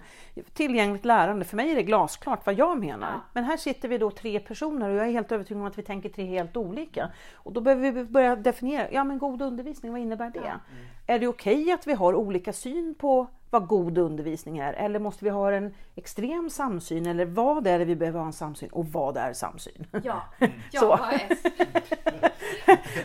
Tillgängligt 0.54 1.06
lärande, 1.06 1.46
för 1.46 1.56
mig 1.56 1.72
är 1.72 1.76
det 1.76 1.84
glasklart 1.84 2.46
vad 2.46 2.56
jag 2.56 2.80
menar. 2.80 3.12
Ja. 3.12 3.22
Men 3.34 3.44
här 3.44 3.58
sitter 3.58 3.88
vi 3.88 3.98
då 3.98 4.12
tre 4.12 4.40
personer 4.40 4.90
och 4.90 4.96
jag 4.96 5.08
är 5.08 5.12
helt 5.12 5.32
övertygad 5.32 5.62
om 5.62 5.68
att 5.68 5.78
vi 5.78 5.84
tänker 5.84 6.10
tre 6.10 6.26
helt 6.26 6.58
olika. 6.58 7.10
Och 7.34 7.54
då 7.54 7.62
behöver 7.62 7.92
vi 7.92 8.04
börja 8.04 8.36
definiera, 8.36 8.92
ja 8.92 9.04
men 9.04 9.20
god 9.20 9.42
undervisning, 9.42 9.92
vad 9.92 10.02
innebär 10.02 10.30
det? 10.30 10.40
Mm. 10.40 10.60
Är 11.08 11.20
det 11.20 11.28
okej 11.28 11.62
okay 11.62 11.74
att 11.74 11.88
vi 11.88 11.94
har 11.94 12.16
olika 12.16 12.54
syn 12.54 12.96
på 12.96 13.28
vad 13.50 13.68
god 13.68 13.98
undervisning 13.98 14.58
är? 14.58 14.74
Eller 14.74 15.00
måste 15.00 15.26
vi 15.26 15.30
ha 15.30 15.52
en 15.52 15.74
extrem 15.96 16.50
samsyn? 16.50 17.06
Eller 17.06 17.26
vad 17.26 17.68
är 17.68 17.80
det 17.80 17.86
vi 17.86 17.96
behöver 17.96 18.20
ha 18.20 18.26
en 18.26 18.34
samsyn? 18.34 18.70
Och 18.70 18.86
vad 18.86 19.18
är 19.18 19.34
samsyn? 19.34 19.88
Ja, 20.04 20.24
ja 20.72 20.72
så. 20.80 21.00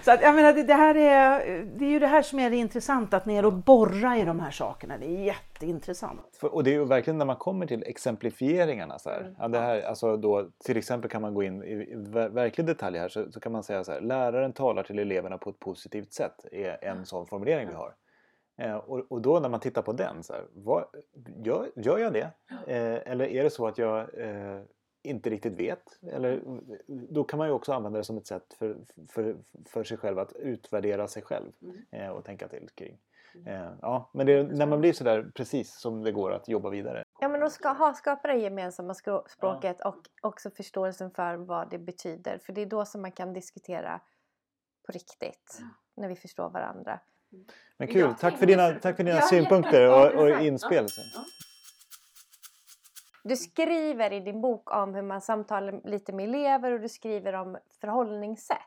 så 0.03 0.13
att, 0.13 0.23
jag 0.23 0.35
menar, 0.35 0.53
det, 0.53 0.63
det, 0.63 0.75
här 0.75 0.95
är, 0.95 1.65
det 1.65 1.85
är 1.85 1.91
ju 1.91 1.99
det 1.99 2.07
här 2.07 2.23
som 2.23 2.39
är 2.39 2.51
det 2.51 2.57
intressanta, 2.57 3.17
att 3.17 3.27
ner 3.27 3.45
och 3.45 3.53
borra 3.53 4.17
i 4.17 4.25
de 4.25 4.41
här 4.41 4.51
sakerna. 4.51 4.99
Det 4.99 5.07
är 5.07 5.25
jätteintressant. 5.25 6.39
Och 6.43 6.65
det 6.65 6.71
är 6.71 6.75
ju 6.75 6.85
verkligen 6.85 7.19
när 7.19 7.25
man 7.25 7.37
kommer 7.37 7.67
till 7.67 7.83
exemplifieringarna. 7.83 8.99
Så 8.99 9.11
här, 9.11 9.21
mm. 9.21 9.35
ja, 9.39 9.49
det 9.49 9.59
här, 9.59 9.83
alltså 9.83 10.17
då, 10.17 10.49
till 10.65 10.77
exempel 10.77 11.11
kan 11.11 11.23
man 11.23 11.35
gå 11.35 11.43
in 11.43 11.63
i 11.63 11.95
verklig 12.31 12.67
detalj 12.67 12.99
här 12.99 13.09
så, 13.09 13.33
så 13.33 13.41
kan 13.41 13.53
man 13.53 13.63
säga 13.63 13.85
så 13.85 13.93
här, 13.93 14.01
läraren 14.01 14.53
talar 14.53 14.83
till 14.83 14.99
eleverna 14.99 15.39
på 15.39 15.51
ett 15.51 15.59
positivt 15.59 16.13
sätt 16.13 16.47
är 16.53 16.85
en 16.85 17.07
sån 17.07 17.27
formulering 17.27 17.69
vi 17.69 17.75
har. 17.75 17.95
Eh, 18.57 18.77
och, 18.77 19.13
och, 19.13 19.23
då 19.23 19.41
när 19.41 19.49
man 19.49 19.61
tittar 19.61 19.83
på 19.83 19.93
den, 19.93 20.23
så 20.23 20.33
här, 20.33 20.45
vad, 20.53 20.85
gör, 21.45 21.71
gör 21.77 21.99
jag 21.99 22.13
det? 22.13 22.31
Eh, 22.67 23.13
eller 23.13 23.25
är 23.25 23.45
det 23.45 23.51
så 23.51 23.67
att 23.67 23.79
jag 23.79 24.19
eh, 24.19 24.63
inte 25.03 25.31
riktigt 25.31 25.53
vet? 25.53 25.99
Eller, 26.03 26.43
då 26.87 27.25
kan 27.25 27.39
man 27.39 27.49
ju 27.49 27.53
också 27.53 27.73
använda 27.73 27.99
det 27.99 28.05
som 28.05 28.17
ett 28.17 28.27
sätt 28.27 28.55
för, 28.59 28.77
för, 29.09 29.37
för 29.67 29.85
sig 29.85 29.97
själv 29.97 30.19
att 30.19 30.33
utvärdera 30.33 31.09
sig 31.09 31.23
själv 31.23 31.53
mm. 31.63 31.77
eh, 31.91 32.09
och 32.09 32.25
tänka 32.25 32.49
till 32.49 32.69
kring. 32.75 32.99
Mm. 33.35 33.47
Eh, 33.49 33.73
ja, 33.83 34.11
men 34.15 34.27
det, 34.27 34.43
när 34.43 34.67
man 34.67 34.81
blir 34.81 34.93
sådär 34.93 35.33
precis 35.35 35.75
som 35.81 36.03
det 36.03 36.13
går 36.13 36.33
att 36.33 36.49
jobba 36.49 36.71
vidare. 36.71 37.05
Ja, 37.21 37.29
men 37.29 37.43
att 37.43 37.53
ska, 37.53 37.69
ha, 37.69 37.95
skapa 37.95 38.29
det 38.29 38.39
gemensamma 38.39 38.95
språket 39.29 39.77
ja. 39.81 39.89
och 39.89 40.03
också 40.23 40.51
förståelsen 40.51 41.11
för 41.11 41.37
vad 41.37 41.71
det 41.71 41.79
betyder. 41.79 42.39
För 42.39 42.53
det 42.53 42.63
är 42.63 42.67
då 42.67 42.85
som 42.85 43.03
man 43.03 43.13
kan 43.13 43.33
diskutera 43.33 44.01
på 44.87 44.93
riktigt, 44.93 45.59
ja. 45.61 45.67
när 45.97 46.09
vi 46.09 46.17
förstår 46.17 46.51
varandra. 46.51 47.01
Men 47.77 47.89
kul, 47.89 48.15
tack 48.15 48.39
för 48.39 48.47
dina, 48.47 48.73
tack 48.73 48.97
för 48.97 49.05
dina 49.05 49.21
synpunkter 49.21 49.89
och, 49.91 50.23
och 50.23 50.43
inspel. 50.43 50.87
Du 53.25 53.37
skriver 53.37 54.13
i 54.13 54.21
din 54.21 54.41
bok 54.41 54.77
om 54.77 54.95
hur 54.95 55.03
man 55.03 55.21
samtalar 55.21 55.81
lite 55.85 56.13
med 56.13 56.25
elever 56.29 56.73
och 56.73 56.81
du 56.81 56.89
skriver 56.89 57.33
om 57.33 57.59
förhållningssätt. 57.81 58.59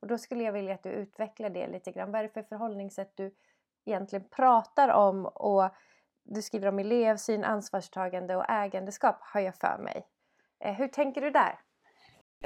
Och 0.00 0.06
då 0.06 0.18
skulle 0.18 0.44
jag 0.44 0.52
vilja 0.52 0.74
att 0.74 0.82
du 0.82 0.88
utvecklar 0.88 1.50
det 1.50 1.66
lite 1.66 1.92
grann. 1.92 2.12
Vad 2.12 2.18
är 2.18 2.22
det 2.22 2.28
för 2.28 2.42
förhållningssätt 2.42 3.12
du 3.14 3.34
egentligen 3.84 4.28
pratar 4.28 4.88
om? 4.88 5.26
Och 5.26 5.70
du 6.22 6.42
skriver 6.42 6.68
om 6.68 6.78
elevsyn, 6.78 7.44
ansvarstagande 7.44 8.36
och 8.36 8.50
ägandeskap 8.50 9.16
har 9.20 9.40
jag 9.40 9.54
för 9.54 9.78
mig. 9.78 10.06
Eh, 10.60 10.74
hur 10.74 10.88
tänker 10.88 11.20
du 11.20 11.30
där? 11.30 11.58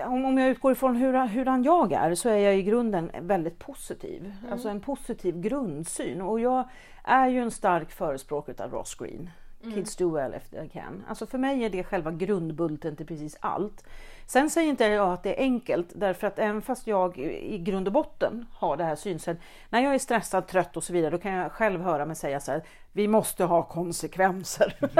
Om 0.06 0.38
jag 0.38 0.48
utgår 0.48 0.72
ifrån 0.72 0.96
hur, 0.96 1.26
hurdan 1.26 1.62
jag 1.62 1.92
är 1.92 2.14
så 2.14 2.28
är 2.28 2.38
jag 2.38 2.58
i 2.58 2.62
grunden 2.62 3.10
väldigt 3.20 3.58
positiv. 3.58 4.34
Mm. 4.40 4.52
Alltså 4.52 4.68
en 4.68 4.80
positiv 4.80 5.40
grundsyn. 5.40 6.20
Och 6.20 6.40
jag 6.40 6.68
är 7.04 7.28
ju 7.28 7.40
en 7.40 7.50
stark 7.50 7.90
förespråkare 7.90 8.64
av 8.64 8.70
Ross 8.70 8.94
Green. 8.94 9.30
Mm. 9.62 9.74
Kids 9.74 9.96
do 9.96 10.14
well 10.14 10.34
if 10.34 10.48
they 10.50 10.68
can. 10.68 11.04
Alltså 11.08 11.26
för 11.26 11.38
mig 11.38 11.64
är 11.64 11.70
det 11.70 11.84
själva 11.84 12.10
grundbulten 12.10 12.96
till 12.96 13.06
precis 13.06 13.36
allt. 13.40 13.84
Sen 14.26 14.50
säger 14.50 14.68
inte 14.68 14.84
jag 14.84 15.12
att 15.12 15.22
det 15.22 15.40
är 15.40 15.42
enkelt 15.42 15.88
därför 15.94 16.26
att 16.26 16.38
även 16.38 16.62
fast 16.62 16.86
jag 16.86 17.18
i 17.18 17.58
grund 17.58 17.86
och 17.86 17.92
botten 17.92 18.46
har 18.52 18.76
det 18.76 18.84
här 18.84 18.96
synsättet. 18.96 19.42
När 19.70 19.80
jag 19.80 19.94
är 19.94 19.98
stressad, 19.98 20.46
trött 20.46 20.76
och 20.76 20.84
så 20.84 20.92
vidare 20.92 21.10
då 21.10 21.18
kan 21.18 21.32
jag 21.32 21.52
själv 21.52 21.80
höra 21.80 22.06
mig 22.06 22.16
säga 22.16 22.40
så 22.40 22.52
här. 22.52 22.62
Vi 22.92 23.08
måste 23.08 23.44
ha 23.44 23.62
konsekvenser. 23.62 24.74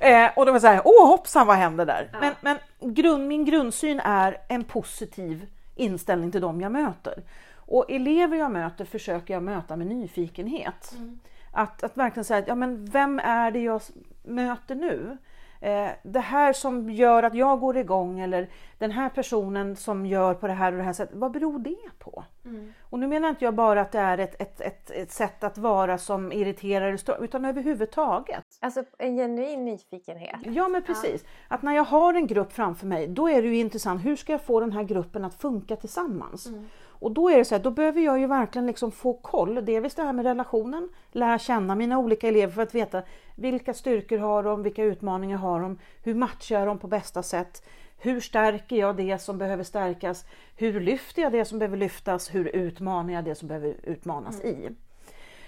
eh, 0.00 0.30
och 0.36 0.46
då 0.46 0.52
var 0.52 0.54
jag 0.54 0.60
säga, 0.60 0.82
åh 0.84 1.06
hoppsan 1.08 1.46
vad 1.46 1.56
händer 1.56 1.86
där? 1.86 2.10
Ja. 2.12 2.18
Men, 2.20 2.34
men 2.40 2.94
grund, 2.94 3.26
min 3.26 3.44
grundsyn 3.44 4.00
är 4.00 4.40
en 4.48 4.64
positiv 4.64 5.46
inställning 5.74 6.32
till 6.32 6.40
dem 6.40 6.60
jag 6.60 6.72
möter. 6.72 7.22
Och 7.54 7.90
elever 7.90 8.36
jag 8.36 8.50
möter 8.50 8.84
försöker 8.84 9.34
jag 9.34 9.42
möta 9.42 9.76
med 9.76 9.86
nyfikenhet. 9.86 10.94
Mm. 10.96 11.20
Att, 11.58 11.82
att 11.82 11.96
verkligen 11.96 12.24
säga, 12.24 12.44
ja 12.46 12.54
men 12.54 12.84
vem 12.84 13.20
är 13.24 13.50
det 13.50 13.60
jag 13.60 13.80
möter 14.22 14.74
nu? 14.74 15.18
Eh, 15.60 15.88
det 16.02 16.20
här 16.20 16.52
som 16.52 16.90
gör 16.90 17.22
att 17.22 17.34
jag 17.34 17.60
går 17.60 17.76
igång 17.76 18.20
eller 18.20 18.48
den 18.78 18.90
här 18.90 19.08
personen 19.08 19.76
som 19.76 20.06
gör 20.06 20.34
på 20.34 20.46
det 20.46 20.52
här 20.52 20.72
och 20.72 20.78
det 20.78 20.84
här 20.84 20.92
sättet, 20.92 21.16
vad 21.16 21.32
beror 21.32 21.58
det 21.58 21.90
på? 21.98 22.24
Mm. 22.44 22.72
Och 22.82 22.98
nu 22.98 23.06
menar 23.06 23.28
inte 23.28 23.44
jag 23.44 23.54
bara 23.54 23.80
att 23.80 23.92
det 23.92 23.98
är 23.98 24.18
ett, 24.18 24.42
ett, 24.42 24.60
ett, 24.60 24.90
ett 24.90 25.12
sätt 25.12 25.44
att 25.44 25.58
vara 25.58 25.98
som 25.98 26.32
irriterar 26.32 26.98
utan 27.20 27.44
överhuvudtaget. 27.44 28.44
Alltså 28.60 28.84
en 28.98 29.16
genuin 29.16 29.64
nyfikenhet? 29.64 30.40
Ja 30.42 30.68
men 30.68 30.82
precis. 30.82 31.22
Ja. 31.24 31.54
Att 31.54 31.62
när 31.62 31.72
jag 31.72 31.84
har 31.84 32.14
en 32.14 32.26
grupp 32.26 32.52
framför 32.52 32.86
mig 32.86 33.08
då 33.08 33.28
är 33.28 33.42
det 33.42 33.48
ju 33.48 33.56
intressant, 33.56 34.04
hur 34.04 34.16
ska 34.16 34.32
jag 34.32 34.42
få 34.42 34.60
den 34.60 34.72
här 34.72 34.82
gruppen 34.82 35.24
att 35.24 35.34
funka 35.34 35.76
tillsammans? 35.76 36.46
Mm. 36.46 36.66
Och 37.00 37.12
då 37.12 37.30
är 37.30 37.38
det 37.38 37.44
så 37.44 37.54
här, 37.54 37.62
då 37.62 37.70
behöver 37.70 38.00
jag 38.00 38.18
ju 38.18 38.26
verkligen 38.26 38.66
liksom 38.66 38.92
få 38.92 39.12
koll. 39.12 39.64
Dels 39.64 39.94
det 39.94 40.02
här 40.02 40.12
med 40.12 40.24
relationen, 40.24 40.88
lära 41.12 41.38
känna 41.38 41.74
mina 41.74 41.98
olika 41.98 42.28
elever 42.28 42.52
för 42.52 42.62
att 42.62 42.74
veta 42.74 43.02
vilka 43.34 43.74
styrkor 43.74 44.18
har 44.18 44.42
de, 44.42 44.62
vilka 44.62 44.84
utmaningar 44.84 45.36
har 45.36 45.60
de, 45.60 45.78
hur 46.02 46.14
matchar 46.14 46.66
dem 46.66 46.78
på 46.78 46.86
bästa 46.86 47.22
sätt? 47.22 47.62
Hur 48.00 48.20
stärker 48.20 48.76
jag 48.76 48.96
det 48.96 49.18
som 49.18 49.38
behöver 49.38 49.64
stärkas? 49.64 50.24
Hur 50.56 50.80
lyfter 50.80 51.22
jag 51.22 51.32
det 51.32 51.44
som 51.44 51.58
behöver 51.58 51.76
lyftas? 51.76 52.34
Hur 52.34 52.56
utmanar 52.56 53.12
jag 53.12 53.24
det 53.24 53.34
som 53.34 53.48
behöver 53.48 53.76
utmanas 53.82 54.40
mm. 54.40 54.56
i? 54.56 54.70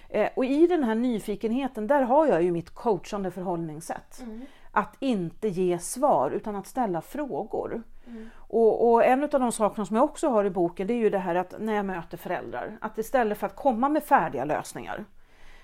Eh, 0.09 0.29
och 0.37 0.45
i 0.45 0.67
den 0.67 0.85
här 0.85 0.95
nyfikenheten, 0.95 1.87
där 1.87 2.03
har 2.03 2.27
jag 2.27 2.43
ju 2.43 2.51
mitt 2.51 2.71
coachande 2.71 3.31
förhållningssätt. 3.31 4.21
Mm. 4.23 4.41
Att 4.73 4.97
inte 5.01 5.49
ge 5.49 5.79
svar 5.79 6.31
utan 6.31 6.57
att 6.57 6.67
ställa 6.67 7.01
frågor. 7.01 7.83
Mm. 8.07 8.31
Och, 8.53 8.91
och, 8.91 9.05
en 9.05 9.23
av 9.23 9.29
de 9.29 9.53
sakerna 9.53 9.87
som 9.87 9.97
jag 9.97 10.05
också 10.05 10.29
har 10.29 10.45
i 10.45 10.51
boken 10.51 10.87
det 10.87 10.95
är 10.95 10.99
ju 10.99 11.11
det 11.11 11.19
här 11.19 11.35
att 11.35 11.55
när 11.59 11.75
jag 11.75 11.87
möter 11.87 12.17
föräldrar, 12.17 12.79
att 12.81 12.99
istället 12.99 13.39
för 13.39 13.47
att 13.47 13.57
komma 13.57 13.89
med 13.89 14.03
färdiga 14.03 14.45
lösningar 14.45 15.05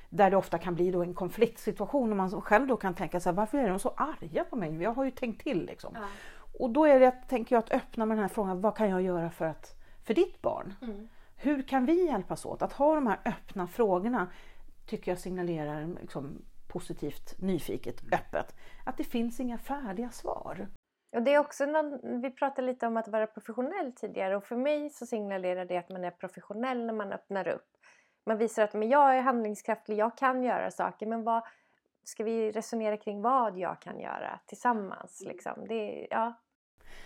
där 0.09 0.31
det 0.31 0.37
ofta 0.37 0.59
kan 0.59 0.75
bli 0.75 0.91
då 0.91 1.03
en 1.03 1.15
konfliktsituation 1.15 2.11
och 2.11 2.17
man 2.17 2.41
själv 2.41 2.67
då 2.67 2.77
kan 2.77 2.95
tänka 2.95 3.21
sig 3.21 3.33
varför 3.33 3.59
är 3.59 3.69
de 3.69 3.79
så 3.79 3.89
arga 3.97 4.45
på 4.45 4.57
mig? 4.57 4.83
Jag 4.83 4.93
har 4.93 5.05
ju 5.05 5.11
tänkt 5.11 5.43
till 5.43 5.67
liksom. 5.67 5.93
Ja. 5.95 6.07
Och 6.59 6.71
då 6.71 6.85
är 6.85 7.01
det, 7.01 7.11
tänker 7.11 7.55
jag, 7.55 7.63
att 7.63 7.73
öppna 7.73 8.07
med 8.07 8.17
den 8.17 8.23
här 8.23 8.29
frågan, 8.29 8.61
vad 8.61 8.77
kan 8.77 8.91
jag 8.91 9.03
göra 9.03 9.31
för, 9.31 9.45
att, 9.45 9.75
för 10.05 10.15
ditt 10.15 10.43
barn? 10.43 10.75
Mm. 10.83 11.09
Hur 11.37 11.63
kan 11.63 11.87
vi 11.87 12.07
hjälpas 12.07 12.47
åt? 12.47 12.63
Att 12.63 12.73
ha 12.73 12.95
de 12.95 13.07
här 13.07 13.21
öppna 13.25 13.67
frågorna 13.67 14.27
tycker 14.87 15.11
jag 15.11 15.19
signalerar 15.19 15.87
liksom, 16.01 16.43
positivt, 16.69 17.35
nyfiket, 17.39 18.03
öppet. 18.13 18.55
Att 18.85 18.97
det 18.97 19.05
finns 19.05 19.41
inga 19.41 19.59
färdiga 19.59 20.11
svar. 20.11 20.69
Och 21.17 21.23
det 21.23 21.35
är 21.35 21.39
också 21.39 21.67
någon, 21.67 22.21
vi 22.21 22.31
pratade 22.31 22.67
lite 22.67 22.87
om 22.87 22.97
att 22.97 23.09
vara 23.09 23.27
professionell 23.27 23.93
tidigare 23.93 24.37
och 24.37 24.45
för 24.45 24.57
mig 24.57 24.91
så 24.91 25.07
signalerar 25.07 25.65
det 25.65 25.77
att 25.77 25.91
man 25.91 26.05
är 26.05 26.11
professionell 26.11 26.87
när 26.87 26.95
man 26.95 27.13
öppnar 27.13 27.49
upp. 27.49 27.69
Man 28.27 28.39
visar 28.39 28.63
att 28.63 28.75
men 28.75 28.89
jag 28.89 29.17
är 29.17 29.21
handlingskraftig, 29.21 29.99
jag 29.99 30.19
kan 30.19 30.43
göra 30.43 30.71
saker 30.71 31.07
men 31.07 31.25
vad 31.25 31.43
ska 32.05 32.25
vi 32.25 32.53
resonera 32.53 32.97
kring 32.97 33.23
vad 33.23 33.59
jag 33.59 33.81
kan 33.81 34.01
göra 34.01 34.41
tillsammans 34.47 35.23
liksom. 35.27 35.67
Det, 35.69 36.07
ja. 36.11 36.33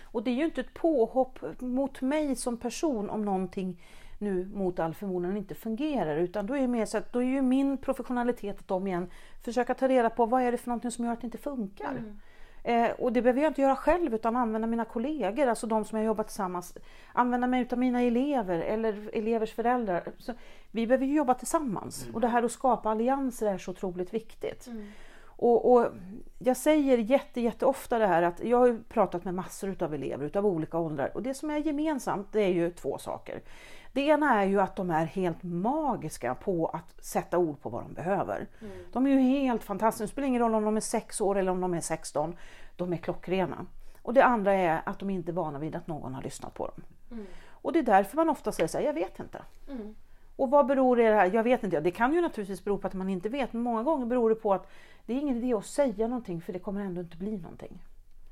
Och 0.02 0.24
det 0.24 0.30
är 0.30 0.34
ju 0.34 0.44
inte 0.44 0.60
ett 0.60 0.74
påhopp 0.74 1.60
mot 1.60 2.00
mig 2.00 2.36
som 2.36 2.56
person 2.56 3.10
om 3.10 3.24
någonting 3.24 3.82
nu 4.18 4.50
mot 4.54 4.78
all 4.78 4.94
förmodan 4.94 5.36
inte 5.36 5.54
fungerar 5.54 6.16
utan 6.16 6.46
då 6.46 6.56
är, 6.56 6.68
mer 6.68 6.86
så 6.86 6.98
att, 6.98 7.12
då 7.12 7.18
är 7.22 7.26
ju 7.26 7.42
min 7.42 7.78
professionalitet 7.78 8.58
att 8.58 8.70
om 8.70 8.86
igen 8.86 9.10
försöka 9.44 9.74
ta 9.74 9.88
reda 9.88 10.10
på 10.10 10.26
vad 10.26 10.42
är 10.42 10.52
det 10.52 10.58
för 10.58 10.68
någonting 10.68 10.90
som 10.90 11.04
gör 11.04 11.12
att 11.12 11.20
det 11.20 11.26
inte 11.26 11.38
funkar. 11.38 11.90
Mm. 11.90 12.20
Eh, 12.64 12.90
och 12.90 13.12
det 13.12 13.22
behöver 13.22 13.42
jag 13.42 13.50
inte 13.50 13.60
göra 13.60 13.76
själv 13.76 14.14
utan 14.14 14.36
använda 14.36 14.66
mina 14.66 14.84
kollegor, 14.84 15.46
alltså 15.46 15.66
de 15.66 15.84
som 15.84 15.98
jag 15.98 16.06
jobbar 16.06 16.24
tillsammans. 16.24 16.74
Använda 17.12 17.46
mig 17.46 17.68
av 17.72 17.78
mina 17.78 18.02
elever 18.02 18.58
eller 18.58 19.10
elevers 19.12 19.54
föräldrar. 19.54 20.12
Så 20.18 20.32
vi 20.70 20.86
behöver 20.86 21.06
ju 21.06 21.14
jobba 21.14 21.34
tillsammans 21.34 22.02
mm. 22.02 22.14
och 22.14 22.20
det 22.20 22.28
här 22.28 22.42
att 22.42 22.52
skapa 22.52 22.90
allianser 22.90 23.46
är 23.46 23.58
så 23.58 23.70
otroligt 23.70 24.14
viktigt. 24.14 24.66
Mm. 24.66 24.86
Och, 25.40 25.72
och, 25.72 25.86
jag 26.38 26.56
säger 26.56 26.98
jätte, 26.98 27.40
jätte 27.40 27.66
ofta 27.66 27.98
det 27.98 28.06
här 28.06 28.22
att 28.22 28.44
jag 28.44 28.58
har 28.58 28.80
pratat 28.88 29.24
med 29.24 29.34
massor 29.34 29.70
utav 29.70 29.94
elever 29.94 30.26
utav 30.26 30.46
olika 30.46 30.78
åldrar 30.78 31.10
och 31.14 31.22
det 31.22 31.34
som 31.34 31.50
är 31.50 31.58
gemensamt 31.58 32.32
det 32.32 32.42
är 32.42 32.52
ju 32.52 32.70
två 32.70 32.98
saker. 32.98 33.40
Det 33.92 34.00
ena 34.00 34.42
är 34.42 34.46
ju 34.46 34.60
att 34.60 34.76
de 34.76 34.90
är 34.90 35.04
helt 35.04 35.42
magiska 35.42 36.34
på 36.34 36.66
att 36.66 37.04
sätta 37.04 37.38
ord 37.38 37.60
på 37.60 37.68
vad 37.68 37.82
de 37.82 37.92
behöver. 37.92 38.46
Mm. 38.60 38.72
De 38.92 39.06
är 39.06 39.10
ju 39.10 39.18
helt 39.18 39.64
fantastiska, 39.64 40.04
det 40.04 40.08
spelar 40.08 40.28
ingen 40.28 40.42
roll 40.42 40.54
om 40.54 40.64
de 40.64 40.76
är 40.76 40.80
6 40.80 41.20
år 41.20 41.38
eller 41.38 41.52
om 41.52 41.60
de 41.60 41.74
är 41.74 41.80
16. 41.80 42.36
De 42.76 42.92
är 42.92 42.96
klockrena. 42.96 43.66
Och 44.02 44.14
det 44.14 44.24
andra 44.24 44.52
är 44.52 44.82
att 44.84 44.98
de 44.98 45.10
inte 45.10 45.30
är 45.30 45.32
vana 45.32 45.58
vid 45.58 45.74
att 45.74 45.86
någon 45.86 46.14
har 46.14 46.22
lyssnat 46.22 46.54
på 46.54 46.66
dem. 46.66 46.82
Mm. 47.10 47.26
Och 47.48 47.72
det 47.72 47.78
är 47.78 47.82
därför 47.82 48.16
man 48.16 48.28
ofta 48.28 48.52
säger 48.52 48.68
så 48.68 48.78
här, 48.78 48.84
jag 48.84 48.94
vet 48.94 49.20
inte. 49.20 49.42
Mm. 49.68 49.94
Och 50.36 50.50
vad 50.50 50.66
beror 50.66 50.96
det 50.96 51.14
här? 51.14 51.34
Jag 51.34 51.42
vet 51.42 51.64
inte. 51.64 51.80
Det 51.80 51.90
kan 51.90 52.12
ju 52.14 52.20
naturligtvis 52.20 52.64
bero 52.64 52.78
på 52.78 52.86
att 52.86 52.94
man 52.94 53.08
inte 53.08 53.28
vet, 53.28 53.52
men 53.52 53.62
många 53.62 53.82
gånger 53.82 54.06
beror 54.06 54.30
det 54.30 54.34
på 54.34 54.54
att 54.54 54.70
det 55.06 55.12
är 55.12 55.18
ingen 55.18 55.36
idé 55.36 55.54
att 55.54 55.66
säga 55.66 56.08
någonting 56.08 56.40
för 56.40 56.52
det 56.52 56.58
kommer 56.58 56.80
ändå 56.80 57.00
inte 57.00 57.16
bli 57.16 57.36
någonting. 57.36 57.82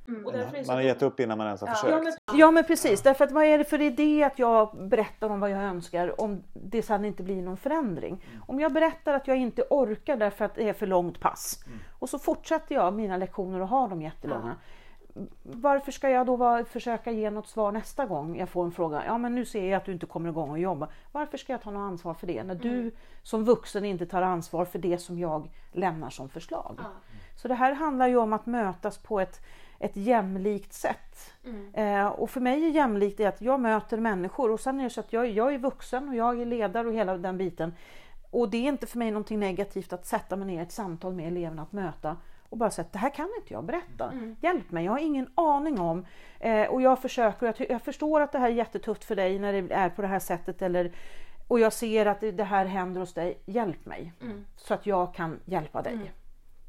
Mm. 0.09 0.23
Man 0.67 0.77
har 0.77 0.83
gett 0.83 1.03
upp 1.03 1.21
innan 1.21 1.39
man 1.39 1.47
ens 1.47 1.61
har 1.61 1.69
ja. 1.69 1.75
försökt. 1.75 1.93
Ja 1.93 2.13
men, 2.27 2.39
ja 2.39 2.51
men, 2.51 2.65
precis, 2.65 3.03
därför 3.03 3.25
att 3.25 3.33
vad 3.33 3.45
är 3.45 3.59
det 3.59 3.65
för 3.65 3.81
idé 3.81 4.25
att 4.25 4.39
jag 4.39 4.89
berättar 4.89 5.31
om 5.31 5.41
vad 5.41 5.51
jag 5.51 5.63
önskar 5.63 6.21
om 6.21 6.43
det 6.53 6.83
sedan 6.83 7.05
inte 7.05 7.23
blir 7.23 7.43
någon 7.43 7.57
förändring? 7.57 8.25
Mm. 8.31 8.43
Om 8.47 8.61
jag 8.61 8.73
berättar 8.73 9.13
att 9.15 9.29
jag 9.29 9.37
inte 9.37 9.63
orkar 9.71 10.17
därför 10.17 10.45
att 10.45 10.55
det 10.55 10.69
är 10.69 10.73
för 10.73 10.87
långt 10.87 11.21
pass 11.21 11.65
mm. 11.67 11.79
och 11.99 12.09
så 12.09 12.19
fortsätter 12.19 12.75
jag 12.75 12.95
mina 12.95 13.17
lektioner 13.17 13.61
och 13.61 13.69
har 13.69 13.89
dem 13.89 14.03
jättelånga. 14.03 14.49
Ja. 14.49 14.55
Varför 15.43 15.93
ska 15.93 16.11
jag 16.11 16.27
då 16.27 16.37
vara, 16.37 16.65
försöka 16.65 17.11
ge 17.11 17.31
något 17.31 17.49
svar 17.49 17.73
nästa 17.73 18.07
gång 18.07 18.39
jag 18.39 18.49
får 18.49 18.65
en 18.65 18.73
fråga? 18.73 19.03
Ja 19.07 19.19
men 19.19 19.35
nu 19.35 19.45
ser 19.45 19.71
jag 19.71 19.77
att 19.77 19.85
du 19.85 19.93
inte 19.93 20.07
kommer 20.07 20.29
igång 20.29 20.51
och 20.51 20.59
jobba. 20.59 20.89
Varför 21.13 21.39
ska 21.39 21.53
jag 21.53 21.63
ta 21.63 21.71
något 21.71 21.91
ansvar 21.91 22.15
för 22.15 22.27
det? 22.27 22.45
När 22.45 22.55
du 22.55 22.81
mm. 22.81 22.91
som 23.23 23.45
vuxen 23.45 23.85
inte 23.85 24.07
tar 24.07 24.23
ansvar 24.23 24.65
för 24.65 24.79
det 24.79 24.99
som 24.99 25.19
jag 25.19 25.51
lämnar 25.73 26.11
som 26.11 26.29
förslag. 26.29 26.75
Ja. 26.79 26.85
Så 27.39 27.49
det 27.49 27.55
här 27.55 27.73
handlar 27.73 28.09
ju 28.09 28.17
om 28.17 28.33
att 28.33 28.47
mötas 28.47 28.99
på 28.99 29.21
ett 29.21 29.41
ett 29.79 29.97
jämlikt 29.97 30.73
sätt. 30.73 31.35
Mm. 31.45 31.75
Eh, 31.75 32.07
och 32.07 32.31
för 32.31 32.41
mig 32.41 32.65
är 32.65 32.71
jämlikt 32.71 33.21
att 33.21 33.41
jag 33.41 33.61
möter 33.61 33.99
människor 33.99 34.51
och 34.51 34.61
sen 34.61 34.81
är 34.81 34.85
det 34.85 34.91
så 34.91 35.01
att 35.01 35.13
jag, 35.13 35.29
jag 35.29 35.55
är 35.55 35.59
vuxen 35.59 36.09
och 36.09 36.15
jag 36.15 36.41
är 36.41 36.47
ledare 36.47 36.89
och 36.89 36.95
hela 36.95 37.19
den 37.19 37.39
biten. 37.39 37.75
Och 38.31 38.51
det 38.51 38.57
är 38.57 38.69
inte 38.69 38.87
för 38.87 38.99
mig 38.99 39.11
någonting 39.11 39.41
negativt 39.41 39.93
att 39.93 40.07
sätta 40.07 40.37
mig 40.37 40.47
ner 40.47 40.61
i 40.61 40.63
ett 40.63 40.73
samtal 40.73 41.15
med 41.15 41.27
eleverna 41.27 41.63
att 41.63 41.73
möta 41.73 42.17
och 42.49 42.59
bara 42.59 42.71
säga 42.71 42.85
att 42.85 42.93
det 42.93 42.99
här 42.99 43.11
kan 43.11 43.29
inte 43.41 43.55
jag 43.55 43.65
berätta. 43.65 44.11
Mm. 44.11 44.37
Hjälp 44.41 44.71
mig, 44.71 44.85
jag 44.85 44.93
har 44.93 44.99
ingen 44.99 45.31
aning 45.35 45.81
om. 45.81 46.07
Eh, 46.41 46.67
och 46.67 46.83
jag 46.83 47.03
försöker, 47.03 47.47
jag, 47.47 47.71
jag, 47.71 47.83
förstår 47.83 48.21
att 48.21 48.33
det 48.33 48.39
här 48.39 48.49
är 48.49 48.55
jättetufft 48.55 49.05
för 49.05 49.17
dig 49.17 49.39
när 49.39 49.53
det 49.53 49.75
är 49.75 49.91
på 49.91 50.03
det 50.03 50.09
här 50.09 50.19
sättet 50.19 50.63
eller 50.63 50.93
och 51.49 51.61
jag 51.61 51.73
ser 51.73 52.07
att 52.07 52.21
det, 52.21 52.45
här 52.45 52.65
händer 52.65 53.01
hos 53.01 53.15
dig. 53.15 53.39
Hjälp 53.47 53.87
mig 53.87 54.13
mm. 54.21 54.45
så 54.57 54.75
att 54.75 54.87
jag 54.87 55.15
kan 55.15 55.41
hjälpa 55.45 55.83
dig. 55.83 55.93
Mm. 55.93 56.09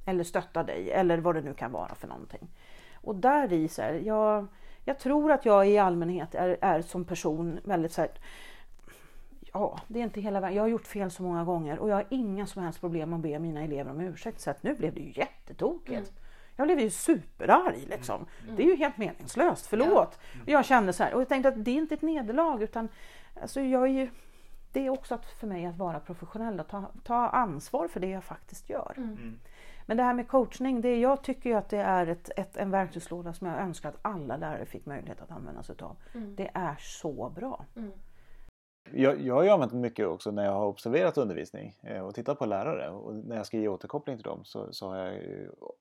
Eller 0.10 0.24
stötta 0.24 0.64
dig 0.64 0.91
eller 0.91 1.18
vad 1.18 1.36
det 1.36 1.41
nu 1.41 1.53
kan 1.53 1.72
vara 1.72 1.95
för 1.95 2.07
någonting. 2.07 2.47
Och 2.93 3.16
där 3.16 3.53
i 3.53 3.68
så 3.68 3.82
här, 3.82 3.93
jag, 3.93 4.47
jag 4.86 4.99
tror 4.99 5.32
att 5.32 5.45
jag 5.45 5.70
i 5.70 5.78
allmänhet 5.78 6.36
är, 6.36 6.57
är 6.62 6.82
som 6.82 7.05
person 7.05 7.60
väldigt 7.64 7.91
så 7.91 8.01
här, 8.01 8.12
ja, 9.53 9.80
det 9.88 9.99
är 9.99 10.03
inte 10.03 10.22
hela 10.22 10.39
vägen. 10.39 10.55
Jag 10.55 10.64
har 10.64 10.68
gjort 10.68 10.88
fel 10.88 11.12
så 11.12 11.24
många 11.24 11.43
gånger 11.43 11.80
och 11.80 11.89
jag 11.89 11.95
har 11.95 12.05
inga 12.10 12.45
som 12.45 12.64
helst 12.64 12.82
problem 12.82 13.14
att 13.14 13.20
be 13.20 13.39
mina 13.39 13.62
elever 13.62 13.91
om 13.91 14.01
ursäkt. 14.01 14.41
Så 14.41 14.49
att 14.49 14.64
nu 14.64 14.76
blev 14.76 14.93
det 14.93 15.01
ju 15.01 15.12
jättetokigt. 15.16 15.89
Mm. 15.89 16.14
Jag 16.55 16.68
blev 16.68 16.80
ju 16.80 16.89
superarg 16.89 17.86
liksom. 17.89 18.26
Mm. 18.43 18.55
Det 18.55 18.64
är 18.64 18.68
ju 18.68 18.76
helt 18.76 18.97
meningslöst, 18.97 19.68
förlåt. 19.68 20.20
Ja. 20.34 20.41
Och 20.43 20.49
jag 20.49 20.66
kände 20.66 20.93
så 20.93 21.03
här, 21.03 21.14
och 21.14 21.22
jag 21.22 21.30
tänkte 21.30 21.49
att 21.49 21.66
det 21.66 21.72
är 21.72 21.76
inte 21.76 21.93
ett 21.93 22.01
nederlag 22.01 22.64
utan 22.64 22.89
alltså 23.41 23.62
jag 23.62 23.84
är 23.84 23.88
ju, 23.88 24.10
det 24.72 24.86
är 24.86 24.89
också 24.89 25.16
att 25.16 25.26
för 25.26 25.47
mig 25.47 25.66
att 25.66 25.78
vara 25.78 25.99
professionell 25.99 26.60
och 26.60 26.68
ta, 26.68 26.91
ta 27.03 27.28
ansvar 27.28 27.88
för 27.88 27.99
det 27.99 28.10
jag 28.10 28.24
faktiskt 28.24 28.70
gör. 28.70 28.93
Mm. 28.97 29.39
Men 29.90 29.98
det 29.98 30.04
här 30.04 30.14
med 30.14 30.28
coachning, 30.28 30.82
det, 30.82 31.00
jag 31.00 31.24
tycker 31.24 31.50
ju 31.50 31.56
att 31.56 31.70
det 31.70 31.78
är 31.78 32.08
ett, 32.08 32.30
ett, 32.36 32.58
en 32.58 32.72
verktygslåda 32.72 33.34
som 33.34 33.48
jag 33.48 33.60
önskar 33.60 33.90
att 33.90 34.00
alla 34.02 34.38
lärare 34.38 34.66
fick 34.66 34.86
möjlighet 34.86 35.22
att 35.22 35.32
använda 35.32 35.64
sig 35.64 35.76
av. 35.82 35.96
Mm. 36.16 36.36
Det 36.36 36.52
är 36.54 36.76
så 36.80 37.30
bra. 37.30 37.66
Mm. 37.76 37.92
Jag, 38.92 39.22
jag 39.22 39.36
har 39.36 39.44
ju 39.44 39.50
använt 39.50 39.74
mycket 39.74 40.08
också 40.08 40.32
när 40.32 40.46
jag 40.46 40.52
har 40.52 40.66
observerat 40.66 41.18
undervisning 41.18 41.80
eh, 41.84 42.02
och 42.02 42.16
tittat 42.16 42.40
på 42.40 42.46
lärare 42.46 42.90
och 42.90 43.16
när 43.16 43.36
jag 43.36 43.46
ska 43.46 43.58
ge 43.58 43.68
återkoppling 43.68 44.18
till 44.18 44.24
dem 44.24 44.46
så, 44.46 44.74
så 44.74 44.88
har 44.88 44.98
jag 44.98 45.22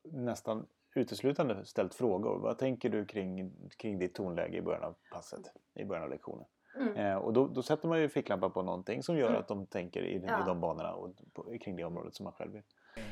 nästan 0.03 0.67
uteslutande 0.95 1.65
ställt 1.65 1.95
frågor. 1.95 2.39
Vad 2.39 2.59
tänker 2.59 2.89
du 2.89 3.05
kring, 3.05 3.53
kring 3.77 3.99
ditt 3.99 4.15
tonläge 4.15 4.57
i 4.57 4.63
början 4.63 4.85
av 4.85 4.95
passet, 5.13 5.53
i 5.75 5.85
början 5.85 6.05
av 6.05 6.11
lektionen? 6.11 6.45
Mm. 6.77 6.97
Eh, 6.97 7.17
och 7.17 7.33
då, 7.33 7.47
då, 7.47 7.63
sätter 7.63 7.89
man 7.89 8.01
ju 8.01 8.09
ficklampan 8.09 8.51
på 8.51 8.63
någonting 8.63 9.03
som 9.03 9.17
gör 9.17 9.29
mm. 9.29 9.41
att 9.41 9.49
de 9.49 9.67
tänker 9.67 10.03
i, 10.03 10.25
ja. 10.27 10.43
i 10.43 10.47
de 10.47 10.61
banorna 10.61 10.95
och 10.95 11.11
på, 11.33 11.59
kring 11.59 11.77
det 11.77 11.85
området 11.85 12.15
som 12.15 12.25
man 12.25 12.33
själv 12.33 12.53
vill. 12.53 12.63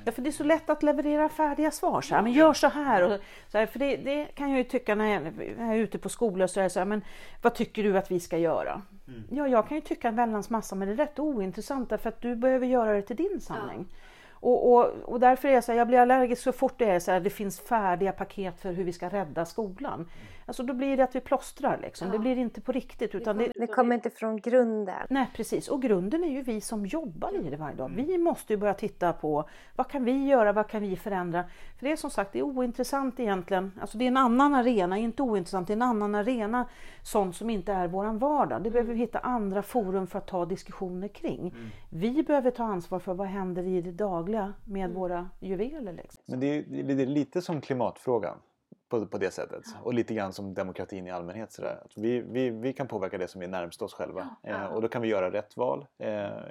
Ja, 0.05 0.13
för 0.13 0.23
det 0.23 0.29
är 0.29 0.33
så 0.33 0.45
lätt 0.45 0.71
att 0.71 0.83
leverera 0.83 1.29
färdiga 1.29 1.71
svar. 1.71 2.01
Så 2.01 2.15
här, 2.15 2.23
men 2.23 2.33
gör 2.33 2.53
så 2.53 2.69
här. 2.69 3.03
Och, 3.03 3.21
så 3.49 3.59
här 3.59 3.67
för 3.67 3.79
det, 3.79 3.97
det, 3.97 4.25
kan 4.25 4.51
jag 4.51 4.59
ju 4.59 4.65
tycka 4.65 4.95
när 4.95 5.07
jag, 5.07 5.23
är 5.73 5.77
ute 5.77 5.99
på 5.99 6.09
skolor. 6.09 6.47
Så, 6.47 6.61
här, 6.61 6.69
så 6.69 6.79
här, 6.79 6.87
men 6.87 7.03
vad 7.43 7.55
tycker 7.55 7.83
du 7.83 7.99
att 7.99 8.11
vi 8.11 8.21
ska 8.21 8.39
göra? 8.39 8.83
Mm. 9.09 9.25
Ja, 9.31 9.49
jag 9.49 9.69
kan 9.69 9.77
ju 9.77 9.81
tycka 9.81 10.09
en 10.09 10.17
väldans 10.17 10.51
massa, 10.51 10.75
men 10.75 10.89
det 10.89 10.95
är 10.95 10.97
rätt 10.97 11.19
ointressant 11.19 11.91
därför 11.91 12.09
att 12.09 12.21
du 12.21 12.37
behöver 12.37 12.67
göra 12.67 12.93
det 12.93 13.03
till 13.03 13.17
din 13.17 13.41
sanning. 13.41 13.87
Ja. 13.91 13.97
Och, 14.41 14.73
och, 14.73 14.87
och, 15.05 15.21
därför 15.21 15.49
är 15.49 15.53
jag 15.53 15.65
så 15.65 15.73
här, 15.73 15.79
jag 15.79 15.89
blir 15.89 15.99
allergisk 15.99 16.43
så 16.43 16.53
fort 16.53 16.75
det 16.79 16.85
är 16.85 17.01
så 17.01 17.11
här, 17.11 17.21
det 17.21 17.31
finns 17.31 17.61
färdiga 17.61 18.13
paket 18.13 18.61
för 18.61 18.73
hur 18.73 18.85
vi 18.85 18.93
ska 18.93 19.09
rädda 19.09 19.45
skolan. 19.45 20.09
Mm. 20.47 20.51
Alltså 20.51 20.63
då 20.63 20.75
blir 20.75 20.97
det 20.97 21.05
att 21.05 21.15
vi 21.15 21.21
plåstrar 21.21 21.79
liksom. 21.83 22.07
Ja. 22.09 22.13
Det 22.13 22.19
blir 22.19 22.39
inte 22.39 22.61
på 22.61 22.73
riktigt. 22.73 23.15
Utan 23.15 23.39
det, 23.39 23.53
det 23.55 23.67
kommer 23.67 23.95
inte 23.95 24.11
från 24.11 24.37
grunden. 24.37 25.07
Nej 25.11 25.31
precis, 25.35 25.69
och 25.69 25.83
grunden 25.83 26.25
är 26.25 26.29
ju 26.29 26.43
vi 26.43 26.61
som 26.61 26.87
jobbar 26.87 27.47
i 27.47 27.51
det 27.51 27.57
varje 27.57 27.77
dag. 27.77 27.91
Mm. 27.91 28.07
Vi 28.07 28.19
måste 28.19 28.53
ju 28.53 28.57
börja 28.57 28.75
titta 28.75 29.13
på 29.13 29.49
vad 29.77 29.89
kan 29.89 30.05
vi 30.05 30.27
göra, 30.27 30.53
vad 30.53 30.69
kan 30.69 30.83
vi 30.83 30.97
förändra? 30.97 31.45
För 31.79 31.87
det 31.87 31.93
är 31.93 31.97
som 31.97 32.11
sagt, 32.11 32.33
det 32.33 32.39
är 32.39 32.43
ointressant 32.43 33.21
egentligen. 33.21 33.73
Alltså 33.81 33.99
det 33.99 34.05
är 34.05 34.09
en 34.09 34.17
annan 34.17 34.55
arena, 34.55 34.99
inte 34.99 35.23
ointressant, 35.23 35.67
det 35.67 35.73
är 35.73 35.77
en 35.77 35.83
annan 35.83 36.15
arena. 36.15 36.69
Sånt 37.03 37.37
som 37.37 37.51
inte 37.51 37.73
är 37.73 37.89
våran 37.89 38.19
vardag. 38.19 38.63
Det 38.63 38.71
behöver 38.71 38.93
vi 38.93 38.99
hitta 38.99 39.19
andra 39.19 39.63
forum 39.63 40.07
för 40.07 40.19
att 40.19 40.27
ta 40.27 40.45
diskussioner 40.45 41.09
kring. 41.09 41.41
Mm. 41.41 41.71
Vi 41.91 42.23
behöver 42.23 42.51
ta 42.51 42.65
ansvar 42.65 42.99
för 42.99 43.15
vad 43.15 43.27
händer 43.27 43.63
i 43.63 43.83
det 43.83 43.93
dagliga 43.93 44.53
med 44.65 44.85
mm. 44.85 44.97
våra 44.97 45.31
juveler. 45.41 45.93
Liksom. 45.93 46.23
Men 46.27 46.41
det 46.41 46.47
är, 46.47 46.65
det 46.85 47.03
är 47.03 47.07
lite 47.07 47.43
som 47.43 47.61
klimatfrågan 47.61 48.37
på, 48.89 49.07
på 49.07 49.19
det 49.19 49.31
sättet. 49.31 49.65
Och 49.83 49.95
lite 49.95 50.15
grann 50.15 50.33
som 50.33 50.55
demokratin 50.55 51.07
i 51.07 51.11
allmänhet. 51.11 51.53
Sådär. 51.53 51.81
Att 51.85 51.99
vi, 51.99 52.21
vi, 52.21 52.51
vi 52.51 52.73
kan 52.73 52.89
påverka 52.89 53.19
det 53.19 53.29
som 53.29 53.43
är 53.43 53.49
närmst 53.49 53.83
oss 53.83 53.95
själva. 53.95 54.29
Eh, 54.43 54.65
och 54.65 54.83
då 54.83 54.89
kan 54.89 55.03
vi 55.03 55.09
göra 55.09 55.31
rätt 55.31 55.57
val 55.57 55.87
eh, 55.99 56.09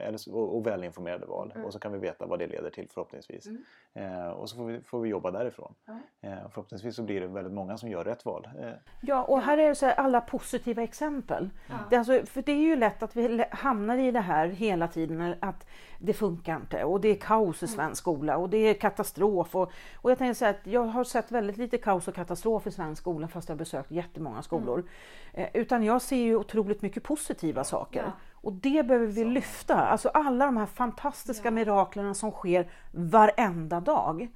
eller, 0.07 0.36
och, 0.36 0.57
och 0.57 0.67
välinformerade 0.67 1.25
val. 1.25 1.51
Mm. 1.55 1.65
Och 1.65 1.73
så 1.73 1.79
kan 1.79 1.91
vi 1.91 1.99
veta 1.99 2.25
vad 2.25 2.39
det 2.39 2.47
leder 2.47 2.69
till 2.69 2.89
förhoppningsvis. 2.93 3.47
Mm. 3.47 3.63
Eh, 3.93 4.27
och 4.27 4.49
så 4.49 4.55
får 4.55 4.65
vi, 4.65 4.81
får 4.81 4.99
vi 4.99 5.09
jobba 5.09 5.31
därifrån. 5.31 5.73
Mm. 6.21 6.49
förhoppningsvis 6.49 6.95
så 6.95 7.03
blir 7.03 7.21
det 7.21 7.27
väldigt 7.27 7.53
många 7.53 7.77
som 7.77 7.89
gör 7.89 8.03
rätt 8.03 8.25
val. 8.25 8.47
Eh, 8.59 8.69
ja, 9.01 9.23
och 9.23 9.41
här 9.41 9.57
är 9.57 9.73
så 9.73 9.86
här, 9.86 9.93
alla 9.93 10.21
positiva 10.21 10.83
exempel. 10.83 11.49
Det, 11.89 11.95
alltså, 11.95 12.25
för 12.25 12.41
det 12.41 12.51
är 12.51 12.55
ju 12.55 12.75
lätt 12.75 13.03
att 13.03 13.15
vi 13.15 13.45
hamnar 13.51 13.97
i 13.97 14.11
det 14.11 14.19
här 14.19 14.47
hela 14.47 14.88
tiden. 14.88 15.36
Att 15.39 15.67
det 15.99 16.13
funkar 16.13 16.55
inte 16.55 16.83
och 16.83 17.01
det 17.01 17.07
är 17.07 17.15
kaos 17.15 17.63
i 17.63 17.65
mm. 17.65 17.75
svensk 17.75 18.01
skola 18.01 18.38
och 18.38 18.49
det 18.49 18.57
är 18.57 18.73
katastrof. 18.73 19.55
Och, 19.55 19.71
och 19.95 20.11
jag 20.11 20.17
tänker 20.17 20.33
så 20.33 20.45
att 20.45 20.59
jag 20.63 20.86
har 20.86 21.03
sett 21.03 21.31
väldigt 21.31 21.57
lite 21.57 21.77
kaos 21.77 22.07
och 22.07 22.15
katastrof 22.15 22.24
i 22.67 22.71
svensk 22.71 23.01
skola 23.01 23.28
fast 23.28 23.49
jag 23.49 23.55
har 23.55 23.59
besökt 23.59 23.91
jättemånga 23.91 24.41
skolor. 24.41 24.89
Mm. 25.34 25.49
Utan 25.53 25.84
jag 25.84 26.01
ser 26.01 26.15
ju 26.15 26.36
otroligt 26.36 26.82
mycket 26.82 27.03
positiva 27.03 27.63
saker. 27.63 28.03
Ja. 28.03 28.11
Och 28.34 28.53
det 28.53 28.88
behöver 28.88 29.07
vi 29.07 29.23
så. 29.23 29.28
lyfta. 29.28 29.76
Alltså 29.76 30.09
alla 30.09 30.45
de 30.45 30.57
här 30.57 30.65
fantastiska 30.65 31.47
ja. 31.47 31.51
miraklerna 31.51 32.13
som 32.13 32.32
sker 32.32 32.71
varenda 32.91 33.80
dag. 33.80 34.28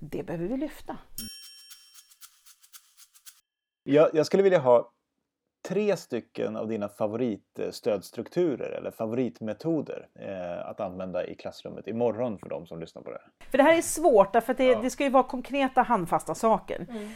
Det 0.00 0.22
behöver 0.22 0.48
vi 0.48 0.56
lyfta. 0.56 0.96
Jag, 3.82 4.10
jag 4.12 4.26
skulle 4.26 4.42
vilja 4.42 4.58
ha 4.58 4.90
tre 5.68 5.96
stycken 5.96 6.56
av 6.56 6.68
dina 6.68 6.88
favoritstödstrukturer 6.88 8.70
eller 8.70 8.90
favoritmetoder 8.90 10.08
eh, 10.14 10.68
att 10.68 10.80
använda 10.80 11.26
i 11.26 11.34
klassrummet 11.34 11.86
imorgon 11.86 12.38
för 12.38 12.48
de 12.48 12.66
som 12.66 12.80
lyssnar 12.80 13.02
på 13.02 13.10
det 13.10 13.18
här? 13.22 13.48
För 13.50 13.58
det 13.58 13.64
här 13.64 13.78
är 13.78 13.82
svårt 13.82 14.32
därför 14.32 14.52
att 14.52 14.58
det, 14.58 14.64
ja. 14.64 14.80
det 14.82 14.90
ska 14.90 15.04
ju 15.04 15.10
vara 15.10 15.22
konkreta 15.22 15.82
handfasta 15.82 16.34
saker. 16.34 16.86
Mm. 16.90 17.08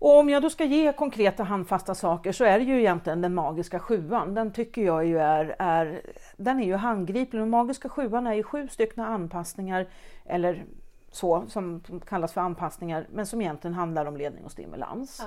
Och 0.00 0.18
om 0.18 0.28
jag 0.28 0.42
då 0.42 0.50
ska 0.50 0.64
ge 0.64 0.92
konkreta 0.92 1.42
handfasta 1.42 1.94
saker 1.94 2.32
så 2.32 2.44
är 2.44 2.58
det 2.58 2.64
ju 2.64 2.78
egentligen 2.78 3.20
den 3.20 3.34
magiska 3.34 3.78
sjuan. 3.78 4.34
Den 4.34 4.52
tycker 4.52 4.82
jag 4.82 5.06
ju 5.06 5.18
är, 5.18 5.56
är 5.58 6.02
den 6.36 6.60
är 6.60 6.64
ju 6.64 6.74
handgriplig. 6.74 7.42
Den 7.42 7.50
magiska 7.50 7.88
sjuan 7.88 8.26
är 8.26 8.34
ju 8.34 8.42
sju 8.42 8.68
stycken 8.68 9.04
anpassningar 9.04 9.86
eller 10.24 10.64
så 11.10 11.44
som 11.48 11.82
kallas 12.06 12.32
för 12.32 12.40
anpassningar 12.40 13.06
men 13.10 13.26
som 13.26 13.40
egentligen 13.40 13.74
handlar 13.74 14.06
om 14.06 14.16
ledning 14.16 14.44
och 14.44 14.52
stimulans. 14.52 15.22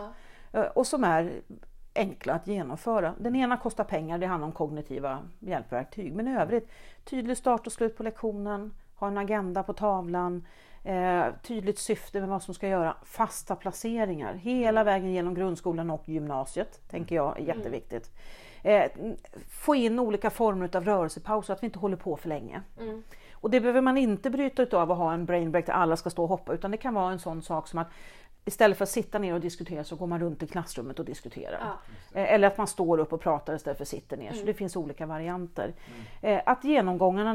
Ja. 0.52 0.60
Eh, 0.60 0.66
och 0.66 0.88
som 0.88 1.04
är 1.04 1.32
enkla 1.96 2.34
att 2.34 2.48
genomföra. 2.48 3.14
Den 3.20 3.36
ena 3.36 3.58
kostar 3.58 3.84
pengar, 3.84 4.18
det 4.18 4.26
handlar 4.26 4.48
om 4.48 4.54
kognitiva 4.54 5.20
hjälpverktyg. 5.40 6.14
Men 6.14 6.28
i 6.28 6.38
övrigt, 6.38 6.70
tydlig 7.04 7.38
start 7.38 7.68
och 7.68 7.74
slut 7.74 7.98
på 7.98 8.04
lektionen, 8.04 8.74
ha 8.96 9.08
en 9.08 9.18
agenda 9.18 9.64
på 9.64 9.74
tavlan, 9.74 10.46
eh, 10.84 11.26
tydligt 11.44 11.80
syfte 11.80 12.20
med 12.20 12.30
vad 12.30 12.44
som 12.44 12.54
ska 12.54 12.68
göra, 12.68 12.96
fasta 13.04 13.56
placeringar 13.56 14.34
hela 14.34 14.82
mm. 14.82 14.86
vägen 14.86 15.14
genom 15.14 15.34
grundskolan 15.34 15.90
och 15.90 16.10
gymnasiet, 16.10 16.90
tänker 16.90 17.16
jag 17.16 17.40
är 17.40 17.44
mm. 17.44 17.58
jätteviktigt. 17.58 18.12
Eh, 18.64 18.92
få 19.50 19.76
in 19.76 20.00
olika 20.00 20.30
former 20.30 20.76
av 20.76 20.86
rörelsepaus 20.86 21.46
så 21.46 21.54
att 21.54 21.64
vi 21.64 21.66
inte 21.66 21.80
håller 21.80 21.98
på 21.98 22.18
för 22.18 22.30
länge. 22.30 22.62
Mm. 22.80 23.04
Och 23.34 23.50
det 23.50 23.60
behöver 23.60 23.82
man 23.82 23.98
inte 23.98 24.30
bryta 24.30 24.78
av 24.78 24.92
att 24.92 24.98
ha 24.98 25.14
en 25.14 25.26
brain 25.26 25.52
break 25.52 25.66
där 25.66 25.74
alla 25.74 25.98
ska 25.98 26.10
stå 26.10 26.24
och 26.24 26.30
hoppa 26.30 26.54
utan 26.54 26.72
det 26.72 26.78
kan 26.78 26.94
vara 26.94 27.12
en 27.12 27.20
sån 27.20 27.42
sak 27.42 27.68
som 27.68 27.80
att 27.80 27.88
Istället 28.46 28.78
för 28.78 28.84
att 28.84 28.90
sitta 28.90 29.20
ner 29.20 29.34
och 29.34 29.42
diskutera 29.42 29.84
så 29.84 29.96
går 29.96 30.08
man 30.08 30.20
runt 30.20 30.44
i 30.44 30.48
klassrummet 30.48 31.00
och 31.00 31.06
diskuterar. 31.06 31.60
Ja. 31.62 32.20
Eh, 32.20 32.34
eller 32.34 32.48
att 32.48 32.58
man 32.58 32.68
står 32.68 32.98
upp 32.98 33.14
och 33.14 33.22
pratar 33.22 33.56
istället 33.56 33.78
för 33.78 33.84
att 33.84 33.88
sitta 33.88 34.16
ner. 34.16 34.28
Mm. 34.28 34.40
Så 34.40 34.46
det 34.46 34.54
finns 34.54 34.76
olika 34.76 35.06
varianter. 35.06 35.74
Mm. 36.22 36.38
Eh, 36.38 36.44
att 36.46 36.64
genomgångarna, 36.64 37.34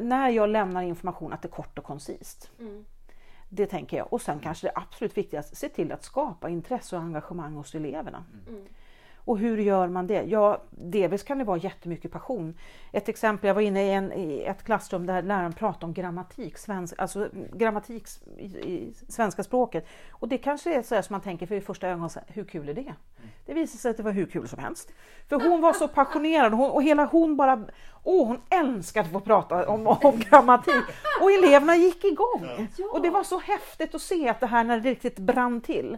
när 0.00 0.28
jag 0.28 0.48
lämnar 0.48 0.82
information, 0.82 1.32
att 1.32 1.42
det 1.42 1.48
är 1.48 1.50
kort 1.50 1.78
och 1.78 1.84
koncist. 1.84 2.50
Mm. 2.60 2.84
Det 3.48 3.66
tänker 3.66 3.96
jag. 3.96 4.12
Och 4.12 4.20
sen 4.20 4.40
kanske 4.40 4.66
det 4.66 4.72
absolut 4.74 5.16
viktigaste, 5.16 5.56
se 5.56 5.68
till 5.68 5.92
att 5.92 6.04
skapa 6.04 6.48
intresse 6.48 6.96
och 6.96 7.02
engagemang 7.02 7.54
hos 7.54 7.74
eleverna. 7.74 8.24
Och 9.28 9.38
hur 9.38 9.58
gör 9.58 9.88
man 9.88 10.06
det? 10.06 10.22
Ja, 10.22 10.62
delvis 10.70 11.22
kan 11.22 11.38
det 11.38 11.44
vara 11.44 11.58
jättemycket 11.58 12.12
passion. 12.12 12.54
Ett 12.92 13.08
exempel, 13.08 13.48
jag 13.48 13.54
var 13.54 13.62
inne 13.62 13.82
i, 13.86 13.90
en, 13.90 14.12
i 14.12 14.40
ett 14.40 14.64
klassrum 14.64 15.06
där 15.06 15.22
läraren 15.22 15.52
pratade 15.52 15.86
om 15.86 15.92
grammatik, 15.92 16.58
svensk, 16.58 16.94
alltså 16.98 17.28
grammatik 17.52 18.08
i, 18.38 18.44
i 18.44 18.94
svenska 19.08 19.42
språket. 19.42 19.86
Och 20.10 20.28
det 20.28 20.38
kanske 20.38 20.74
är 20.74 20.82
så 20.82 21.02
som 21.02 21.14
man 21.14 21.20
tänker 21.20 21.46
för 21.46 21.54
i 21.54 21.60
första 21.60 21.88
ögonkastet, 21.88 22.24
hur 22.28 22.44
kul 22.44 22.68
är 22.68 22.74
det? 22.74 22.94
Det 23.46 23.54
visade 23.54 23.78
sig 23.78 23.90
att 23.90 23.96
det 23.96 24.02
var 24.02 24.12
hur 24.12 24.26
kul 24.26 24.48
som 24.48 24.58
helst. 24.58 24.92
För 25.28 25.48
hon 25.48 25.60
var 25.60 25.72
så 25.72 25.88
passionerad 25.88 26.52
och, 26.52 26.58
hon, 26.58 26.70
och 26.70 26.82
hela 26.82 27.04
hon 27.04 27.36
bara, 27.36 27.64
åh 28.04 28.26
hon 28.26 28.40
älskade 28.50 29.06
att 29.06 29.12
få 29.12 29.20
prata 29.20 29.68
om, 29.68 29.86
om 29.86 30.18
grammatik. 30.18 30.84
Och 31.20 31.30
eleverna 31.32 31.76
gick 31.76 32.04
igång. 32.04 32.68
Och 32.92 33.02
det 33.02 33.10
var 33.10 33.24
så 33.24 33.38
häftigt 33.38 33.94
att 33.94 34.02
se 34.02 34.28
att 34.28 34.40
det 34.40 34.46
här 34.46 34.64
när 34.64 34.80
det 34.80 34.90
riktigt 34.90 35.18
brann 35.18 35.60
till. 35.60 35.96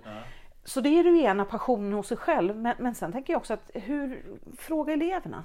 Så 0.65 0.81
det 0.81 0.89
är 0.89 1.05
ju 1.05 1.23
ena 1.23 1.45
passionen 1.45 1.93
hos 1.93 2.07
sig 2.07 2.17
själv. 2.17 2.57
Men, 2.57 2.75
men 2.79 2.95
sen 2.95 3.13
tänker 3.13 3.33
jag 3.33 3.41
också 3.41 3.55
att 3.55 3.71
hur, 3.75 4.25
fråga 4.57 4.93
eleverna. 4.93 5.45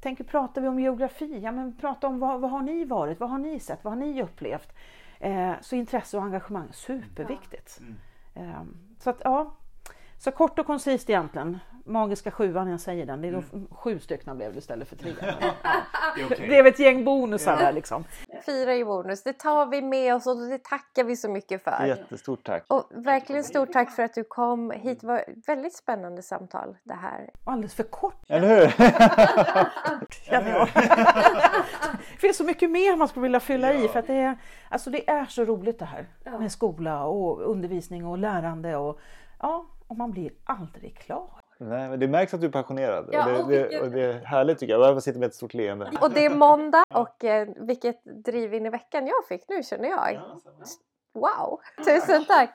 Tänker, 0.00 0.24
pratar 0.24 0.60
vi 0.60 0.68
om 0.68 0.80
geografi, 0.80 1.38
ja 1.38 1.52
men 1.52 1.76
prata 1.76 2.06
om 2.06 2.18
vad, 2.18 2.40
vad 2.40 2.50
har 2.50 2.62
ni 2.62 2.84
varit, 2.84 3.20
vad 3.20 3.30
har 3.30 3.38
ni 3.38 3.60
sett, 3.60 3.84
vad 3.84 3.92
har 3.92 4.00
ni 4.00 4.22
upplevt? 4.22 4.72
Eh, 5.20 5.52
så 5.60 5.76
intresse 5.76 6.16
och 6.16 6.22
engagemang, 6.22 6.68
superviktigt. 6.72 7.80
Mm. 7.80 8.50
Eh, 8.50 8.62
så 8.98 9.10
att 9.10 9.20
ja, 9.24 9.54
så 10.18 10.30
kort 10.32 10.58
och 10.58 10.66
koncist 10.66 11.10
egentligen. 11.10 11.58
Magiska 11.86 12.30
sjuan, 12.30 12.70
jag 12.70 12.80
säger 12.80 13.06
den. 13.06 13.22
Det 13.22 13.28
är 13.28 13.32
då 13.32 13.42
mm. 13.52 13.66
sju 13.70 13.98
stycken 13.98 14.36
blev 14.36 14.52
det 14.52 14.58
istället 14.58 14.88
för 14.88 14.96
tre. 14.96 15.12
det, 16.16 16.24
okay. 16.24 16.38
det 16.40 16.46
blev 16.46 16.66
ett 16.66 16.78
gäng 16.78 17.04
bonusar 17.04 17.52
ja. 17.52 17.58
där 17.58 17.72
liksom. 17.72 18.04
Fyra 18.46 18.74
i 18.74 18.84
bonus, 18.84 19.22
det 19.22 19.32
tar 19.32 19.66
vi 19.66 19.82
med 19.82 20.14
oss 20.14 20.26
och 20.26 20.36
det 20.36 20.64
tackar 20.64 21.04
vi 21.04 21.16
så 21.16 21.28
mycket 21.28 21.64
för. 21.64 21.86
Jättestort 21.86 22.44
tack. 22.44 22.64
Och 22.68 22.84
verkligen 22.90 23.44
stort 23.44 23.72
tack 23.72 23.90
för 23.90 24.02
att 24.02 24.14
du 24.14 24.24
kom 24.24 24.70
hit. 24.70 25.00
Det 25.00 25.06
var 25.06 25.18
ett 25.18 25.48
väldigt 25.48 25.74
spännande 25.74 26.22
samtal 26.22 26.76
det 26.82 26.94
här. 26.94 27.30
Alldeles 27.44 27.74
för 27.74 27.82
kort. 27.82 28.24
Eller 28.28 28.48
hur? 28.48 28.66
det 32.12 32.18
finns 32.18 32.36
så 32.36 32.44
mycket 32.44 32.70
mer 32.70 32.96
man 32.96 33.08
skulle 33.08 33.22
vilja 33.22 33.40
fylla 33.40 33.72
ja. 33.72 33.84
i 33.84 33.88
för 33.88 33.98
att 33.98 34.06
det 34.06 34.14
är, 34.14 34.38
alltså 34.68 34.90
det 34.90 35.10
är 35.10 35.24
så 35.24 35.44
roligt 35.44 35.78
det 35.78 35.84
här 35.84 36.06
med 36.38 36.52
skola 36.52 37.04
och 37.04 37.50
undervisning 37.50 38.06
och 38.06 38.18
lärande 38.18 38.76
och 38.76 39.00
ja, 39.40 39.66
och 39.86 39.96
man 39.96 40.10
blir 40.10 40.30
aldrig 40.44 40.98
klar. 40.98 41.30
Nej, 41.58 41.88
men 41.88 42.00
det 42.00 42.08
märks 42.08 42.34
att 42.34 42.40
du 42.40 42.46
är 42.46 42.50
passionerad 42.50 43.08
ja, 43.12 43.42
och, 43.42 43.48
det, 43.48 43.68
det, 43.68 43.80
och 43.80 43.90
det 43.90 44.02
är 44.02 44.24
härligt 44.24 44.58
tycker 44.58 44.72
jag. 44.72 44.82
Jag 44.82 45.02
sitter 45.02 45.20
med 45.20 45.26
ett 45.26 45.34
stort 45.34 45.54
leende. 45.54 45.90
Och 46.00 46.10
det 46.10 46.24
är 46.24 46.30
måndag 46.30 46.84
och 46.94 47.24
eh, 47.24 47.48
vilket 47.56 48.04
driv 48.04 48.54
in 48.54 48.66
i 48.66 48.70
veckan 48.70 49.06
jag 49.06 49.26
fick 49.28 49.48
nu 49.48 49.62
känner 49.62 49.88
jag. 49.88 50.20
Wow! 51.14 51.60
Tusen 51.84 52.24
tack! 52.24 52.54